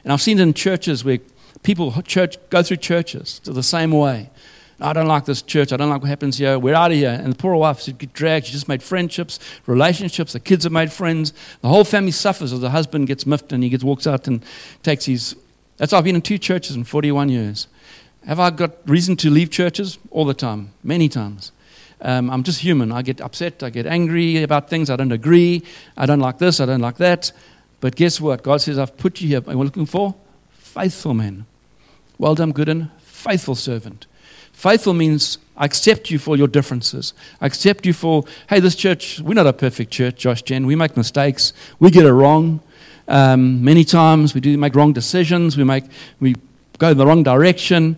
And 0.05 0.13
I've 0.13 0.23
seen 0.23 0.39
it 0.39 0.43
in 0.43 0.55
churches 0.55 1.05
where 1.05 1.19
people 1.63 1.93
church, 2.03 2.37
go 2.51 2.63
through 2.63 2.79
churches 2.79 3.41
the 3.45 3.63
same 3.63 3.91
way. 3.91 4.31
I 4.79 4.93
don't 4.93 5.07
like 5.07 5.25
this 5.25 5.41
church. 5.41 5.73
I 5.73 5.79
don't 5.79 5.89
like 5.89 6.03
what 6.03 6.09
happens 6.09 6.37
here. 6.37 6.59
We're 6.59 6.75
out 6.75 6.91
of 6.91 6.97
here. 6.97 7.19
And 7.23 7.33
the 7.33 7.37
poor 7.37 7.55
wife, 7.57 7.81
she 7.81 7.93
get 7.93 8.13
dragged. 8.13 8.47
She 8.47 8.53
just 8.53 8.69
made 8.69 8.83
friendships, 8.83 9.39
relationships. 9.67 10.35
The 10.35 10.41
kids 10.41 10.65
have 10.65 10.73
made 10.73 10.93
friends. 10.93 11.33
The 11.63 11.69
whole 11.69 11.85
family 11.85 12.11
suffers 12.11 12.53
as 12.53 12.61
the 12.61 12.71
husband 12.71 13.07
gets 13.07 13.25
miffed 13.25 13.53
and 13.53 13.63
he 13.63 13.71
gets 13.71 13.83
walks 13.83 14.07
out 14.07 14.29
and 14.29 14.45
takes 14.83 15.07
his. 15.07 15.35
That's 15.79 15.93
I've 15.93 16.05
been 16.05 16.17
in 16.17 16.23
two 16.23 16.39
churches 16.39 16.77
in 16.77 16.85
41 16.85 17.31
years. 17.31 17.69
Have 18.27 18.39
I 18.39 18.51
got 18.51 18.73
reason 18.87 19.17
to 19.17 19.31
leave 19.31 19.51
churches? 19.51 19.99
All 20.11 20.25
the 20.25 20.35
time, 20.35 20.73
many 20.83 21.09
times. 21.09 21.53
Um, 22.03 22.29
I'm 22.29 22.43
just 22.43 22.61
human. 22.61 22.93
I 22.93 23.01
get 23.01 23.21
upset. 23.21 23.63
I 23.63 23.71
get 23.71 23.87
angry 23.87 24.43
about 24.43 24.69
things. 24.69 24.91
I 24.91 24.97
don't 24.97 25.13
agree. 25.13 25.63
I 25.97 26.05
don't 26.05 26.21
like 26.21 26.39
this. 26.39 26.61
I 26.61 26.67
don't 26.67 26.81
like 26.81 26.99
that. 26.99 27.33
But 27.81 27.97
guess 27.97 28.21
what? 28.21 28.43
God 28.43 28.61
says, 28.61 28.79
I've 28.79 28.97
put 28.99 29.21
you 29.21 29.29
here. 29.29 29.43
Are 29.47 29.53
you 29.53 29.63
looking 29.63 29.87
for? 29.87 30.15
Faithful 30.77 31.15
men. 31.15 31.47
Well 32.19 32.35
done, 32.35 32.53
good 32.53 32.69
and 32.69 32.91
faithful 32.99 33.55
servant. 33.55 34.07
Faithful 34.53 34.93
means 34.93 35.39
I 35.57 35.65
accept 35.65 36.11
you 36.11 36.19
for 36.19 36.37
your 36.37 36.49
differences. 36.49 37.15
I 37.41 37.47
accept 37.47 37.87
you 37.87 37.95
for, 37.95 38.25
hey, 38.51 38.61
this 38.61 38.75
church, 38.77 39.19
we're 39.21 39.33
not 39.33 39.47
a 39.47 39.55
perfect 39.55 39.91
church, 39.91 40.17
Josh 40.17 40.43
Jen. 40.43 40.67
We 40.67 40.77
make 40.77 40.95
mistakes. 40.95 41.55
We 41.79 41.91
get 41.91 42.05
it 42.05 42.13
wrong. 42.13 42.61
Um, 43.09 43.65
many 43.65 43.85
times 43.85 44.35
we 44.35 44.43
do 44.43 44.59
make 44.59 44.75
wrong 44.75 44.93
decisions. 44.93 45.57
We, 45.57 45.65
make, 45.65 45.85
we 46.21 46.35
go 46.77 46.91
in 46.91 46.99
the 46.99 47.07
wrong 47.07 47.23
direction. 47.23 47.97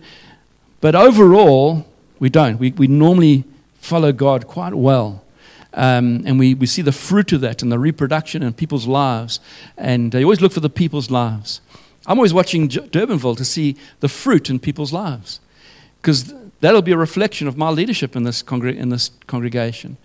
But 0.79 0.95
overall, 0.95 1.85
we 2.19 2.29
don't. 2.29 2.59
We, 2.59 2.71
we 2.71 2.87
normally 2.87 3.43
follow 3.81 4.13
God 4.13 4.47
quite 4.47 4.73
well. 4.73 5.25
Um, 5.73 6.23
and 6.25 6.39
we, 6.39 6.53
we 6.53 6.65
see 6.65 6.81
the 6.81 6.93
fruit 6.93 7.33
of 7.33 7.41
that 7.41 7.61
and 7.61 7.69
the 7.69 7.77
reproduction 7.77 8.41
in 8.41 8.53
people's 8.53 8.87
lives. 8.87 9.41
And 9.77 10.13
you 10.13 10.23
always 10.23 10.39
look 10.39 10.53
for 10.53 10.61
the 10.61 10.69
people's 10.69 11.11
lives. 11.11 11.59
I'm 12.09 12.17
always 12.17 12.33
watching 12.33 12.67
Durbanville 12.67 13.37
to 13.37 13.45
see 13.45 13.77
the 14.01 14.09
fruit 14.09 14.49
in 14.49 14.59
people's 14.59 14.91
lives. 14.91 15.39
Because 16.01 16.33
That'll 16.61 16.81
be 16.81 16.91
a 16.91 16.97
reflection 16.97 17.47
of 17.47 17.57
my 17.57 17.69
leadership 17.69 18.15
in 18.15 18.23
this, 18.23 18.43
congr- 18.43 18.75
in 18.75 18.89
this 18.89 19.11
congregation. 19.27 19.97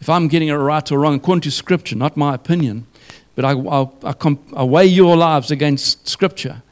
If 0.00 0.08
I'm 0.08 0.28
getting 0.28 0.48
it 0.48 0.54
right 0.54 0.90
or 0.90 0.98
wrong, 0.98 1.16
according 1.16 1.42
to 1.42 1.50
Scripture, 1.50 1.96
not 1.96 2.16
my 2.16 2.34
opinion, 2.34 2.86
but 3.34 3.44
I, 3.44 3.52
I, 3.52 3.88
I, 4.04 4.12
comp- 4.14 4.56
I 4.56 4.64
weigh 4.64 4.86
your 4.86 5.16
lives 5.16 5.50
against 5.50 6.08
Scripture. 6.08 6.62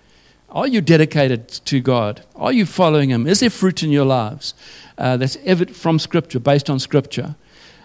Are 0.51 0.67
you 0.67 0.81
dedicated 0.81 1.49
to 1.49 1.81
God? 1.81 2.25
Are 2.35 2.53
you 2.53 2.65
following 2.65 3.11
Him? 3.11 3.27
Is 3.27 3.41
there 3.41 3.51
fruit 3.51 3.83
in 3.83 3.91
your 3.91 4.07
lives 4.07 4.55
uh, 4.97 5.19
that's 5.19 5.37
evident 5.45 5.77
from 5.77 5.99
Scripture, 5.99 6.39
based 6.39 6.71
on 6.71 6.79
Scripture? 6.79 7.35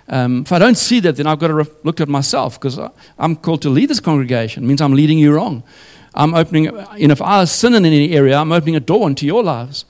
Um, 0.07 0.41
if 0.41 0.51
I 0.51 0.59
don't 0.59 0.77
see 0.77 0.99
that, 1.01 1.17
then 1.17 1.27
I've 1.27 1.39
got 1.39 1.47
to 1.47 1.53
re- 1.53 1.65
look 1.83 1.99
at 1.99 2.07
myself 2.07 2.59
because 2.59 2.79
I'm 3.17 3.35
called 3.35 3.61
to 3.63 3.69
lead 3.69 3.89
this 3.89 3.99
congregation. 3.99 4.63
It 4.63 4.67
means 4.67 4.79
I'm 4.79 4.93
leading 4.93 5.17
you 5.17 5.33
wrong. 5.33 5.63
I'm 6.13 6.33
opening, 6.33 6.65
know, 7.07 7.11
if 7.11 7.21
I 7.21 7.45
sin 7.45 7.73
in 7.73 7.85
any 7.85 8.13
area, 8.13 8.37
I'm 8.37 8.51
opening 8.51 8.75
a 8.75 8.79
door 8.79 9.07
into 9.07 9.25
your 9.25 9.43
lives. 9.43 9.85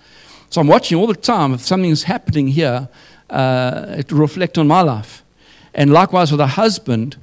So 0.49 0.61
I'm 0.61 0.67
watching 0.67 0.97
all 0.97 1.07
the 1.07 1.15
time. 1.15 1.53
If 1.53 1.61
something's 1.61 2.03
happening 2.03 2.49
here, 2.49 2.89
uh, 3.29 3.95
it 3.97 4.11
reflect 4.11 4.57
on 4.57 4.67
my 4.67 4.81
life. 4.81 5.23
And 5.73 5.91
likewise 5.91 6.31
with 6.31 6.41
a 6.41 6.47
husband, 6.47 7.17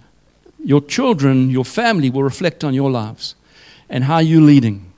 your 0.64 0.80
children, 0.80 1.50
your 1.50 1.64
family 1.64 2.10
will 2.10 2.22
reflect 2.22 2.64
on 2.64 2.74
your 2.74 2.90
lives 2.90 3.34
and 3.88 4.04
how 4.04 4.18
you're 4.18 4.42
leading. 4.42 4.92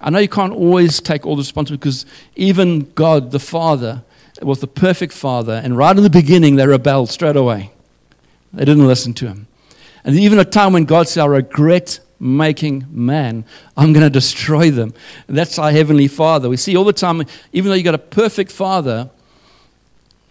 I 0.00 0.10
know 0.10 0.18
you 0.18 0.28
can't 0.28 0.52
always 0.52 1.00
take 1.00 1.26
all 1.26 1.36
the 1.36 1.40
responsibility 1.40 1.80
because 1.80 2.06
even 2.34 2.90
God, 2.92 3.30
the 3.30 3.38
Father, 3.38 4.02
was 4.42 4.60
the 4.60 4.66
perfect 4.66 5.12
Father, 5.12 5.60
and 5.62 5.76
right 5.76 5.94
in 5.94 6.02
the 6.02 6.10
beginning, 6.10 6.56
they 6.56 6.66
rebelled 6.66 7.10
straight 7.10 7.36
away. 7.36 7.70
They 8.52 8.64
didn't 8.64 8.86
listen 8.86 9.12
to 9.14 9.26
Him. 9.26 9.46
And 10.02 10.16
even 10.16 10.38
a 10.38 10.44
time 10.44 10.72
when 10.72 10.86
God 10.86 11.08
said, 11.08 11.22
I 11.22 11.26
regret 11.26 12.00
making 12.20 12.86
man. 12.90 13.44
I'm 13.76 13.92
going 13.92 14.04
to 14.04 14.10
destroy 14.10 14.70
them. 14.70 14.92
That's 15.26 15.58
our 15.58 15.72
Heavenly 15.72 16.06
Father. 16.06 16.48
We 16.48 16.58
see 16.58 16.76
all 16.76 16.84
the 16.84 16.92
time, 16.92 17.24
even 17.52 17.70
though 17.70 17.74
you've 17.74 17.84
got 17.84 17.94
a 17.94 17.98
perfect 17.98 18.52
Father, 18.52 19.10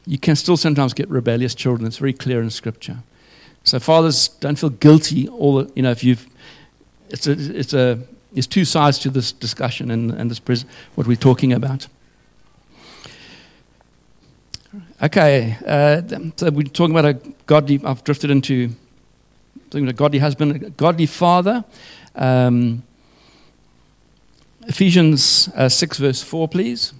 you 0.05 0.19
can 0.19 0.35
still 0.35 0.55
sometimes 0.55 0.93
get 0.93 1.09
rebellious 1.09 1.55
children. 1.55 1.87
It's 1.87 1.97
very 1.97 2.13
clear 2.13 2.41
in 2.41 2.49
Scripture. 2.51 2.99
So 3.63 3.79
fathers 3.79 4.27
don't 4.27 4.57
feel 4.57 4.69
guilty. 4.69 5.27
All 5.27 5.65
you 5.75 5.81
know, 5.81 5.91
if 5.91 6.03
you've, 6.03 6.27
it's 7.09 7.27
a, 7.27 7.31
it's 7.31 7.73
a, 7.73 7.99
there's 8.31 8.47
two 8.47 8.65
sides 8.65 8.99
to 8.99 9.09
this 9.09 9.31
discussion 9.31 9.91
and, 9.91 10.11
and 10.11 10.31
this 10.31 10.39
pres- 10.39 10.65
what 10.95 11.07
we're 11.07 11.15
talking 11.17 11.53
about. 11.53 11.87
Okay, 15.01 15.57
uh, 15.65 16.01
so 16.35 16.49
we're 16.51 16.63
talking 16.63 16.95
about 16.97 17.05
a 17.05 17.13
godly. 17.45 17.79
I've 17.83 18.03
drifted 18.03 18.29
into 18.29 18.75
a 19.73 19.93
godly 19.93 20.19
husband, 20.19 20.55
a 20.55 20.69
godly 20.71 21.05
father. 21.05 21.63
Um, 22.15 22.83
Ephesians 24.67 25.49
uh, 25.55 25.69
6, 25.69 25.97
verse 25.97 26.21
4, 26.21 26.47
please. 26.47 26.93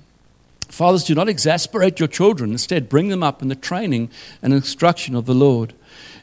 Fathers, 0.69 1.03
do 1.03 1.15
not 1.15 1.27
exasperate 1.27 1.99
your 1.99 2.07
children. 2.07 2.51
Instead, 2.51 2.89
bring 2.89 3.09
them 3.09 3.23
up 3.23 3.41
in 3.41 3.47
the 3.47 3.55
training 3.55 4.09
and 4.41 4.53
instruction 4.53 5.15
of 5.15 5.25
the 5.25 5.33
Lord. 5.33 5.73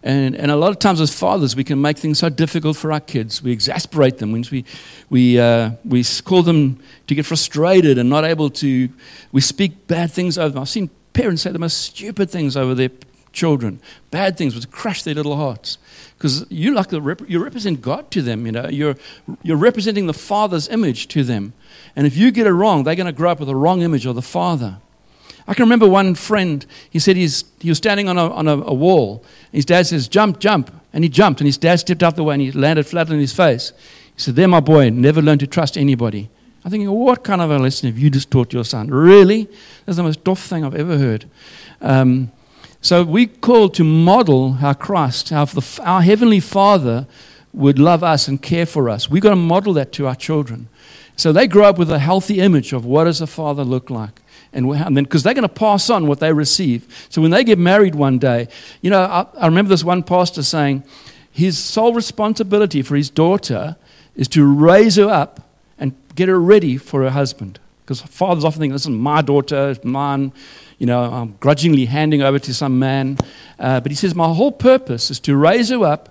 And, 0.03 0.36
and 0.36 0.51
a 0.53 0.57
lot 0.57 0.70
of 0.70 0.78
times, 0.78 1.01
as 1.01 1.12
fathers, 1.12 1.57
we 1.57 1.64
can 1.64 1.80
make 1.80 1.99
things 1.99 2.20
so 2.20 2.28
difficult 2.28 2.76
for 2.76 2.92
our 2.92 3.01
kids. 3.01 3.42
We 3.42 3.51
exasperate 3.51 4.18
them. 4.18 4.32
We, 4.32 4.64
we, 5.11 5.40
uh, 5.40 5.72
we 5.84 6.05
call 6.24 6.44
them 6.44 6.80
to 7.09 7.14
get 7.14 7.26
frustrated 7.26 7.99
and 7.99 8.09
not 8.09 8.24
able 8.24 8.51
to. 8.51 8.88
We 9.32 9.40
speak 9.40 9.88
bad 9.88 10.12
things 10.12 10.38
over 10.38 10.51
them. 10.51 10.62
I've 10.62 10.68
seen 10.68 10.90
parents 11.12 11.42
say 11.42 11.51
the 11.51 11.59
most 11.59 11.78
stupid 11.78 12.30
things 12.30 12.57
over 12.57 12.74
their 12.74 12.90
children, 13.32 13.80
bad 14.11 14.36
things, 14.36 14.55
which 14.55 14.70
crush 14.70 15.03
their 15.03 15.14
little 15.14 15.36
hearts. 15.36 15.78
Because 16.17 16.47
you 16.49 16.73
like 16.73 16.89
the 16.89 17.03
rep- 17.03 17.29
you 17.29 17.43
represent 17.43 17.83
God 17.83 18.11
to 18.12 18.23
them, 18.23 18.47
you 18.47 18.53
know. 18.53 18.69
You're, 18.69 18.97
you're 19.43 19.57
representing 19.57 20.07
the 20.07 20.14
Father's 20.14 20.69
image 20.69 21.09
to 21.09 21.23
them. 21.23 21.53
And 21.95 22.07
if 22.07 22.17
you 22.17 22.31
get 22.31 22.47
it 22.47 22.53
wrong, 22.53 22.85
they're 22.85 22.95
going 22.95 23.07
to 23.07 23.12
grow 23.12 23.31
up 23.31 23.39
with 23.39 23.49
the 23.49 23.57
wrong 23.57 23.83
image 23.83 24.07
of 24.07 24.14
the 24.14 24.23
Father. 24.23 24.79
I 25.49 25.55
can 25.55 25.64
remember 25.64 25.89
one 25.89 26.14
friend, 26.14 26.64
he 26.91 26.99
said 26.99 27.17
he's, 27.17 27.45
he 27.61 27.69
was 27.69 27.79
standing 27.79 28.09
on, 28.09 28.19
a, 28.19 28.31
on 28.31 28.49
a, 28.49 28.57
a 28.57 28.75
wall. 28.75 29.25
His 29.53 29.64
dad 29.64 29.87
says, 29.87 30.09
Jump, 30.09 30.41
jump. 30.41 30.71
And 30.93 31.05
he 31.05 31.11
jumped, 31.11 31.41
and 31.41 31.47
his 31.47 31.59
dad 31.59 31.77
stepped 31.77 32.03
out 32.03 32.17
the 32.17 32.25
way 32.25 32.35
and 32.35 32.43
he 32.43 32.51
landed 32.53 32.87
flat 32.87 33.11
on 33.11 33.19
his 33.19 33.35
face. 33.35 33.73
He 34.14 34.21
said, 34.21 34.37
There, 34.37 34.49
my 34.49 34.61
boy, 34.61 34.89
never 34.91 35.21
learn 35.21 35.39
to 35.41 35.47
trust 35.47 35.77
anybody. 35.77 36.31
I'm 36.64 36.71
thinking, 36.71 36.91
what 36.91 37.23
kind 37.23 37.41
of 37.41 37.51
a 37.53 37.59
lesson 37.59 37.89
have 37.89 37.97
you 37.97 38.11
just 38.11 38.29
taught 38.29 38.53
your 38.53 38.64
son? 38.64 38.89
Really? 38.89 39.49
That's 39.85 39.99
the 39.99 40.03
most 40.03 40.25
doff 40.25 40.41
thing 40.41 40.64
I've 40.64 40.75
ever 40.75 40.99
heard. 40.99 41.27
Um, 41.81 42.33
so 42.87 43.03
we 43.03 43.26
called 43.26 43.74
to 43.74 43.82
model 43.82 44.53
how 44.53 44.72
Christ, 44.72 45.30
how 45.30 45.45
the, 45.45 45.80
our 45.82 46.03
Heavenly 46.03 46.39
Father 46.39 47.09
would 47.53 47.80
love 47.80 48.05
us 48.05 48.28
and 48.28 48.41
care 48.41 48.64
for 48.64 48.89
us. 48.89 49.11
We've 49.11 49.20
got 49.20 49.30
to 49.30 49.34
model 49.34 49.72
that 49.72 49.91
to 49.95 50.07
our 50.07 50.14
children. 50.14 50.68
So 51.16 51.32
they 51.32 51.49
grow 51.49 51.64
up 51.64 51.78
with 51.78 51.91
a 51.91 51.99
healthy 51.99 52.39
image 52.39 52.72
of 52.72 52.84
what 52.84 53.03
does 53.05 53.20
a 53.20 53.26
father 53.26 53.64
look 53.64 53.91
like. 53.91 54.22
And, 54.53 54.70
then, 54.72 55.03
because 55.03 55.24
they're 55.24 55.34
going 55.34 55.43
to 55.43 55.49
pass 55.49 55.91
on 55.91 56.07
what 56.07 56.20
they 56.20 56.32
receive. 56.32 57.09
So 57.09 57.20
when 57.20 57.32
they 57.32 57.43
get 57.43 57.59
married 57.59 57.97
one 57.97 58.20
day, 58.20 58.47
you 58.82 58.91
know, 58.91 59.03
I, 59.03 59.26
I 59.37 59.47
remember 59.47 59.70
this 59.70 59.82
one 59.82 60.05
pastor 60.05 60.45
saying 60.45 60.84
his 61.32 61.59
sole 61.59 61.93
responsibility 61.93 62.82
for 62.82 62.95
his 62.95 63.11
daughter 63.11 63.74
is 64.14 64.28
to 64.28 64.47
raise 64.47 64.95
her 64.95 65.09
up 65.09 65.41
and 65.76 65.93
get 66.14 66.28
her 66.28 66.39
ready 66.39 66.76
for 66.76 67.03
her 67.03 67.11
husband. 67.11 67.59
Because 67.87 68.01
fathers 68.01 68.43
often 68.43 68.59
think, 68.59 68.72
this 68.72 68.82
is 68.82 68.89
my 68.89 69.22
daughter, 69.22 69.76
mine, 69.84 70.32
you 70.78 70.87
know, 70.87 71.05
I'm 71.05 71.37
grudgingly 71.39 71.84
handing 71.84 72.20
over 72.20 72.41
to 72.41 72.53
some 72.53 72.80
man. 72.80 73.16
Uh, 73.61 73.78
but 73.78 73.93
he 73.93 73.95
says, 73.95 74.12
my 74.12 74.34
whole 74.34 74.51
purpose 74.51 75.09
is 75.09 75.20
to 75.20 75.37
raise 75.37 75.68
her 75.68 75.84
up 75.84 76.09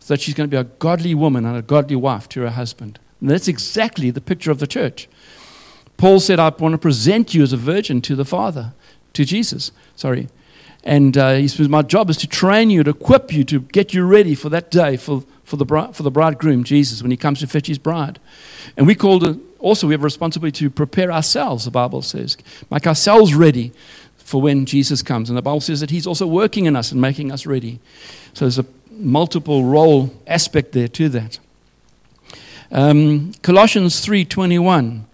so 0.00 0.14
that 0.14 0.20
she's 0.20 0.34
going 0.34 0.50
to 0.50 0.54
be 0.54 0.60
a 0.60 0.64
godly 0.64 1.14
woman 1.14 1.44
and 1.44 1.56
a 1.56 1.62
godly 1.62 1.94
wife 1.94 2.28
to 2.30 2.40
her 2.40 2.50
husband. 2.50 2.98
And 3.20 3.30
that's 3.30 3.46
exactly 3.46 4.10
the 4.10 4.20
picture 4.20 4.50
of 4.50 4.58
the 4.58 4.66
church. 4.66 5.08
Paul 5.96 6.18
said, 6.18 6.40
I 6.40 6.48
want 6.48 6.72
to 6.72 6.78
present 6.78 7.34
you 7.34 7.44
as 7.44 7.52
a 7.52 7.56
virgin 7.56 8.00
to 8.02 8.16
the 8.16 8.24
Father, 8.24 8.74
to 9.12 9.24
Jesus. 9.24 9.70
Sorry. 9.94 10.28
And 10.82 11.16
uh, 11.16 11.34
he 11.34 11.46
says, 11.46 11.68
My 11.68 11.82
job 11.82 12.10
is 12.10 12.16
to 12.16 12.26
train 12.26 12.68
you, 12.68 12.82
to 12.82 12.90
equip 12.90 13.32
you, 13.32 13.44
to 13.44 13.60
get 13.60 13.94
you 13.94 14.04
ready 14.04 14.34
for 14.34 14.48
that 14.48 14.72
day, 14.72 14.96
for, 14.96 15.22
for, 15.44 15.56
the, 15.56 15.64
for 15.92 16.02
the 16.02 16.10
bridegroom, 16.10 16.64
Jesus, 16.64 17.00
when 17.00 17.12
he 17.12 17.16
comes 17.16 17.38
to 17.38 17.46
fetch 17.46 17.68
his 17.68 17.78
bride. 17.78 18.18
And 18.76 18.88
we 18.88 18.96
called 18.96 19.22
it, 19.22 19.38
also, 19.62 19.86
we 19.86 19.94
have 19.94 20.02
a 20.02 20.04
responsibility 20.04 20.64
to 20.64 20.70
prepare 20.70 21.12
ourselves, 21.12 21.64
the 21.64 21.70
Bible 21.70 22.02
says, 22.02 22.36
make 22.68 22.84
ourselves 22.84 23.32
ready 23.32 23.72
for 24.16 24.42
when 24.42 24.66
Jesus 24.66 25.02
comes. 25.02 25.30
And 25.30 25.38
the 25.38 25.42
Bible 25.42 25.60
says 25.60 25.78
that 25.80 25.90
he's 25.90 26.06
also 26.06 26.26
working 26.26 26.66
in 26.66 26.74
us 26.74 26.90
and 26.90 27.00
making 27.00 27.30
us 27.30 27.46
ready. 27.46 27.78
So 28.34 28.44
there's 28.44 28.58
a 28.58 28.66
multiple 28.90 29.64
role 29.64 30.12
aspect 30.26 30.72
there 30.72 30.88
to 30.88 31.08
that. 31.10 31.38
Um, 32.72 33.32
Colossians 33.42 34.04
3.21 34.04 35.04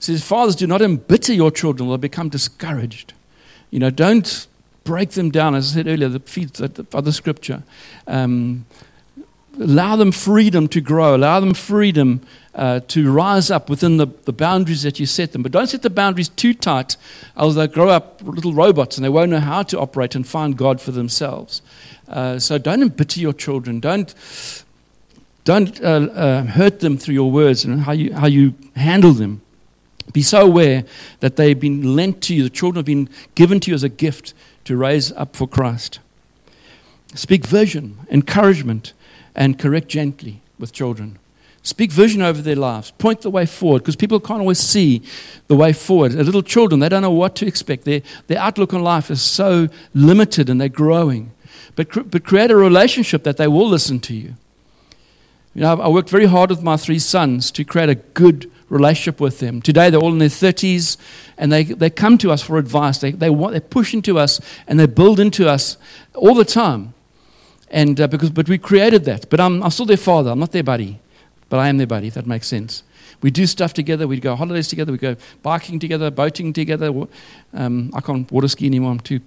says, 0.00 0.24
Fathers, 0.24 0.56
do 0.56 0.66
not 0.66 0.82
embitter 0.82 1.32
your 1.32 1.52
children, 1.52 1.88
they'll 1.88 1.98
become 1.98 2.28
discouraged. 2.28 3.12
You 3.70 3.78
know, 3.78 3.90
don't 3.90 4.48
break 4.82 5.10
them 5.10 5.30
down, 5.30 5.54
as 5.54 5.72
I 5.72 5.74
said 5.76 5.86
earlier, 5.86 6.08
the 6.08 6.20
feet 6.20 6.54
the 6.54 7.12
scripture. 7.12 7.62
Um, 8.08 8.66
allow 9.60 9.96
them 9.96 10.12
freedom 10.12 10.66
to 10.68 10.80
grow, 10.80 11.14
allow 11.14 11.40
them 11.40 11.54
freedom 11.54 12.22
uh, 12.56 12.80
to 12.88 13.12
rise 13.12 13.50
up 13.50 13.68
within 13.68 13.98
the, 13.98 14.06
the 14.24 14.32
boundaries 14.32 14.82
that 14.82 14.98
you 14.98 15.06
set 15.06 15.32
them. 15.32 15.42
But 15.42 15.52
don't 15.52 15.66
set 15.66 15.82
the 15.82 15.90
boundaries 15.90 16.30
too 16.30 16.54
tight, 16.54 16.96
else 17.36 17.54
they'll 17.54 17.66
grow 17.66 17.90
up 17.90 18.22
little 18.24 18.54
robots 18.54 18.96
and 18.96 19.04
they 19.04 19.10
won't 19.10 19.30
know 19.30 19.40
how 19.40 19.62
to 19.64 19.78
operate 19.78 20.14
and 20.14 20.26
find 20.26 20.56
God 20.56 20.80
for 20.80 20.90
themselves. 20.90 21.60
Uh, 22.08 22.38
so 22.38 22.56
don't 22.56 22.82
embitter 22.82 23.20
your 23.20 23.34
children. 23.34 23.78
Don't 23.78 24.14
don't 25.44 25.80
uh, 25.80 26.08
uh, 26.12 26.42
hurt 26.42 26.80
them 26.80 26.98
through 26.98 27.14
your 27.14 27.30
words 27.30 27.64
and 27.64 27.82
how 27.82 27.92
you, 27.92 28.12
how 28.12 28.26
you 28.26 28.54
handle 28.74 29.12
them. 29.12 29.42
Be 30.12 30.20
so 30.20 30.44
aware 30.44 30.82
that 31.20 31.36
they've 31.36 31.58
been 31.58 31.94
lent 31.94 32.20
to 32.22 32.34
you, 32.34 32.42
the 32.42 32.50
children 32.50 32.80
have 32.80 32.84
been 32.84 33.08
given 33.36 33.60
to 33.60 33.70
you 33.70 33.74
as 33.76 33.84
a 33.84 33.88
gift 33.88 34.34
to 34.64 34.76
raise 34.76 35.12
up 35.12 35.36
for 35.36 35.46
Christ. 35.46 36.00
Speak 37.14 37.46
vision, 37.46 37.98
encouragement, 38.10 38.92
and 39.36 39.56
correct 39.56 39.86
gently 39.86 40.40
with 40.58 40.72
children. 40.72 41.16
Speak 41.66 41.90
vision 41.90 42.22
over 42.22 42.40
their 42.40 42.54
lives. 42.54 42.92
Point 42.92 43.22
the 43.22 43.30
way 43.30 43.44
forward 43.44 43.80
because 43.80 43.96
people 43.96 44.20
can't 44.20 44.38
always 44.38 44.60
see 44.60 45.02
the 45.48 45.56
way 45.56 45.72
forward. 45.72 46.14
little 46.14 46.40
children, 46.40 46.78
they 46.78 46.88
don't 46.88 47.02
know 47.02 47.10
what 47.10 47.34
to 47.36 47.46
expect. 47.46 47.86
Their, 47.86 48.02
their 48.28 48.38
outlook 48.38 48.72
on 48.72 48.84
life 48.84 49.10
is 49.10 49.20
so 49.20 49.66
limited 49.92 50.48
and 50.48 50.60
they're 50.60 50.68
growing. 50.68 51.32
But, 51.74 52.08
but 52.08 52.22
create 52.22 52.52
a 52.52 52.56
relationship 52.56 53.24
that 53.24 53.36
they 53.36 53.48
will 53.48 53.68
listen 53.68 53.98
to 53.98 54.14
you. 54.14 54.34
You 55.56 55.62
know, 55.62 55.80
I 55.80 55.88
worked 55.88 56.08
very 56.08 56.26
hard 56.26 56.50
with 56.50 56.62
my 56.62 56.76
three 56.76 57.00
sons 57.00 57.50
to 57.50 57.64
create 57.64 57.88
a 57.88 57.96
good 57.96 58.48
relationship 58.68 59.20
with 59.20 59.40
them. 59.40 59.60
Today, 59.60 59.90
they're 59.90 59.98
all 59.98 60.12
in 60.12 60.18
their 60.18 60.28
30s, 60.28 60.96
and 61.36 61.50
they, 61.50 61.64
they 61.64 61.90
come 61.90 62.16
to 62.18 62.30
us 62.30 62.42
for 62.42 62.58
advice. 62.58 62.98
They, 62.98 63.10
they, 63.10 63.28
want, 63.28 63.54
they 63.54 63.60
push 63.60 63.92
into 63.92 64.20
us, 64.20 64.40
and 64.68 64.78
they 64.78 64.86
build 64.86 65.18
into 65.18 65.48
us 65.48 65.78
all 66.14 66.36
the 66.36 66.44
time. 66.44 66.94
And, 67.72 68.00
uh, 68.00 68.06
because, 68.06 68.30
but 68.30 68.48
we 68.48 68.56
created 68.56 69.04
that. 69.06 69.28
But 69.30 69.40
I'm, 69.40 69.64
I'm 69.64 69.72
still 69.72 69.86
their 69.86 69.96
father. 69.96 70.30
I'm 70.30 70.38
not 70.38 70.52
their 70.52 70.62
buddy. 70.62 71.00
But 71.48 71.58
I 71.60 71.68
am 71.68 71.76
their 71.78 71.86
buddy, 71.86 72.08
if 72.08 72.14
that 72.14 72.26
makes 72.26 72.48
sense. 72.48 72.82
We 73.22 73.30
do 73.30 73.46
stuff 73.46 73.72
together. 73.72 74.06
We 74.06 74.20
go 74.20 74.36
holidays 74.36 74.68
together. 74.68 74.92
We 74.92 74.98
go 74.98 75.16
biking 75.42 75.78
together, 75.78 76.10
boating 76.10 76.52
together. 76.52 76.92
Um, 77.54 77.90
I 77.94 78.00
can't 78.00 78.30
water 78.30 78.48
ski 78.48 78.66
anymore. 78.66 78.92
I'm 78.92 79.00
too 79.00 79.20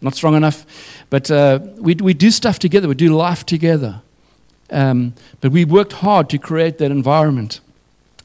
not 0.00 0.14
strong 0.14 0.34
enough. 0.34 0.66
But 1.10 1.30
uh, 1.30 1.60
we, 1.76 1.94
we 1.94 2.14
do 2.14 2.30
stuff 2.30 2.58
together. 2.58 2.88
We 2.88 2.94
do 2.94 3.14
life 3.14 3.44
together. 3.44 4.02
Um, 4.70 5.14
but 5.40 5.52
we 5.52 5.64
worked 5.64 5.94
hard 5.94 6.30
to 6.30 6.38
create 6.38 6.78
that 6.78 6.90
environment 6.90 7.60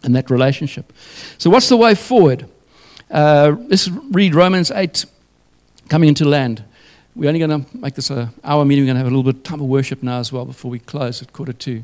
and 0.04 0.16
that 0.16 0.30
relationship. 0.30 0.94
So, 1.38 1.50
what's 1.50 1.70
the 1.70 1.78
way 1.78 1.96
forward? 1.96 2.48
Uh, 3.10 3.56
let's 3.68 3.88
read 3.88 4.36
Romans 4.36 4.72
8, 4.72 5.06
coming 5.90 6.10
into 6.10 6.26
land. 6.26 6.64
We're 7.16 7.30
only 7.30 7.40
going 7.40 7.64
to 7.64 7.78
make 7.78 7.96
this 7.96 8.10
an 8.10 8.30
hour 8.44 8.66
meeting. 8.66 8.84
We're 8.84 8.94
going 8.94 8.96
to 8.96 9.04
have 9.04 9.08
a 9.08 9.16
little 9.16 9.24
bit 9.24 9.38
of 9.38 9.44
time 9.44 9.62
of 9.62 9.68
worship 9.68 10.04
now 10.04 10.20
as 10.20 10.32
well 10.32 10.46
before 10.46 10.70
we 10.70 10.80
close 10.80 11.22
at 11.22 11.34
quarter 11.34 11.54
two. 11.54 11.84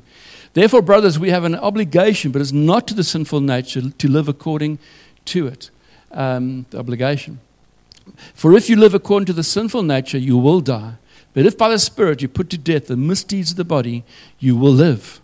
Therefore, 0.54 0.82
brothers, 0.82 1.18
we 1.18 1.30
have 1.30 1.44
an 1.44 1.56
obligation, 1.56 2.32
but 2.32 2.42
it's 2.42 2.52
not 2.52 2.88
to 2.88 2.94
the 2.94 3.04
sinful 3.04 3.42
nature 3.42 3.90
to 3.90 4.08
live 4.10 4.28
according 4.28 4.80
to 5.26 5.48
it. 5.48 5.70
Um, 6.12 6.66
the 6.72 6.80
obligation. 6.80 7.40
For 8.34 8.56
if 8.56 8.70
you 8.70 8.76
live 8.76 8.94
according 8.94 9.28
to 9.28 9.34
the 9.34 9.44
sinful 9.44 9.84
nature, 9.84 10.18
you 10.18 10.38
will 10.38 10.60
die. 10.60 10.96
But 11.34 11.46
if 11.46 11.58
by 11.58 11.70
the 11.70 11.80
Spirit 11.80 12.22
you 12.22 12.28
put 12.28 12.50
to 12.50 12.58
death 12.58 12.88
the 12.88 12.98
misdeeds 12.98 13.52
of 13.52 13.58
the 13.58 13.64
body, 13.64 14.04
you 14.40 14.58
will 14.58 14.74
live. 14.74 15.22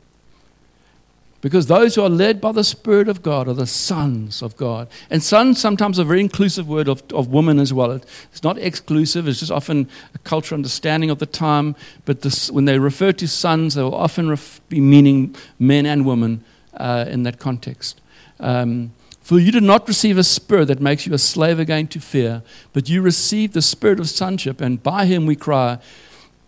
Because 1.39 1.67
those 1.67 1.95
who 1.95 2.01
are 2.01 2.09
led 2.09 2.41
by 2.41 2.51
the 2.51 2.63
Spirit 2.63 3.07
of 3.07 3.21
God 3.21 3.47
are 3.47 3.53
the 3.53 3.67
sons 3.67 4.41
of 4.41 4.57
God. 4.57 4.88
And 5.09 5.21
sons 5.21 5.61
sometimes 5.61 5.99
a 5.99 6.03
very 6.03 6.19
inclusive 6.19 6.67
word 6.67 6.88
of, 6.88 7.03
of 7.13 7.27
women 7.27 7.59
as 7.59 7.71
well. 7.71 7.91
It's 7.91 8.43
not 8.43 8.57
exclusive, 8.57 9.27
it's 9.27 9.39
just 9.39 9.51
often 9.51 9.88
a 10.15 10.17
cultural 10.19 10.57
understanding 10.57 11.11
of 11.11 11.19
the 11.19 11.27
time. 11.27 11.75
But 12.05 12.21
this, 12.21 12.49
when 12.49 12.65
they 12.65 12.79
refer 12.79 13.11
to 13.13 13.27
sons, 13.27 13.75
they 13.75 13.83
will 13.83 13.93
often 13.93 14.29
ref, 14.29 14.61
be 14.67 14.81
meaning 14.81 15.35
men 15.59 15.85
and 15.85 16.05
women 16.05 16.43
uh, 16.73 17.05
in 17.07 17.23
that 17.23 17.38
context. 17.38 18.01
Um, 18.39 18.93
for 19.21 19.39
you 19.39 19.51
did 19.51 19.63
not 19.63 19.88
receive 19.88 20.17
a 20.17 20.23
spirit 20.23 20.69
that 20.69 20.79
makes 20.79 21.05
you 21.05 21.13
a 21.13 21.17
slave 21.17 21.59
again 21.59 21.88
to 21.88 21.99
fear, 21.99 22.43
but 22.71 22.88
you 22.88 23.01
received 23.01 23.53
the 23.53 23.61
spirit 23.61 23.99
of 23.99 24.09
sonship, 24.09 24.61
and 24.61 24.81
by 24.81 25.05
him 25.05 25.25
we 25.25 25.35
cry, 25.35 25.79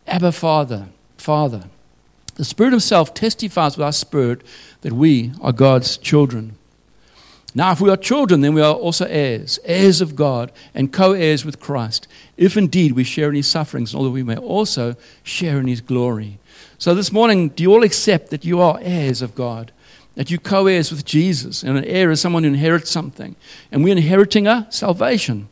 Abba, 0.08 0.32
Father, 0.32 0.88
Father. 1.18 1.66
The 2.40 2.46
Spirit 2.46 2.72
Himself 2.72 3.14
testifies 3.14 3.76
with 3.76 3.84
our 3.84 3.92
spirit 3.92 4.44
that 4.80 4.94
we 4.94 5.34
are 5.42 5.52
God's 5.52 5.98
children. 5.98 6.56
Now, 7.54 7.74
if 7.74 7.82
we 7.82 7.90
are 7.90 7.98
children, 7.98 8.40
then 8.40 8.54
we 8.54 8.62
are 8.62 8.74
also 8.74 9.06
heirs, 9.08 9.60
heirs 9.66 10.00
of 10.00 10.16
God, 10.16 10.54
and 10.74 10.94
co 10.94 11.12
heirs 11.12 11.44
with 11.44 11.60
Christ, 11.60 12.08
if 12.38 12.56
indeed 12.56 12.94
we 12.94 13.04
share 13.04 13.28
in 13.28 13.36
his 13.36 13.50
sufferings, 13.50 13.94
although 13.94 14.10
we 14.10 14.24
may 14.24 14.38
also 14.38 14.96
share 15.22 15.60
in 15.60 15.68
his 15.68 15.82
glory. 15.82 16.40
So, 16.78 16.96
this 16.96 17.12
morning, 17.12 17.50
do 17.50 17.62
you 17.62 17.74
all 17.74 17.84
accept 17.84 18.30
that 18.30 18.46
you 18.46 18.62
are 18.62 18.80
heirs 18.82 19.22
of 19.22 19.36
God? 19.36 19.74
That 20.16 20.32
you 20.32 20.40
co 20.40 20.68
heirs 20.68 20.92
with 20.92 21.04
Jesus? 21.04 21.62
And 21.62 21.78
an 21.78 21.84
heir 21.84 22.10
is 22.10 22.22
someone 22.22 22.46
who 22.46 22.52
inherits 22.52 22.90
something. 22.90 23.36
And 23.70 23.84
we're 23.84 23.98
inheriting 23.98 24.48
a 24.48 24.66
salvation, 24.70 25.50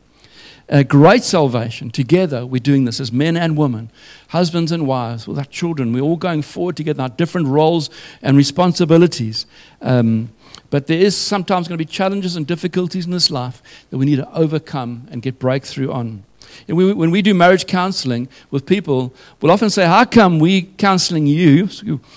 a 0.70 0.84
great 0.84 1.24
salvation. 1.24 1.89
Together, 1.89 2.45
we're 2.45 2.59
doing 2.59 2.86
this 2.86 2.99
as 2.99 3.11
men 3.11 3.38
and 3.38 3.57
women, 3.57 3.89
husbands 4.30 4.72
and 4.72 4.86
wives, 4.86 5.28
with 5.28 5.38
our 5.38 5.45
children. 5.45 5.93
We're 5.93 6.01
all 6.01 6.18
going 6.18 6.41
forward 6.41 6.76
together, 6.76 7.03
our 7.03 7.09
different 7.09 7.47
roles 7.47 7.89
and 8.22 8.36
responsibilities. 8.36 9.45
Um, 9.82 10.30
but 10.70 10.88
there 10.88 10.99
is 10.99 11.15
sometimes 11.15 11.68
going 11.68 11.78
to 11.78 11.84
be 11.84 11.89
challenges 11.89 12.36
and 12.36 12.45
difficulties 12.45 13.05
in 13.05 13.11
this 13.11 13.32
life 13.32 13.61
that 13.89 13.97
we 13.97 14.05
need 14.05 14.18
to 14.18 14.34
overcome 14.34 15.07
and 15.09 15.22
get 15.22 15.39
breakthrough 15.39 15.91
on. 15.91 16.24
We, 16.68 16.93
when 16.93 17.11
we 17.11 17.22
do 17.22 17.34
marriage 17.34 17.68
counseling 17.68 18.28
with 18.51 18.65
people, 18.65 19.13
we'll 19.41 19.51
often 19.51 19.70
say, 19.70 19.86
How 19.86 20.05
come 20.05 20.39
we 20.39 20.63
counseling 20.63 21.28
you 21.28 21.70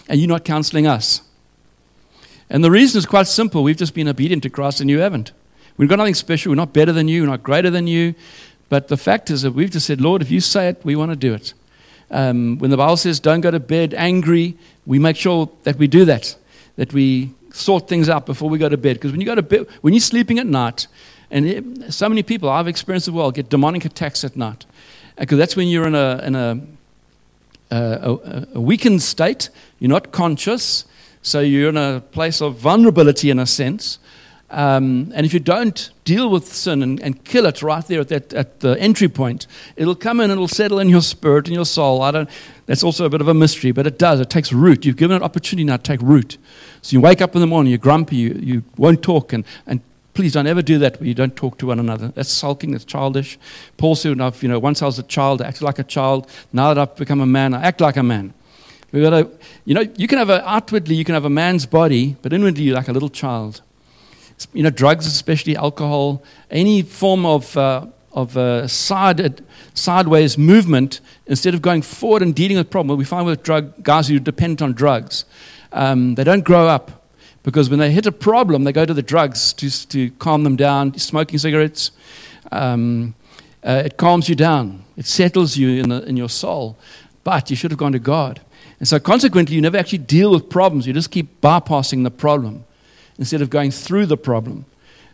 and 0.08 0.20
you're 0.20 0.28
not 0.28 0.44
counseling 0.44 0.86
us? 0.86 1.22
And 2.48 2.64
the 2.64 2.70
reason 2.70 2.98
is 2.98 3.06
quite 3.06 3.28
simple. 3.28 3.62
We've 3.62 3.76
just 3.76 3.94
been 3.94 4.08
obedient 4.08 4.42
to 4.42 4.50
Christ 4.50 4.80
and 4.80 4.90
you 4.90 4.98
haven't. 4.98 5.32
We've 5.80 5.88
got 5.88 5.96
nothing 5.96 6.12
special. 6.12 6.50
We're 6.50 6.56
not 6.56 6.74
better 6.74 6.92
than 6.92 7.08
you. 7.08 7.22
We're 7.22 7.28
not 7.28 7.42
greater 7.42 7.70
than 7.70 7.86
you. 7.86 8.14
But 8.68 8.88
the 8.88 8.98
fact 8.98 9.30
is 9.30 9.40
that 9.42 9.52
we've 9.52 9.70
just 9.70 9.86
said, 9.86 9.98
Lord, 9.98 10.20
if 10.20 10.30
you 10.30 10.38
say 10.38 10.68
it, 10.68 10.78
we 10.84 10.94
want 10.94 11.10
to 11.10 11.16
do 11.16 11.32
it. 11.32 11.54
Um, 12.10 12.58
when 12.58 12.70
the 12.70 12.76
Bible 12.76 12.98
says 12.98 13.18
don't 13.18 13.40
go 13.40 13.50
to 13.50 13.58
bed 13.58 13.94
angry, 13.94 14.58
we 14.84 14.98
make 14.98 15.16
sure 15.16 15.48
that 15.62 15.76
we 15.76 15.86
do 15.86 16.04
that, 16.04 16.36
that 16.76 16.92
we 16.92 17.32
sort 17.54 17.88
things 17.88 18.10
out 18.10 18.26
before 18.26 18.50
we 18.50 18.58
go 18.58 18.68
to 18.68 18.76
bed. 18.76 18.96
Because 18.96 19.12
when 19.12 19.22
you 19.22 19.26
go 19.26 19.34
to 19.34 19.40
bed, 19.40 19.68
when 19.80 19.94
you're 19.94 20.02
sleeping 20.02 20.38
at 20.38 20.46
night, 20.46 20.86
and 21.30 21.46
it, 21.46 21.92
so 21.94 22.10
many 22.10 22.22
people 22.22 22.50
I've 22.50 22.68
experienced 22.68 23.08
as 23.08 23.12
well 23.12 23.30
get 23.30 23.48
demonic 23.48 23.86
attacks 23.86 24.22
at 24.22 24.36
night, 24.36 24.66
because 25.16 25.38
that's 25.38 25.56
when 25.56 25.68
you're 25.68 25.86
in 25.86 25.94
a 25.94 26.20
in 26.22 26.34
a, 26.34 26.60
a, 27.70 28.46
a 28.54 28.60
weakened 28.60 29.00
state. 29.00 29.48
You're 29.78 29.88
not 29.88 30.12
conscious, 30.12 30.84
so 31.22 31.40
you're 31.40 31.70
in 31.70 31.78
a 31.78 32.02
place 32.12 32.42
of 32.42 32.56
vulnerability 32.56 33.30
in 33.30 33.38
a 33.38 33.46
sense. 33.46 33.98
Um, 34.52 35.12
and 35.14 35.24
if 35.24 35.32
you 35.32 35.38
don't 35.38 35.90
deal 36.04 36.28
with 36.28 36.52
sin 36.52 36.82
and, 36.82 37.00
and 37.00 37.24
kill 37.24 37.46
it 37.46 37.62
right 37.62 37.86
there 37.86 38.00
at, 38.00 38.08
that, 38.08 38.32
at 38.32 38.60
the 38.60 38.76
entry 38.80 39.08
point, 39.08 39.46
it'll 39.76 39.94
come 39.94 40.18
in 40.18 40.24
and 40.24 40.38
it'll 40.38 40.48
settle 40.48 40.80
in 40.80 40.88
your 40.88 41.02
spirit 41.02 41.46
and 41.46 41.54
your 41.54 41.64
soul. 41.64 42.02
I 42.02 42.10
don't, 42.10 42.28
that's 42.66 42.82
also 42.82 43.04
a 43.04 43.08
bit 43.08 43.20
of 43.20 43.28
a 43.28 43.34
mystery, 43.34 43.70
but 43.70 43.86
it 43.86 43.96
does. 43.96 44.18
It 44.18 44.28
takes 44.28 44.52
root. 44.52 44.84
You've 44.84 44.96
given 44.96 45.16
it 45.16 45.22
opportunity 45.22 45.64
now 45.64 45.76
to 45.76 45.82
take 45.82 46.02
root. 46.02 46.36
So 46.82 46.94
you 46.94 47.00
wake 47.00 47.20
up 47.20 47.36
in 47.36 47.40
the 47.40 47.46
morning, 47.46 47.70
you're 47.70 47.78
grumpy, 47.78 48.16
you, 48.16 48.40
you 48.42 48.64
won't 48.76 49.02
talk, 49.02 49.32
and, 49.32 49.44
and 49.68 49.80
please 50.14 50.32
don't 50.32 50.48
ever 50.48 50.62
do 50.62 50.78
that 50.80 50.98
where 50.98 51.06
you 51.06 51.14
don't 51.14 51.36
talk 51.36 51.58
to 51.58 51.66
one 51.66 51.78
another. 51.78 52.08
That's 52.08 52.30
sulking, 52.30 52.72
that's 52.72 52.84
childish. 52.84 53.38
Paul 53.76 53.94
said, 53.94 54.10
enough, 54.10 54.42
you 54.42 54.48
know, 54.48 54.58
once 54.58 54.82
I 54.82 54.86
was 54.86 54.98
a 54.98 55.04
child, 55.04 55.42
I 55.42 55.46
acted 55.46 55.62
like 55.62 55.78
a 55.78 55.84
child. 55.84 56.28
Now 56.52 56.74
that 56.74 56.80
I've 56.80 56.96
become 56.96 57.20
a 57.20 57.26
man, 57.26 57.54
I 57.54 57.62
act 57.62 57.80
like 57.80 57.96
a 57.96 58.02
man. 58.02 58.34
We've 58.90 59.04
got 59.04 59.10
to, 59.10 59.30
you 59.64 59.74
know, 59.74 59.84
you 59.96 60.08
can 60.08 60.18
have 60.18 60.30
a, 60.30 60.44
outwardly, 60.48 60.96
you 60.96 61.04
can 61.04 61.14
have 61.14 61.24
a 61.24 61.30
man's 61.30 61.66
body, 61.66 62.16
but 62.22 62.32
inwardly 62.32 62.64
you're 62.64 62.74
like 62.74 62.88
a 62.88 62.92
little 62.92 63.08
child. 63.08 63.62
You 64.52 64.62
know, 64.62 64.70
drugs, 64.70 65.06
especially 65.06 65.56
alcohol, 65.56 66.22
any 66.50 66.82
form 66.82 67.26
of, 67.26 67.56
uh, 67.56 67.86
of 68.12 68.36
uh, 68.36 68.66
side, 68.68 69.42
sideways 69.74 70.38
movement, 70.38 71.00
instead 71.26 71.54
of 71.54 71.62
going 71.62 71.82
forward 71.82 72.22
and 72.22 72.34
dealing 72.34 72.56
with 72.56 72.70
problems, 72.70 72.98
we 72.98 73.04
find 73.04 73.26
with 73.26 73.42
drug 73.42 73.82
guys 73.82 74.08
who 74.08 74.18
depend 74.18 74.62
on 74.62 74.72
drugs 74.72 75.24
um, 75.72 76.14
they 76.14 76.24
don't 76.24 76.44
grow 76.44 76.68
up 76.68 77.08
because 77.42 77.70
when 77.70 77.78
they 77.78 77.90
hit 77.90 78.06
a 78.06 78.12
problem, 78.12 78.64
they 78.64 78.72
go 78.72 78.84
to 78.84 78.94
the 78.94 79.02
drugs 79.02 79.52
to, 79.54 79.88
to 79.88 80.10
calm 80.12 80.44
them 80.44 80.56
down, 80.56 80.96
smoking 80.98 81.38
cigarettes. 81.38 81.90
Um, 82.52 83.14
uh, 83.64 83.82
it 83.84 83.96
calms 83.96 84.28
you 84.28 84.34
down, 84.34 84.84
it 84.96 85.06
settles 85.06 85.56
you 85.56 85.82
in, 85.82 85.88
the, 85.90 86.02
in 86.04 86.16
your 86.16 86.28
soul. 86.28 86.78
But 87.24 87.50
you 87.50 87.56
should 87.56 87.70
have 87.70 87.78
gone 87.78 87.92
to 87.92 87.98
God. 87.98 88.40
And 88.78 88.88
so, 88.88 88.98
consequently, 88.98 89.54
you 89.54 89.60
never 89.60 89.76
actually 89.76 89.98
deal 89.98 90.30
with 90.30 90.48
problems. 90.48 90.86
You 90.86 90.94
just 90.94 91.10
keep 91.10 91.42
bypassing 91.42 92.02
the 92.02 92.10
problem 92.10 92.64
instead 93.20 93.40
of 93.40 93.50
going 93.50 93.70
through 93.70 94.06
the 94.06 94.16
problem. 94.16 94.64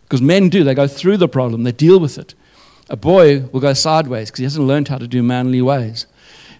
Because 0.04 0.22
men 0.22 0.48
do, 0.48 0.64
they 0.64 0.74
go 0.74 0.86
through 0.86 1.18
the 1.18 1.28
problem, 1.28 1.64
they 1.64 1.72
deal 1.72 2.00
with 2.00 2.16
it. 2.16 2.34
A 2.88 2.96
boy 2.96 3.40
will 3.52 3.60
go 3.60 3.74
sideways 3.74 4.30
because 4.30 4.38
he 4.38 4.44
hasn't 4.44 4.66
learned 4.66 4.88
how 4.88 4.96
to 4.96 5.08
do 5.08 5.22
manly 5.22 5.60
ways. 5.60 6.06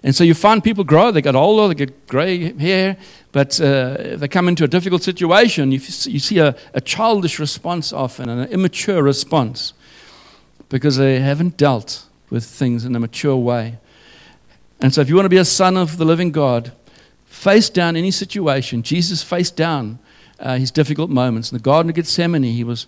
And 0.02 0.14
so 0.14 0.24
you 0.24 0.34
find 0.34 0.62
people 0.62 0.84
grow, 0.84 1.10
they 1.10 1.22
get 1.22 1.36
older, 1.36 1.68
they 1.68 1.86
get 1.86 2.06
gray 2.08 2.52
hair, 2.58 2.96
but 3.32 3.60
uh, 3.60 4.16
they 4.16 4.28
come 4.28 4.48
into 4.48 4.64
a 4.64 4.68
difficult 4.68 5.02
situation. 5.02 5.72
You, 5.72 5.78
you 5.78 6.18
see 6.18 6.38
a, 6.38 6.56
a 6.74 6.80
childish 6.80 7.38
response 7.38 7.92
often, 7.92 8.28
an 8.28 8.48
immature 8.50 9.02
response, 9.02 9.72
because 10.68 10.96
they 10.96 11.20
haven't 11.20 11.56
dealt 11.56 12.04
with 12.28 12.44
things 12.44 12.84
in 12.84 12.94
a 12.96 13.00
mature 13.00 13.36
way. 13.36 13.78
And 14.80 14.92
so 14.92 15.00
if 15.00 15.08
you 15.08 15.14
want 15.14 15.26
to 15.26 15.30
be 15.30 15.36
a 15.38 15.44
son 15.44 15.76
of 15.76 15.96
the 15.96 16.04
living 16.04 16.32
God, 16.32 16.72
face 17.24 17.68
down 17.68 17.96
any 17.96 18.10
situation. 18.10 18.82
Jesus 18.82 19.22
faced 19.22 19.56
down 19.56 19.98
uh, 20.40 20.56
his 20.58 20.70
difficult 20.70 21.10
moments. 21.10 21.50
In 21.50 21.56
the 21.56 21.62
Garden 21.62 21.90
of 21.90 21.96
Gethsemane, 21.96 22.42
he 22.42 22.64
was, 22.64 22.86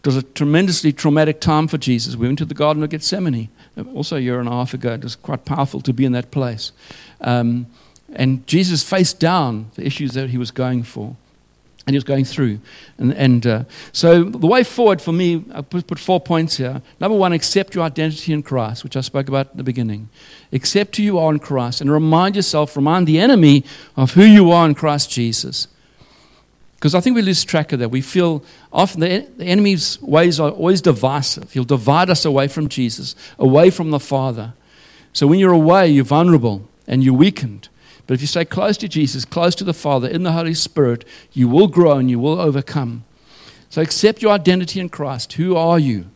it 0.00 0.06
was 0.06 0.16
a 0.16 0.22
tremendously 0.22 0.92
traumatic 0.92 1.40
time 1.40 1.68
for 1.68 1.78
Jesus. 1.78 2.16
We 2.16 2.26
went 2.26 2.38
to 2.38 2.44
the 2.44 2.54
Garden 2.54 2.82
of 2.82 2.90
Gethsemane 2.90 3.48
also 3.94 4.16
a 4.16 4.20
year 4.20 4.38
and 4.38 4.48
a 4.48 4.52
half 4.52 4.74
ago. 4.74 4.92
It 4.92 5.02
was 5.02 5.16
quite 5.16 5.44
powerful 5.44 5.80
to 5.82 5.92
be 5.92 6.04
in 6.04 6.12
that 6.12 6.30
place. 6.30 6.72
Um, 7.20 7.66
and 8.12 8.46
Jesus 8.46 8.82
faced 8.82 9.18
down 9.18 9.70
the 9.74 9.86
issues 9.86 10.12
that 10.12 10.30
he 10.30 10.38
was 10.38 10.50
going 10.50 10.82
for 10.82 11.16
and 11.84 11.94
he 11.94 11.96
was 11.96 12.04
going 12.04 12.24
through. 12.24 12.60
And, 12.98 13.12
and 13.14 13.46
uh, 13.46 13.64
so 13.92 14.22
the 14.22 14.46
way 14.46 14.62
forward 14.62 15.02
for 15.02 15.12
me, 15.12 15.44
I 15.52 15.62
put, 15.62 15.86
put, 15.86 15.98
four 15.98 16.20
points 16.20 16.56
here. 16.58 16.80
Number 17.00 17.16
one, 17.16 17.32
accept 17.32 17.74
your 17.74 17.84
identity 17.84 18.32
in 18.32 18.42
Christ, 18.44 18.84
which 18.84 18.96
I 18.96 19.00
spoke 19.00 19.28
about 19.28 19.48
at 19.48 19.56
the 19.56 19.64
beginning. 19.64 20.08
Accept 20.52 20.96
who 20.96 21.02
you 21.02 21.18
are 21.18 21.32
in 21.32 21.40
Christ 21.40 21.80
and 21.80 21.90
remind 21.90 22.36
yourself, 22.36 22.76
remind 22.76 23.08
the 23.08 23.18
enemy 23.18 23.64
of 23.96 24.12
who 24.12 24.22
you 24.22 24.52
are 24.52 24.64
in 24.66 24.74
Christ 24.74 25.10
Jesus. 25.10 25.66
Because 26.82 26.96
I 26.96 27.00
think 27.00 27.14
we 27.14 27.22
lose 27.22 27.44
track 27.44 27.72
of 27.72 27.78
that. 27.78 27.90
We 27.90 28.00
feel 28.00 28.42
often 28.72 29.02
the, 29.02 29.28
the 29.36 29.44
enemy's 29.44 30.02
ways 30.02 30.40
are 30.40 30.50
always 30.50 30.80
divisive. 30.80 31.52
He'll 31.52 31.62
divide 31.62 32.10
us 32.10 32.24
away 32.24 32.48
from 32.48 32.68
Jesus, 32.68 33.14
away 33.38 33.70
from 33.70 33.92
the 33.92 34.00
Father. 34.00 34.54
So 35.12 35.28
when 35.28 35.38
you're 35.38 35.52
away, 35.52 35.86
you're 35.86 36.04
vulnerable 36.04 36.68
and 36.88 37.04
you're 37.04 37.14
weakened. 37.14 37.68
But 38.08 38.14
if 38.14 38.20
you 38.20 38.26
stay 38.26 38.44
close 38.44 38.76
to 38.78 38.88
Jesus, 38.88 39.24
close 39.24 39.54
to 39.54 39.62
the 39.62 39.72
Father, 39.72 40.08
in 40.08 40.24
the 40.24 40.32
Holy 40.32 40.54
Spirit, 40.54 41.04
you 41.30 41.48
will 41.48 41.68
grow 41.68 41.98
and 41.98 42.10
you 42.10 42.18
will 42.18 42.40
overcome. 42.40 43.04
So 43.70 43.80
accept 43.80 44.20
your 44.20 44.32
identity 44.32 44.80
in 44.80 44.88
Christ. 44.88 45.34
Who 45.34 45.54
are 45.54 45.78
you? 45.78 46.06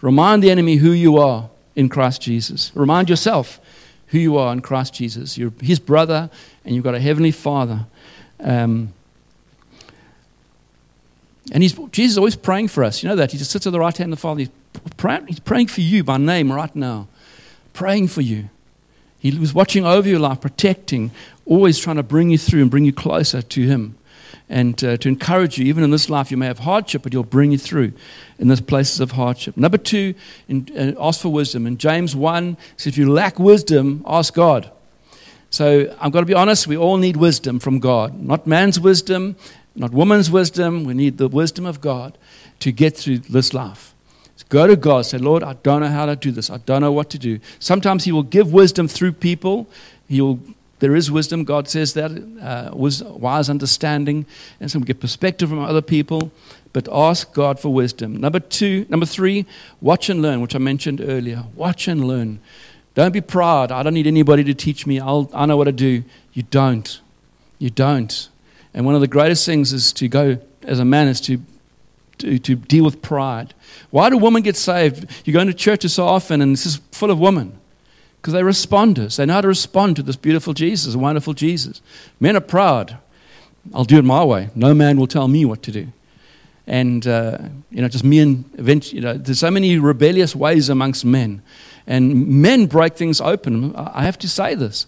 Remind 0.00 0.42
the 0.42 0.50
enemy 0.50 0.78
who 0.78 0.90
you 0.90 1.16
are 1.16 1.48
in 1.76 1.88
Christ 1.88 2.22
Jesus. 2.22 2.72
Remind 2.74 3.08
yourself 3.08 3.60
who 4.08 4.18
you 4.18 4.36
are 4.36 4.52
in 4.52 4.62
Christ 4.62 4.94
Jesus. 4.94 5.38
You're 5.38 5.52
his 5.60 5.78
brother 5.78 6.28
and 6.64 6.74
you've 6.74 6.82
got 6.82 6.96
a 6.96 7.00
heavenly 7.00 7.30
Father. 7.30 7.86
Um, 8.40 8.94
and 11.52 11.62
he's, 11.62 11.72
Jesus 11.90 12.12
is 12.12 12.18
always 12.18 12.36
praying 12.36 12.68
for 12.68 12.84
us. 12.84 13.02
You 13.02 13.08
know 13.08 13.16
that? 13.16 13.32
He 13.32 13.38
just 13.38 13.50
sits 13.50 13.66
at 13.66 13.72
the 13.72 13.80
right 13.80 13.96
hand 13.96 14.12
of 14.12 14.18
the 14.18 14.20
Father. 14.20 14.40
He's 14.40 14.50
praying, 14.96 15.26
he's 15.26 15.40
praying 15.40 15.68
for 15.68 15.80
you 15.80 16.04
by 16.04 16.16
name 16.18 16.52
right 16.52 16.74
now. 16.76 17.08
Praying 17.72 18.08
for 18.08 18.20
you. 18.20 18.50
He 19.18 19.36
was 19.36 19.52
watching 19.52 19.84
over 19.84 20.08
your 20.08 20.20
life, 20.20 20.40
protecting, 20.40 21.10
always 21.44 21.78
trying 21.78 21.96
to 21.96 22.02
bring 22.02 22.30
you 22.30 22.38
through 22.38 22.62
and 22.62 22.70
bring 22.70 22.84
you 22.84 22.92
closer 22.92 23.42
to 23.42 23.62
Him. 23.66 23.96
And 24.48 24.82
uh, 24.82 24.96
to 24.98 25.08
encourage 25.08 25.58
you, 25.58 25.66
even 25.66 25.84
in 25.84 25.90
this 25.90 26.08
life, 26.08 26.30
you 26.30 26.36
may 26.36 26.46
have 26.46 26.60
hardship, 26.60 27.02
but 27.02 27.12
He'll 27.12 27.24
bring 27.24 27.52
you 27.52 27.58
through 27.58 27.92
in 28.38 28.48
those 28.48 28.60
places 28.60 29.00
of 29.00 29.12
hardship. 29.12 29.56
Number 29.56 29.76
two, 29.76 30.14
in, 30.48 30.68
uh, 30.76 31.04
ask 31.04 31.20
for 31.20 31.30
wisdom. 31.30 31.66
In 31.66 31.78
James 31.78 32.14
1, 32.14 32.56
says, 32.76 32.86
if 32.86 32.96
you 32.96 33.12
lack 33.12 33.38
wisdom, 33.38 34.04
ask 34.06 34.32
God. 34.32 34.70
So 35.50 35.94
I've 36.00 36.12
got 36.12 36.20
to 36.20 36.26
be 36.26 36.34
honest, 36.34 36.66
we 36.66 36.76
all 36.76 36.98
need 36.98 37.16
wisdom 37.16 37.58
from 37.58 37.78
God. 37.78 38.20
Not 38.22 38.46
man's 38.46 38.78
wisdom, 38.78 39.36
not 39.74 39.92
woman's 39.92 40.30
wisdom. 40.30 40.84
We 40.84 40.94
need 40.94 41.18
the 41.18 41.28
wisdom 41.28 41.66
of 41.66 41.80
God 41.80 42.18
to 42.60 42.72
get 42.72 42.96
through 42.96 43.18
this 43.18 43.54
life. 43.54 43.94
So 44.36 44.46
go 44.48 44.66
to 44.66 44.76
God, 44.76 45.06
say, 45.06 45.18
Lord, 45.18 45.42
I 45.42 45.54
don't 45.54 45.80
know 45.80 45.88
how 45.88 46.06
to 46.06 46.16
do 46.16 46.30
this. 46.30 46.50
I 46.50 46.58
don't 46.58 46.80
know 46.80 46.92
what 46.92 47.10
to 47.10 47.18
do. 47.18 47.40
Sometimes 47.58 48.04
He 48.04 48.12
will 48.12 48.22
give 48.22 48.52
wisdom 48.52 48.88
through 48.88 49.12
people. 49.12 49.68
He 50.08 50.20
will, 50.20 50.40
there 50.78 50.94
is 50.94 51.10
wisdom. 51.10 51.44
God 51.44 51.68
says 51.68 51.94
that, 51.94 52.10
uh, 52.40 52.70
wise 52.74 53.50
understanding. 53.50 54.26
And 54.60 54.70
so 54.70 54.78
we 54.78 54.84
get 54.84 55.00
perspective 55.00 55.48
from 55.48 55.58
other 55.58 55.82
people. 55.82 56.30
But 56.72 56.88
ask 56.92 57.32
God 57.32 57.58
for 57.58 57.72
wisdom. 57.72 58.16
Number 58.16 58.40
two, 58.40 58.86
number 58.88 59.06
three, 59.06 59.46
watch 59.80 60.08
and 60.08 60.22
learn, 60.22 60.40
which 60.40 60.54
I 60.54 60.58
mentioned 60.58 61.00
earlier. 61.00 61.44
Watch 61.54 61.88
and 61.88 62.06
learn. 62.06 62.40
Don't 62.94 63.12
be 63.12 63.20
proud. 63.20 63.72
I 63.72 63.82
don't 63.82 63.94
need 63.94 64.06
anybody 64.06 64.44
to 64.44 64.54
teach 64.54 64.86
me. 64.86 65.00
I'll, 65.00 65.30
I 65.32 65.46
know 65.46 65.56
what 65.56 65.64
to 65.64 65.72
do. 65.72 66.04
You 66.32 66.42
don't. 66.42 67.00
You 67.58 67.70
don't. 67.70 68.28
And 68.74 68.86
one 68.86 68.94
of 68.94 69.00
the 69.00 69.08
greatest 69.08 69.44
things 69.46 69.72
is 69.72 69.92
to 69.94 70.08
go, 70.08 70.38
as 70.62 70.78
a 70.78 70.84
man, 70.84 71.08
is 71.08 71.20
to, 71.22 71.40
to, 72.18 72.38
to 72.38 72.54
deal 72.54 72.84
with 72.84 73.02
pride. 73.02 73.54
Why 73.90 74.10
do 74.10 74.18
women 74.18 74.42
get 74.42 74.56
saved? 74.56 75.06
You 75.24 75.32
go 75.32 75.40
into 75.40 75.54
churches 75.54 75.94
so 75.94 76.06
often 76.06 76.40
and 76.40 76.52
this 76.52 76.66
is 76.66 76.80
full 76.92 77.10
of 77.10 77.18
women. 77.18 77.58
because 78.20 78.34
they're 78.34 78.44
responders. 78.44 79.16
They 79.16 79.26
know 79.26 79.34
how 79.34 79.40
to 79.40 79.48
respond 79.48 79.96
to 79.96 80.02
this 80.02 80.16
beautiful 80.16 80.52
Jesus, 80.52 80.94
a 80.94 80.98
wonderful 80.98 81.34
Jesus. 81.34 81.80
Men 82.20 82.36
are 82.36 82.40
proud. 82.40 82.98
I'll 83.72 83.84
do 83.84 83.98
it 83.98 84.04
my 84.04 84.24
way. 84.24 84.50
No 84.54 84.74
man 84.74 84.98
will 84.98 85.06
tell 85.06 85.28
me 85.28 85.44
what 85.44 85.62
to 85.64 85.72
do. 85.72 85.88
And, 86.66 87.06
uh, 87.06 87.38
you 87.70 87.80
know, 87.80 87.88
just 87.88 88.04
me 88.04 88.18
and 88.18 88.44
eventually, 88.58 88.96
you 88.96 89.02
know, 89.02 89.14
there's 89.14 89.38
so 89.38 89.50
many 89.50 89.78
rebellious 89.78 90.36
ways 90.36 90.68
amongst 90.68 91.04
men. 91.04 91.42
And 91.86 92.26
men 92.28 92.66
break 92.66 92.96
things 92.96 93.20
open. 93.20 93.74
I 93.74 94.04
have 94.04 94.18
to 94.18 94.28
say 94.28 94.54
this. 94.54 94.86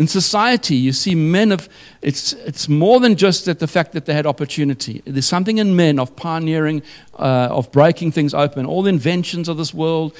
In 0.00 0.08
society, 0.08 0.76
you 0.76 0.94
see 0.94 1.14
men 1.14 1.52
of, 1.52 1.68
it's, 2.00 2.32
it's 2.32 2.70
more 2.70 3.00
than 3.00 3.16
just 3.16 3.44
that 3.44 3.58
the 3.58 3.66
fact 3.66 3.92
that 3.92 4.06
they 4.06 4.14
had 4.14 4.24
opportunity. 4.24 5.02
There's 5.04 5.26
something 5.26 5.58
in 5.58 5.76
men 5.76 5.98
of 5.98 6.16
pioneering, 6.16 6.82
uh, 7.18 7.48
of 7.50 7.70
breaking 7.70 8.12
things 8.12 8.32
open. 8.32 8.64
All 8.64 8.82
the 8.82 8.88
inventions 8.88 9.46
of 9.46 9.58
this 9.58 9.74
world, 9.74 10.16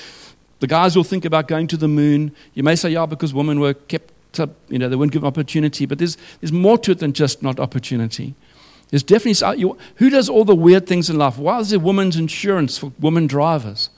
the 0.59 0.67
guys 0.67 0.97
will 0.97 1.03
think 1.03 1.25
about 1.25 1.49
going 1.49 1.67
to 1.69 1.79
the 1.79 1.89
moon. 1.89 2.33
You 2.53 2.63
may 2.63 2.77
say, 2.77 2.91
yeah, 2.91 3.07
because 3.07 3.33
women 3.33 3.59
were 3.59 3.73
kept 3.73 4.39
up, 4.39 4.51
you 4.69 4.79
know, 4.79 4.91
they 4.91 4.97
weren't 4.97 5.13
given 5.13 5.27
opportunity. 5.27 5.87
But 5.87 5.97
there's, 5.97 6.19
there's 6.43 6.53
more 6.53 6.77
to 6.77 6.91
it 6.91 6.99
than 6.99 7.15
just 7.15 7.43
not 7.43 7.59
opportunity. 7.59 8.35
There's 8.91 9.03
definitely, 9.03 9.73
who 9.95 10.11
does 10.11 10.29
all 10.29 10.45
the 10.45 10.55
weird 10.55 10.87
things 10.87 11.09
in 11.09 11.17
life? 11.17 11.39
Why 11.39 11.59
is 11.59 11.71
there 11.71 11.81
women's 11.81 12.17
insurance 12.17 12.77
for 12.77 12.93
women 13.01 13.27
drivers? 13.27 13.89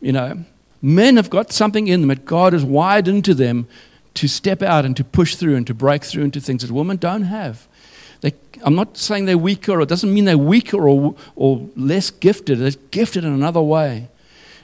You 0.00 0.12
know, 0.12 0.44
men 0.80 1.16
have 1.16 1.30
got 1.30 1.50
something 1.50 1.88
in 1.88 2.02
them 2.02 2.08
that 2.10 2.26
God 2.26 2.52
has 2.52 2.64
wired 2.64 3.08
into 3.08 3.34
them 3.34 3.66
to 4.14 4.28
step 4.28 4.62
out 4.62 4.84
and 4.84 4.96
to 4.96 5.04
push 5.04 5.36
through 5.36 5.56
and 5.56 5.66
to 5.66 5.74
break 5.74 6.04
through 6.04 6.24
into 6.24 6.40
things 6.40 6.62
that 6.62 6.70
women 6.70 6.96
don't 6.96 7.22
have. 7.22 7.66
They, 8.20 8.34
I'm 8.62 8.74
not 8.74 8.96
saying 8.96 9.24
they're 9.24 9.38
weaker, 9.38 9.72
or 9.72 9.82
it 9.82 9.88
doesn't 9.88 10.12
mean 10.12 10.24
they're 10.26 10.36
weaker 10.36 10.88
or, 10.88 11.14
or 11.36 11.68
less 11.76 12.10
gifted. 12.10 12.58
They're 12.58 12.72
gifted 12.90 13.24
in 13.24 13.32
another 13.32 13.62
way. 13.62 14.08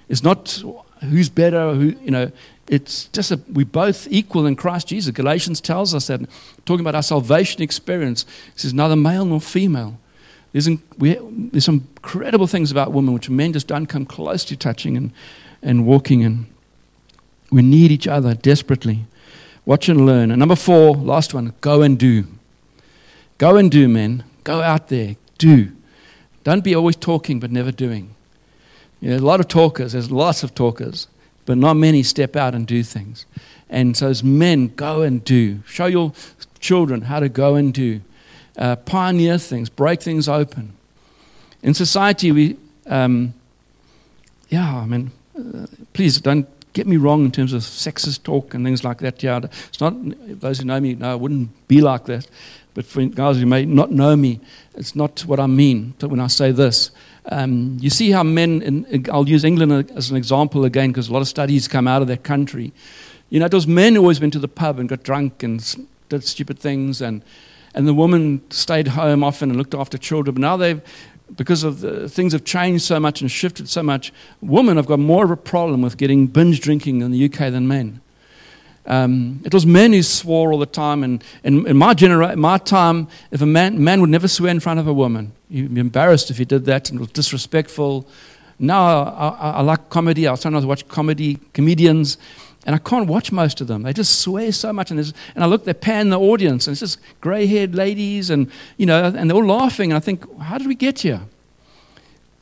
It's 0.09 0.23
not 0.23 0.63
who's 1.03 1.29
better, 1.29 1.75
who, 1.75 1.95
you 2.03 2.11
know, 2.11 2.31
it's 2.69 3.05
just 3.07 3.31
a, 3.31 3.41
we're 3.53 3.65
both 3.65 4.09
equal 4.11 4.47
in 4.47 4.57
Christ 4.57 4.89
Jesus. 4.89 5.13
Galatians 5.15 5.61
tells 5.61 5.95
us 5.95 6.09
that, 6.09 6.21
talking 6.65 6.81
about 6.81 6.95
our 6.95 7.03
salvation 7.03 7.63
experience, 7.63 8.25
it 8.55 8.61
says 8.61 8.75
neither 8.75 8.97
male 8.97 9.25
nor 9.25 9.41
female. 9.41 9.99
There's, 10.53 10.69
we, 10.99 11.19
there's 11.21 11.65
some 11.65 11.87
incredible 11.97 12.47
things 12.47 12.71
about 12.71 12.93
women 12.93 13.15
which 13.15 13.31
men 13.31 13.53
just 13.53 13.69
don't 13.69 13.87
come 13.87 14.07
close 14.07 14.45
to 14.47 14.57
touching 14.57 14.97
and, 14.97 15.13
and 15.63 15.87
walking 15.87 16.23
in. 16.23 16.47
We 17.51 17.63
need 17.63 17.93
each 17.93 18.09
other 18.09 18.35
desperately. 18.35 19.05
Watch 19.67 19.89
and 19.89 20.07
learn. 20.07 20.31
And 20.31 20.39
number 20.39 20.57
four, 20.57 20.95
last 20.97 21.35
one, 21.35 21.53
go 21.61 21.83
and 21.83 21.99
do. 21.99 22.25
Go 23.37 23.57
and 23.57 23.71
do, 23.71 23.89
men. 23.89 24.25
Go 24.45 24.63
out 24.63 24.89
there. 24.89 25.17
Do. 25.39 25.73
Don't 26.45 26.63
be 26.63 26.75
always 26.75 26.97
talking 26.97 27.41
but 27.41 27.51
never 27.51 27.73
doing. 27.73 28.15
You 29.01 29.11
know, 29.11 29.17
a 29.17 29.27
lot 29.27 29.41
of 29.41 29.49
talkers, 29.49 29.93
there's 29.93 30.11
lots 30.11 30.43
of 30.43 30.55
talkers, 30.55 31.09
but 31.45 31.59
not 31.59 31.75
many 31.75 32.03
step 32.05 32.37
out 32.37 32.55
and 32.55 32.67
do 32.67 32.83
things. 32.83 33.27
And 33.69 33.97
so, 33.97 34.09
as 34.09 34.23
men, 34.23 34.69
go 34.69 35.03
and 35.03 35.23
do. 35.25 35.63
Show 35.67 35.87
your 35.87 36.13
children 36.61 37.03
how 37.03 37.19
to 37.19 37.29
go 37.29 37.57
and 37.57 37.75
do. 37.75 38.01
Uh, 38.57 38.77
pioneer 38.77 39.37
things, 39.37 39.69
break 39.69 40.01
things 40.01 40.29
open. 40.29 40.73
In 41.63 41.75
society, 41.75 42.31
we, 42.31 42.57
um, 42.87 43.35
yeah, 44.49 44.77
I 44.77 44.87
mean, 44.87 45.11
uh, 45.37 45.67
please 45.93 46.21
don't 46.21 46.49
get 46.77 46.87
me 46.87 46.99
wrong 46.99 47.25
in 47.25 47.33
terms 47.33 47.55
of 47.55 47.63
sexist 47.63 48.23
talk 48.23 48.53
and 48.53 48.63
things 48.63 48.85
like 48.85 48.99
that. 48.99 49.23
Yeah, 49.23 49.41
it's 49.43 49.81
not, 49.81 49.95
those 50.41 50.59
who 50.59 50.67
know 50.67 50.79
me 50.79 50.95
know 50.95 51.13
I 51.13 51.15
wouldn't 51.15 51.67
be 51.69 51.81
like 51.81 52.05
that. 52.05 52.29
But 52.75 52.85
for 52.85 53.03
guys 53.07 53.39
who 53.39 53.47
may 53.47 53.65
not 53.65 53.91
know 53.91 54.15
me, 54.15 54.41
it's 54.75 54.95
not 54.95 55.21
what 55.21 55.41
I 55.41 55.47
mean 55.47 55.95
when 56.01 56.21
I 56.21 56.27
say 56.27 56.53
this. 56.53 56.91
Um, 57.25 57.79
you 57.81 57.89
see 57.89 58.11
how 58.11 58.23
men, 58.23 58.61
in, 58.61 59.07
I'll 59.11 59.27
use 59.27 59.43
England 59.43 59.91
as 59.97 60.11
an 60.11 60.17
example 60.17 60.67
again 60.67 60.91
because 60.91 61.09
a 61.09 61.13
lot 61.15 61.23
of 61.23 61.29
studies 61.29 61.67
come 61.67 61.89
out 61.89 62.03
of 62.03 62.09
that 62.09 62.23
country. 62.23 62.75
You 63.31 63.41
know, 63.41 63.47
it 63.47 63.55
was 63.55 63.67
men 63.67 63.95
who 63.95 64.03
always 64.03 64.21
went 64.21 64.35
to 64.35 64.39
the 64.39 64.47
pub 64.47 64.79
and 64.79 64.87
got 64.87 65.03
drunk 65.03 65.43
and 65.43 65.87
did 66.11 66.25
stupid 66.25 66.59
things, 66.59 67.01
and, 67.01 67.23
and 67.75 67.89
the 67.89 67.95
woman 67.95 68.43
stayed 68.51 68.89
home 68.89 69.25
often 69.25 69.49
and 69.49 69.57
looked 69.57 69.75
after 69.75 69.97
children. 69.97 70.35
But 70.35 70.43
now 70.43 70.59
they've, 70.59 70.83
because 71.35 71.65
of 71.65 71.81
the, 71.81 72.09
things 72.09 72.33
have 72.33 72.45
changed 72.45 72.85
so 72.85 73.01
much 73.01 73.21
and 73.21 73.31
shifted 73.31 73.69
so 73.69 73.83
much, 73.83 74.13
women 74.41 74.77
have 74.77 74.87
got 74.87 74.99
more 74.99 75.25
of 75.25 75.31
a 75.31 75.37
problem 75.37 75.83
with 75.83 75.97
getting 75.97 76.27
binge 76.27 76.61
drinking 76.61 77.03
in 77.03 77.11
the 77.11 77.25
UK 77.25 77.51
than 77.51 77.67
men. 77.67 78.01
Um, 78.87 79.41
it 79.45 79.53
was 79.53 79.67
men 79.67 79.93
who 79.93 80.03
swore 80.03 80.53
all 80.53 80.61
the 80.61 80.67
time, 80.67 81.03
and, 81.03 81.25
in 81.43 81.77
my, 81.77 81.93
genera- 81.93 82.37
my 82.37 82.59
time, 82.59 83.09
if 83.33 83.43
a 83.43 83.47
man, 83.47 83.83
man 83.83 84.01
would 84.01 84.11
never 84.11 84.29
swear 84.29 84.53
in 84.53 84.61
front 84.61 84.79
of 84.79 84.87
a 84.87 84.93
woman. 84.93 85.33
he'd 85.51 85.75
be 85.75 85.81
embarrassed 85.81 86.31
if 86.31 86.39
he 86.39 86.45
did 86.45 86.67
that, 86.67 86.91
and 86.91 87.01
it 87.01 87.01
was 87.01 87.11
disrespectful. 87.11 88.07
Now 88.61 89.03
I, 89.03 89.29
I, 89.29 89.51
I 89.51 89.61
like 89.63 89.91
comedy. 89.91 90.29
I 90.29 90.35
sometimes 90.37 90.65
watch 90.65 90.87
comedy, 90.87 91.41
comedians, 91.53 92.17
and 92.67 92.75
I 92.75 92.79
can't 92.79 93.07
watch 93.07 93.31
most 93.31 93.61
of 93.61 93.69
them. 93.69 93.83
They 93.83 93.93
just 93.93 94.19
swear 94.19 94.51
so 94.51 94.73
much, 94.73 94.91
and, 94.91 94.99
and 95.01 95.45
I 95.45 95.47
look, 95.47 95.65
they 95.65 95.73
pan 95.73 96.11
the 96.11 96.19
audience, 96.19 96.67
and 96.67 96.73
it's 96.73 96.81
just 96.81 96.99
grey-haired 97.21 97.77
ladies, 97.77 98.29
and 98.29 98.51
you 98.77 98.87
know, 98.87 99.05
and 99.05 99.31
they're 99.31 99.37
all 99.37 99.47
laughing. 99.47 99.93
And 99.93 99.97
I 99.97 100.01
think, 100.01 100.25
how 100.41 100.59
did 100.59 100.67
we 100.67 100.75
get 100.75 100.99
here? 100.99 101.23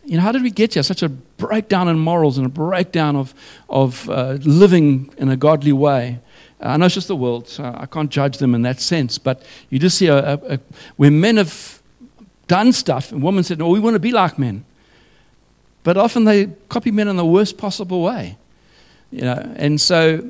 You 0.06 0.16
know, 0.16 0.22
how 0.22 0.32
did 0.32 0.42
we 0.42 0.50
get 0.50 0.74
here? 0.74 0.82
Such 0.82 1.02
a 1.02 1.10
breakdown 1.10 1.88
in 1.88 1.98
morals 1.98 2.38
and 2.38 2.46
a 2.46 2.50
breakdown 2.50 3.16
of, 3.16 3.34
of 3.68 4.08
uh, 4.08 4.38
living 4.42 5.12
in 5.18 5.28
a 5.28 5.36
godly 5.36 5.72
way. 5.72 6.18
I 6.60 6.78
know 6.78 6.86
it's 6.86 6.94
just 6.94 7.08
the 7.08 7.16
world, 7.16 7.46
so 7.46 7.62
I 7.76 7.84
can't 7.84 8.10
judge 8.10 8.38
them 8.38 8.54
in 8.54 8.62
that 8.62 8.80
sense. 8.80 9.18
But 9.18 9.42
you 9.68 9.78
just 9.78 9.98
see 9.98 10.06
a, 10.06 10.34
a, 10.34 10.54
a, 10.54 10.60
where 10.96 11.10
men 11.10 11.36
have 11.36 11.82
done 12.48 12.72
stuff, 12.72 13.12
and 13.12 13.22
women 13.22 13.44
said, 13.44 13.60
"Oh, 13.60 13.68
we 13.68 13.80
want 13.80 13.94
to 13.94 14.00
be 14.00 14.10
like 14.10 14.38
men," 14.38 14.64
but 15.82 15.98
often 15.98 16.24
they 16.24 16.46
copy 16.70 16.90
men 16.90 17.08
in 17.08 17.16
the 17.16 17.26
worst 17.26 17.58
possible 17.58 18.02
way. 18.02 18.38
You 19.14 19.20
know, 19.20 19.54
and 19.54 19.80
so, 19.80 20.28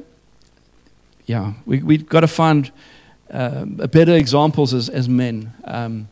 yeah, 1.25 1.55
we, 1.65 1.83
we've 1.83 2.07
got 2.07 2.21
to 2.21 2.29
find 2.29 2.71
uh, 3.31 3.65
better 3.65 4.13
examples 4.13 4.75
as, 4.75 4.91
as 4.91 5.09
men. 5.09 5.55
Um, 5.65 6.11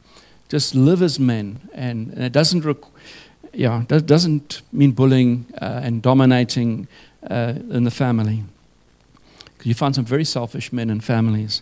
just 0.48 0.74
live 0.74 1.02
as 1.02 1.20
men, 1.20 1.60
and, 1.74 2.14
and 2.14 2.24
it 2.24 2.32
doesn't, 2.32 2.64
rec- 2.64 2.78
yeah, 3.52 3.84
doesn't 3.86 4.62
mean 4.72 4.92
bullying 4.92 5.44
uh, 5.60 5.82
and 5.84 6.00
dominating 6.00 6.88
uh, 7.30 7.52
in 7.68 7.84
the 7.84 7.90
family. 7.90 8.42
Because 9.44 9.66
you 9.66 9.74
find 9.74 9.94
some 9.94 10.06
very 10.06 10.24
selfish 10.24 10.72
men 10.72 10.88
and 10.88 11.04
families. 11.04 11.60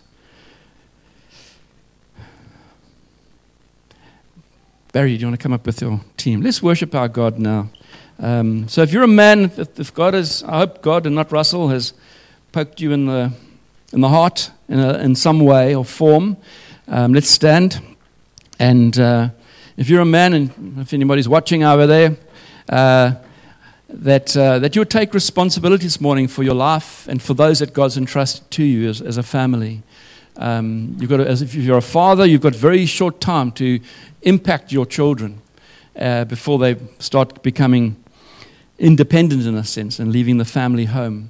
Barry, 4.93 5.17
do 5.17 5.21
you 5.21 5.27
want 5.27 5.37
to 5.37 5.43
come 5.43 5.51
up 5.51 5.65
with 5.65 5.81
your 5.81 5.99
team? 6.15 6.39
Let's 6.41 6.63
worship 6.63 6.95
our 6.95 7.09
God 7.09 7.37
now. 7.37 7.69
Um, 8.19 8.67
so, 8.67 8.81
if 8.81 8.91
you're 8.93 9.03
a 9.03 9.07
man, 9.07 9.51
if, 9.57 9.93
God 9.93 10.13
is, 10.15 10.43
I 10.43 10.59
hope 10.59 10.81
God 10.81 11.05
and 11.05 11.15
not 11.15 11.31
Russell 11.31 11.69
has 11.69 11.93
poked 12.51 12.79
you 12.79 12.91
in 12.91 13.05
the, 13.05 13.31
in 13.93 14.01
the 14.01 14.09
heart 14.09 14.51
in, 14.67 14.79
a, 14.79 14.99
in 14.99 15.15
some 15.15 15.39
way 15.39 15.73
or 15.73 15.83
form, 15.83 16.37
um, 16.87 17.13
let's 17.13 17.29
stand. 17.29 17.81
And 18.59 18.97
uh, 18.99 19.29
if 19.77 19.89
you're 19.89 20.01
a 20.01 20.05
man, 20.05 20.33
and 20.33 20.79
if 20.79 20.93
anybody's 20.93 21.27
watching 21.27 21.63
over 21.63 21.87
there, 21.87 22.15
uh, 22.69 23.13
that, 23.89 24.35
uh, 24.37 24.59
that 24.59 24.75
you 24.75 24.81
would 24.81 24.89
take 24.89 25.13
responsibility 25.13 25.83
this 25.83 25.99
morning 25.99 26.27
for 26.27 26.43
your 26.43 26.53
life 26.53 27.07
and 27.07 27.21
for 27.21 27.33
those 27.33 27.59
that 27.59 27.73
God's 27.73 27.97
entrusted 27.97 28.49
to 28.51 28.63
you 28.63 28.89
as, 28.89 29.01
as 29.01 29.17
a 29.17 29.23
family. 29.23 29.83
Um, 30.37 30.95
you've 30.99 31.09
got 31.09 31.17
to, 31.17 31.27
as 31.27 31.41
if 31.41 31.53
you're 31.55 31.77
a 31.77 31.81
father, 31.81 32.25
you've 32.25 32.41
got 32.41 32.55
very 32.55 32.85
short 32.85 33.19
time 33.19 33.51
to 33.53 33.79
impact 34.21 34.71
your 34.71 34.85
children 34.85 35.41
uh, 35.95 36.25
before 36.25 36.57
they 36.57 36.77
start 36.99 37.43
becoming 37.43 38.00
independent 38.81 39.45
in 39.45 39.55
a 39.55 39.63
sense 39.63 39.99
and 39.99 40.11
leaving 40.11 40.37
the 40.37 40.45
family 40.45 40.85
home. 40.85 41.29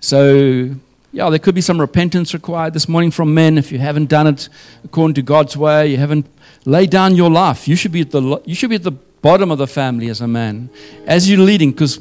So, 0.00 0.74
yeah, 1.12 1.28
there 1.30 1.38
could 1.38 1.54
be 1.54 1.60
some 1.60 1.80
repentance 1.80 2.32
required 2.32 2.72
this 2.72 2.88
morning 2.88 3.10
from 3.10 3.34
men 3.34 3.58
if 3.58 3.70
you 3.70 3.78
haven't 3.78 4.08
done 4.08 4.26
it 4.26 4.48
according 4.84 5.14
to 5.14 5.22
God's 5.22 5.56
way. 5.56 5.88
You 5.88 5.98
haven't 5.98 6.26
laid 6.64 6.90
down 6.90 7.14
your 7.14 7.30
life. 7.30 7.68
You 7.68 7.76
should 7.76 7.92
be 7.92 8.00
at 8.00 8.10
the, 8.10 8.40
you 8.44 8.54
should 8.54 8.70
be 8.70 8.76
at 8.76 8.82
the 8.82 8.92
bottom 8.92 9.50
of 9.50 9.58
the 9.58 9.66
family 9.66 10.08
as 10.08 10.20
a 10.20 10.28
man. 10.28 10.70
As 11.06 11.30
you're 11.30 11.40
leading, 11.40 11.72
because 11.72 12.00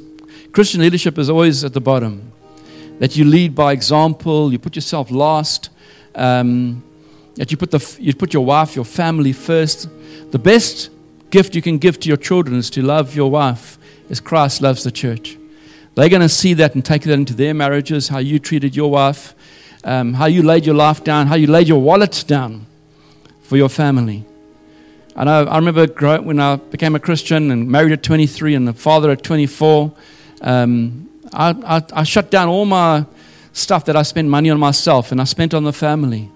Christian 0.54 0.82
leadership 0.82 1.18
is 1.18 1.30
always 1.30 1.64
at 1.64 1.74
the 1.74 1.82
bottom, 1.82 2.32
that 3.00 3.18
you 3.18 3.26
lead 3.26 3.54
by 3.54 3.74
example, 3.74 4.52
you 4.52 4.58
put 4.58 4.76
yourself 4.76 5.12
last, 5.12 5.70
um, 6.16 6.82
that 7.36 7.52
you 7.52 7.58
put, 7.58 7.72
the, 7.72 7.98
you 8.00 8.16
put 8.16 8.34
your 8.34 8.46
wife, 8.46 8.76
your 8.76 8.86
family 8.86 9.34
first. 9.34 9.90
The 10.32 10.40
best 10.40 10.90
gift 11.30 11.56
you 11.56 11.62
can 11.62 11.78
give 11.78 12.00
to 12.00 12.08
your 12.08 12.18
children 12.18 12.58
is 12.58 12.70
to 12.72 12.82
love 12.82 13.16
your 13.16 13.30
wife 13.30 13.78
as 14.10 14.20
Christ 14.20 14.62
loves 14.62 14.84
the 14.84 14.92
church. 14.92 15.38
They're 15.96 16.10
going 16.10 16.22
to 16.22 16.30
see 16.30 16.54
that 16.54 16.76
and 16.76 16.86
take 16.86 17.04
that 17.04 17.14
into 17.14 17.34
their 17.34 17.54
marriages, 17.54 18.08
how 18.10 18.20
you 18.20 18.40
treated 18.40 18.76
your 18.76 18.92
wife, 18.92 19.34
um, 19.84 20.14
how 20.14 20.26
you 20.28 20.44
laid 20.44 20.66
your 20.66 20.76
life 20.76 21.04
down, 21.04 21.28
how 21.28 21.36
you 21.36 21.48
laid 21.48 21.68
your 21.68 21.82
wallet 21.82 22.24
down 22.28 22.66
for 23.42 23.58
your 23.58 23.70
family. 23.70 24.24
And 25.16 25.30
I 25.30 25.44
I 25.44 25.58
remember 25.58 25.88
when 26.22 26.40
I 26.40 26.58
became 26.58 26.96
a 26.96 27.00
Christian 27.00 27.50
and 27.50 27.68
married 27.68 27.94
at 27.94 28.04
23 28.04 28.54
and 28.54 28.70
a 28.70 28.74
father 28.74 29.10
at 29.10 29.24
24. 29.24 29.92
Um, 30.42 31.10
I, 31.34 31.50
I, 31.66 31.84
I, 31.94 32.04
shut 32.04 32.30
down 32.30 32.48
all 32.48 32.66
my 32.66 33.06
stuff 33.52 33.86
that 33.86 33.96
I 33.96 34.04
spent 34.04 34.30
money 34.30 34.52
on 34.52 34.60
myself 34.60 35.12
and 35.12 35.20
I 35.20 35.24
spent 35.24 35.56
on 35.56 35.64
the 35.64 35.74
family. 35.74 36.30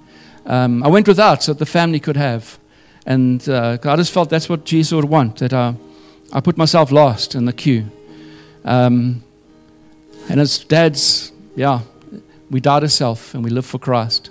Um, 0.45 0.83
I 0.83 0.87
went 0.87 1.07
without 1.07 1.43
so 1.43 1.53
that 1.53 1.59
the 1.59 1.67
family 1.67 1.99
could 1.99 2.17
have. 2.17 2.57
And 3.05 3.47
uh, 3.47 3.77
I 3.83 3.95
just 3.95 4.11
felt 4.11 4.29
that's 4.29 4.49
what 4.49 4.65
Jesus 4.65 4.91
would 4.93 5.05
want, 5.05 5.37
that 5.37 5.53
I, 5.53 5.75
I 6.33 6.39
put 6.39 6.57
myself 6.57 6.91
last 6.91 7.35
in 7.35 7.45
the 7.45 7.53
queue. 7.53 7.85
Um, 8.63 9.23
and 10.29 10.39
as 10.39 10.59
dads, 10.59 11.31
yeah, 11.55 11.81
we 12.49 12.61
die 12.61 12.79
to 12.79 12.89
self 12.89 13.33
and 13.33 13.43
we 13.43 13.49
live 13.49 13.65
for 13.65 13.79
Christ. 13.79 14.29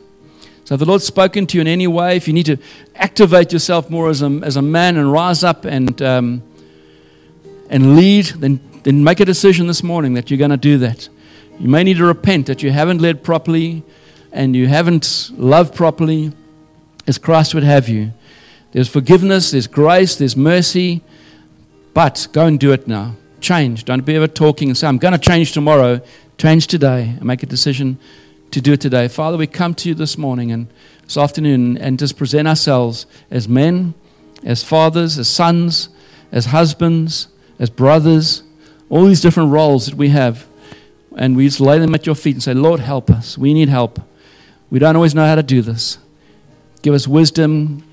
So, 0.64 0.74
if 0.74 0.80
the 0.80 0.86
Lord's 0.86 1.04
spoken 1.04 1.46
to 1.48 1.58
you 1.58 1.62
in 1.62 1.66
any 1.66 1.86
way, 1.86 2.16
if 2.16 2.28
you 2.28 2.32
need 2.32 2.46
to 2.46 2.56
activate 2.94 3.52
yourself 3.52 3.90
more 3.90 4.08
as 4.08 4.22
a, 4.22 4.26
as 4.44 4.56
a 4.56 4.62
man 4.62 4.96
and 4.96 5.10
rise 5.10 5.42
up 5.42 5.64
and, 5.64 6.00
um, 6.00 6.42
and 7.68 7.96
lead, 7.96 8.26
then, 8.26 8.60
then 8.84 9.02
make 9.02 9.20
a 9.20 9.24
decision 9.24 9.66
this 9.66 9.82
morning 9.82 10.14
that 10.14 10.30
you're 10.30 10.38
going 10.38 10.52
to 10.52 10.56
do 10.56 10.78
that. 10.78 11.08
You 11.58 11.68
may 11.68 11.82
need 11.82 11.96
to 11.96 12.04
repent 12.04 12.46
that 12.46 12.62
you 12.62 12.70
haven't 12.70 13.02
led 13.02 13.22
properly 13.22 13.82
and 14.32 14.54
you 14.54 14.68
haven't 14.68 15.30
loved 15.36 15.74
properly 15.74 16.32
as 17.06 17.18
Christ 17.18 17.52
would 17.52 17.64
have 17.64 17.88
you. 17.88 18.12
There's 18.72 18.88
forgiveness, 18.88 19.50
there's 19.50 19.66
grace, 19.66 20.14
there's 20.14 20.36
mercy, 20.36 21.02
but 21.94 22.28
go 22.32 22.46
and 22.46 22.58
do 22.58 22.72
it 22.72 22.86
now. 22.86 23.16
Change. 23.40 23.84
Don't 23.84 24.04
be 24.04 24.16
ever 24.16 24.28
talking 24.28 24.68
and 24.68 24.76
say, 24.76 24.86
I'm 24.86 24.98
going 24.98 25.12
to 25.12 25.18
change 25.18 25.52
tomorrow. 25.52 26.00
Change 26.38 26.66
today 26.66 27.10
and 27.10 27.24
make 27.24 27.42
a 27.42 27.46
decision 27.46 27.98
to 28.50 28.60
do 28.60 28.72
it 28.72 28.80
today. 28.80 29.08
Father, 29.08 29.36
we 29.36 29.46
come 29.46 29.74
to 29.74 29.88
you 29.88 29.94
this 29.94 30.18
morning 30.18 30.52
and 30.52 30.66
this 31.04 31.16
afternoon 31.16 31.78
and 31.78 31.98
just 31.98 32.16
present 32.16 32.46
ourselves 32.46 33.06
as 33.30 33.48
men, 33.48 33.94
as 34.44 34.62
fathers, 34.62 35.18
as 35.18 35.28
sons, 35.28 35.88
as 36.32 36.46
husbands, 36.46 37.28
as 37.58 37.70
brothers, 37.70 38.42
all 38.88 39.06
these 39.06 39.20
different 39.20 39.50
roles 39.50 39.86
that 39.86 39.94
we 39.94 40.08
have. 40.10 40.46
And 41.16 41.36
we 41.36 41.46
just 41.46 41.60
lay 41.60 41.78
them 41.78 41.94
at 41.94 42.06
your 42.06 42.14
feet 42.14 42.36
and 42.36 42.42
say, 42.42 42.54
Lord, 42.54 42.80
help 42.80 43.10
us. 43.10 43.36
We 43.36 43.52
need 43.52 43.68
help. 43.68 44.00
We 44.70 44.78
don't 44.78 44.96
always 44.96 45.14
know 45.14 45.26
how 45.26 45.34
to 45.34 45.42
do 45.42 45.62
this. 45.62 45.98
Give 46.82 46.94
us 46.94 47.08
wisdom. 47.08 47.84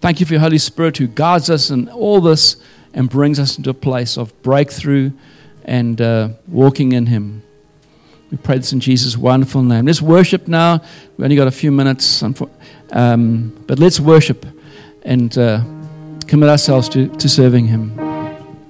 Thank 0.00 0.20
you 0.20 0.26
for 0.26 0.34
your 0.34 0.40
Holy 0.40 0.58
Spirit 0.58 0.96
who 0.96 1.08
guides 1.08 1.50
us 1.50 1.70
in 1.70 1.88
all 1.88 2.20
this 2.20 2.56
and 2.94 3.08
brings 3.08 3.38
us 3.38 3.56
into 3.56 3.70
a 3.70 3.74
place 3.74 4.16
of 4.16 4.40
breakthrough 4.42 5.12
and 5.64 6.00
uh, 6.00 6.30
walking 6.48 6.92
in 6.92 7.06
Him. 7.06 7.42
We 8.30 8.36
pray 8.36 8.58
this 8.58 8.72
in 8.72 8.80
Jesus' 8.80 9.16
wonderful 9.16 9.62
name. 9.62 9.86
Let's 9.86 10.02
worship 10.02 10.46
now. 10.46 10.80
We've 11.16 11.24
only 11.24 11.36
got 11.36 11.48
a 11.48 11.52
few 11.52 11.72
minutes, 11.72 12.22
um, 12.92 13.64
but 13.66 13.78
let's 13.78 13.98
worship 14.00 14.46
and 15.02 15.36
uh, 15.36 15.64
commit 16.26 16.48
ourselves 16.48 16.88
to, 16.90 17.08
to 17.08 17.28
serving 17.28 17.66
Him. 17.66 18.09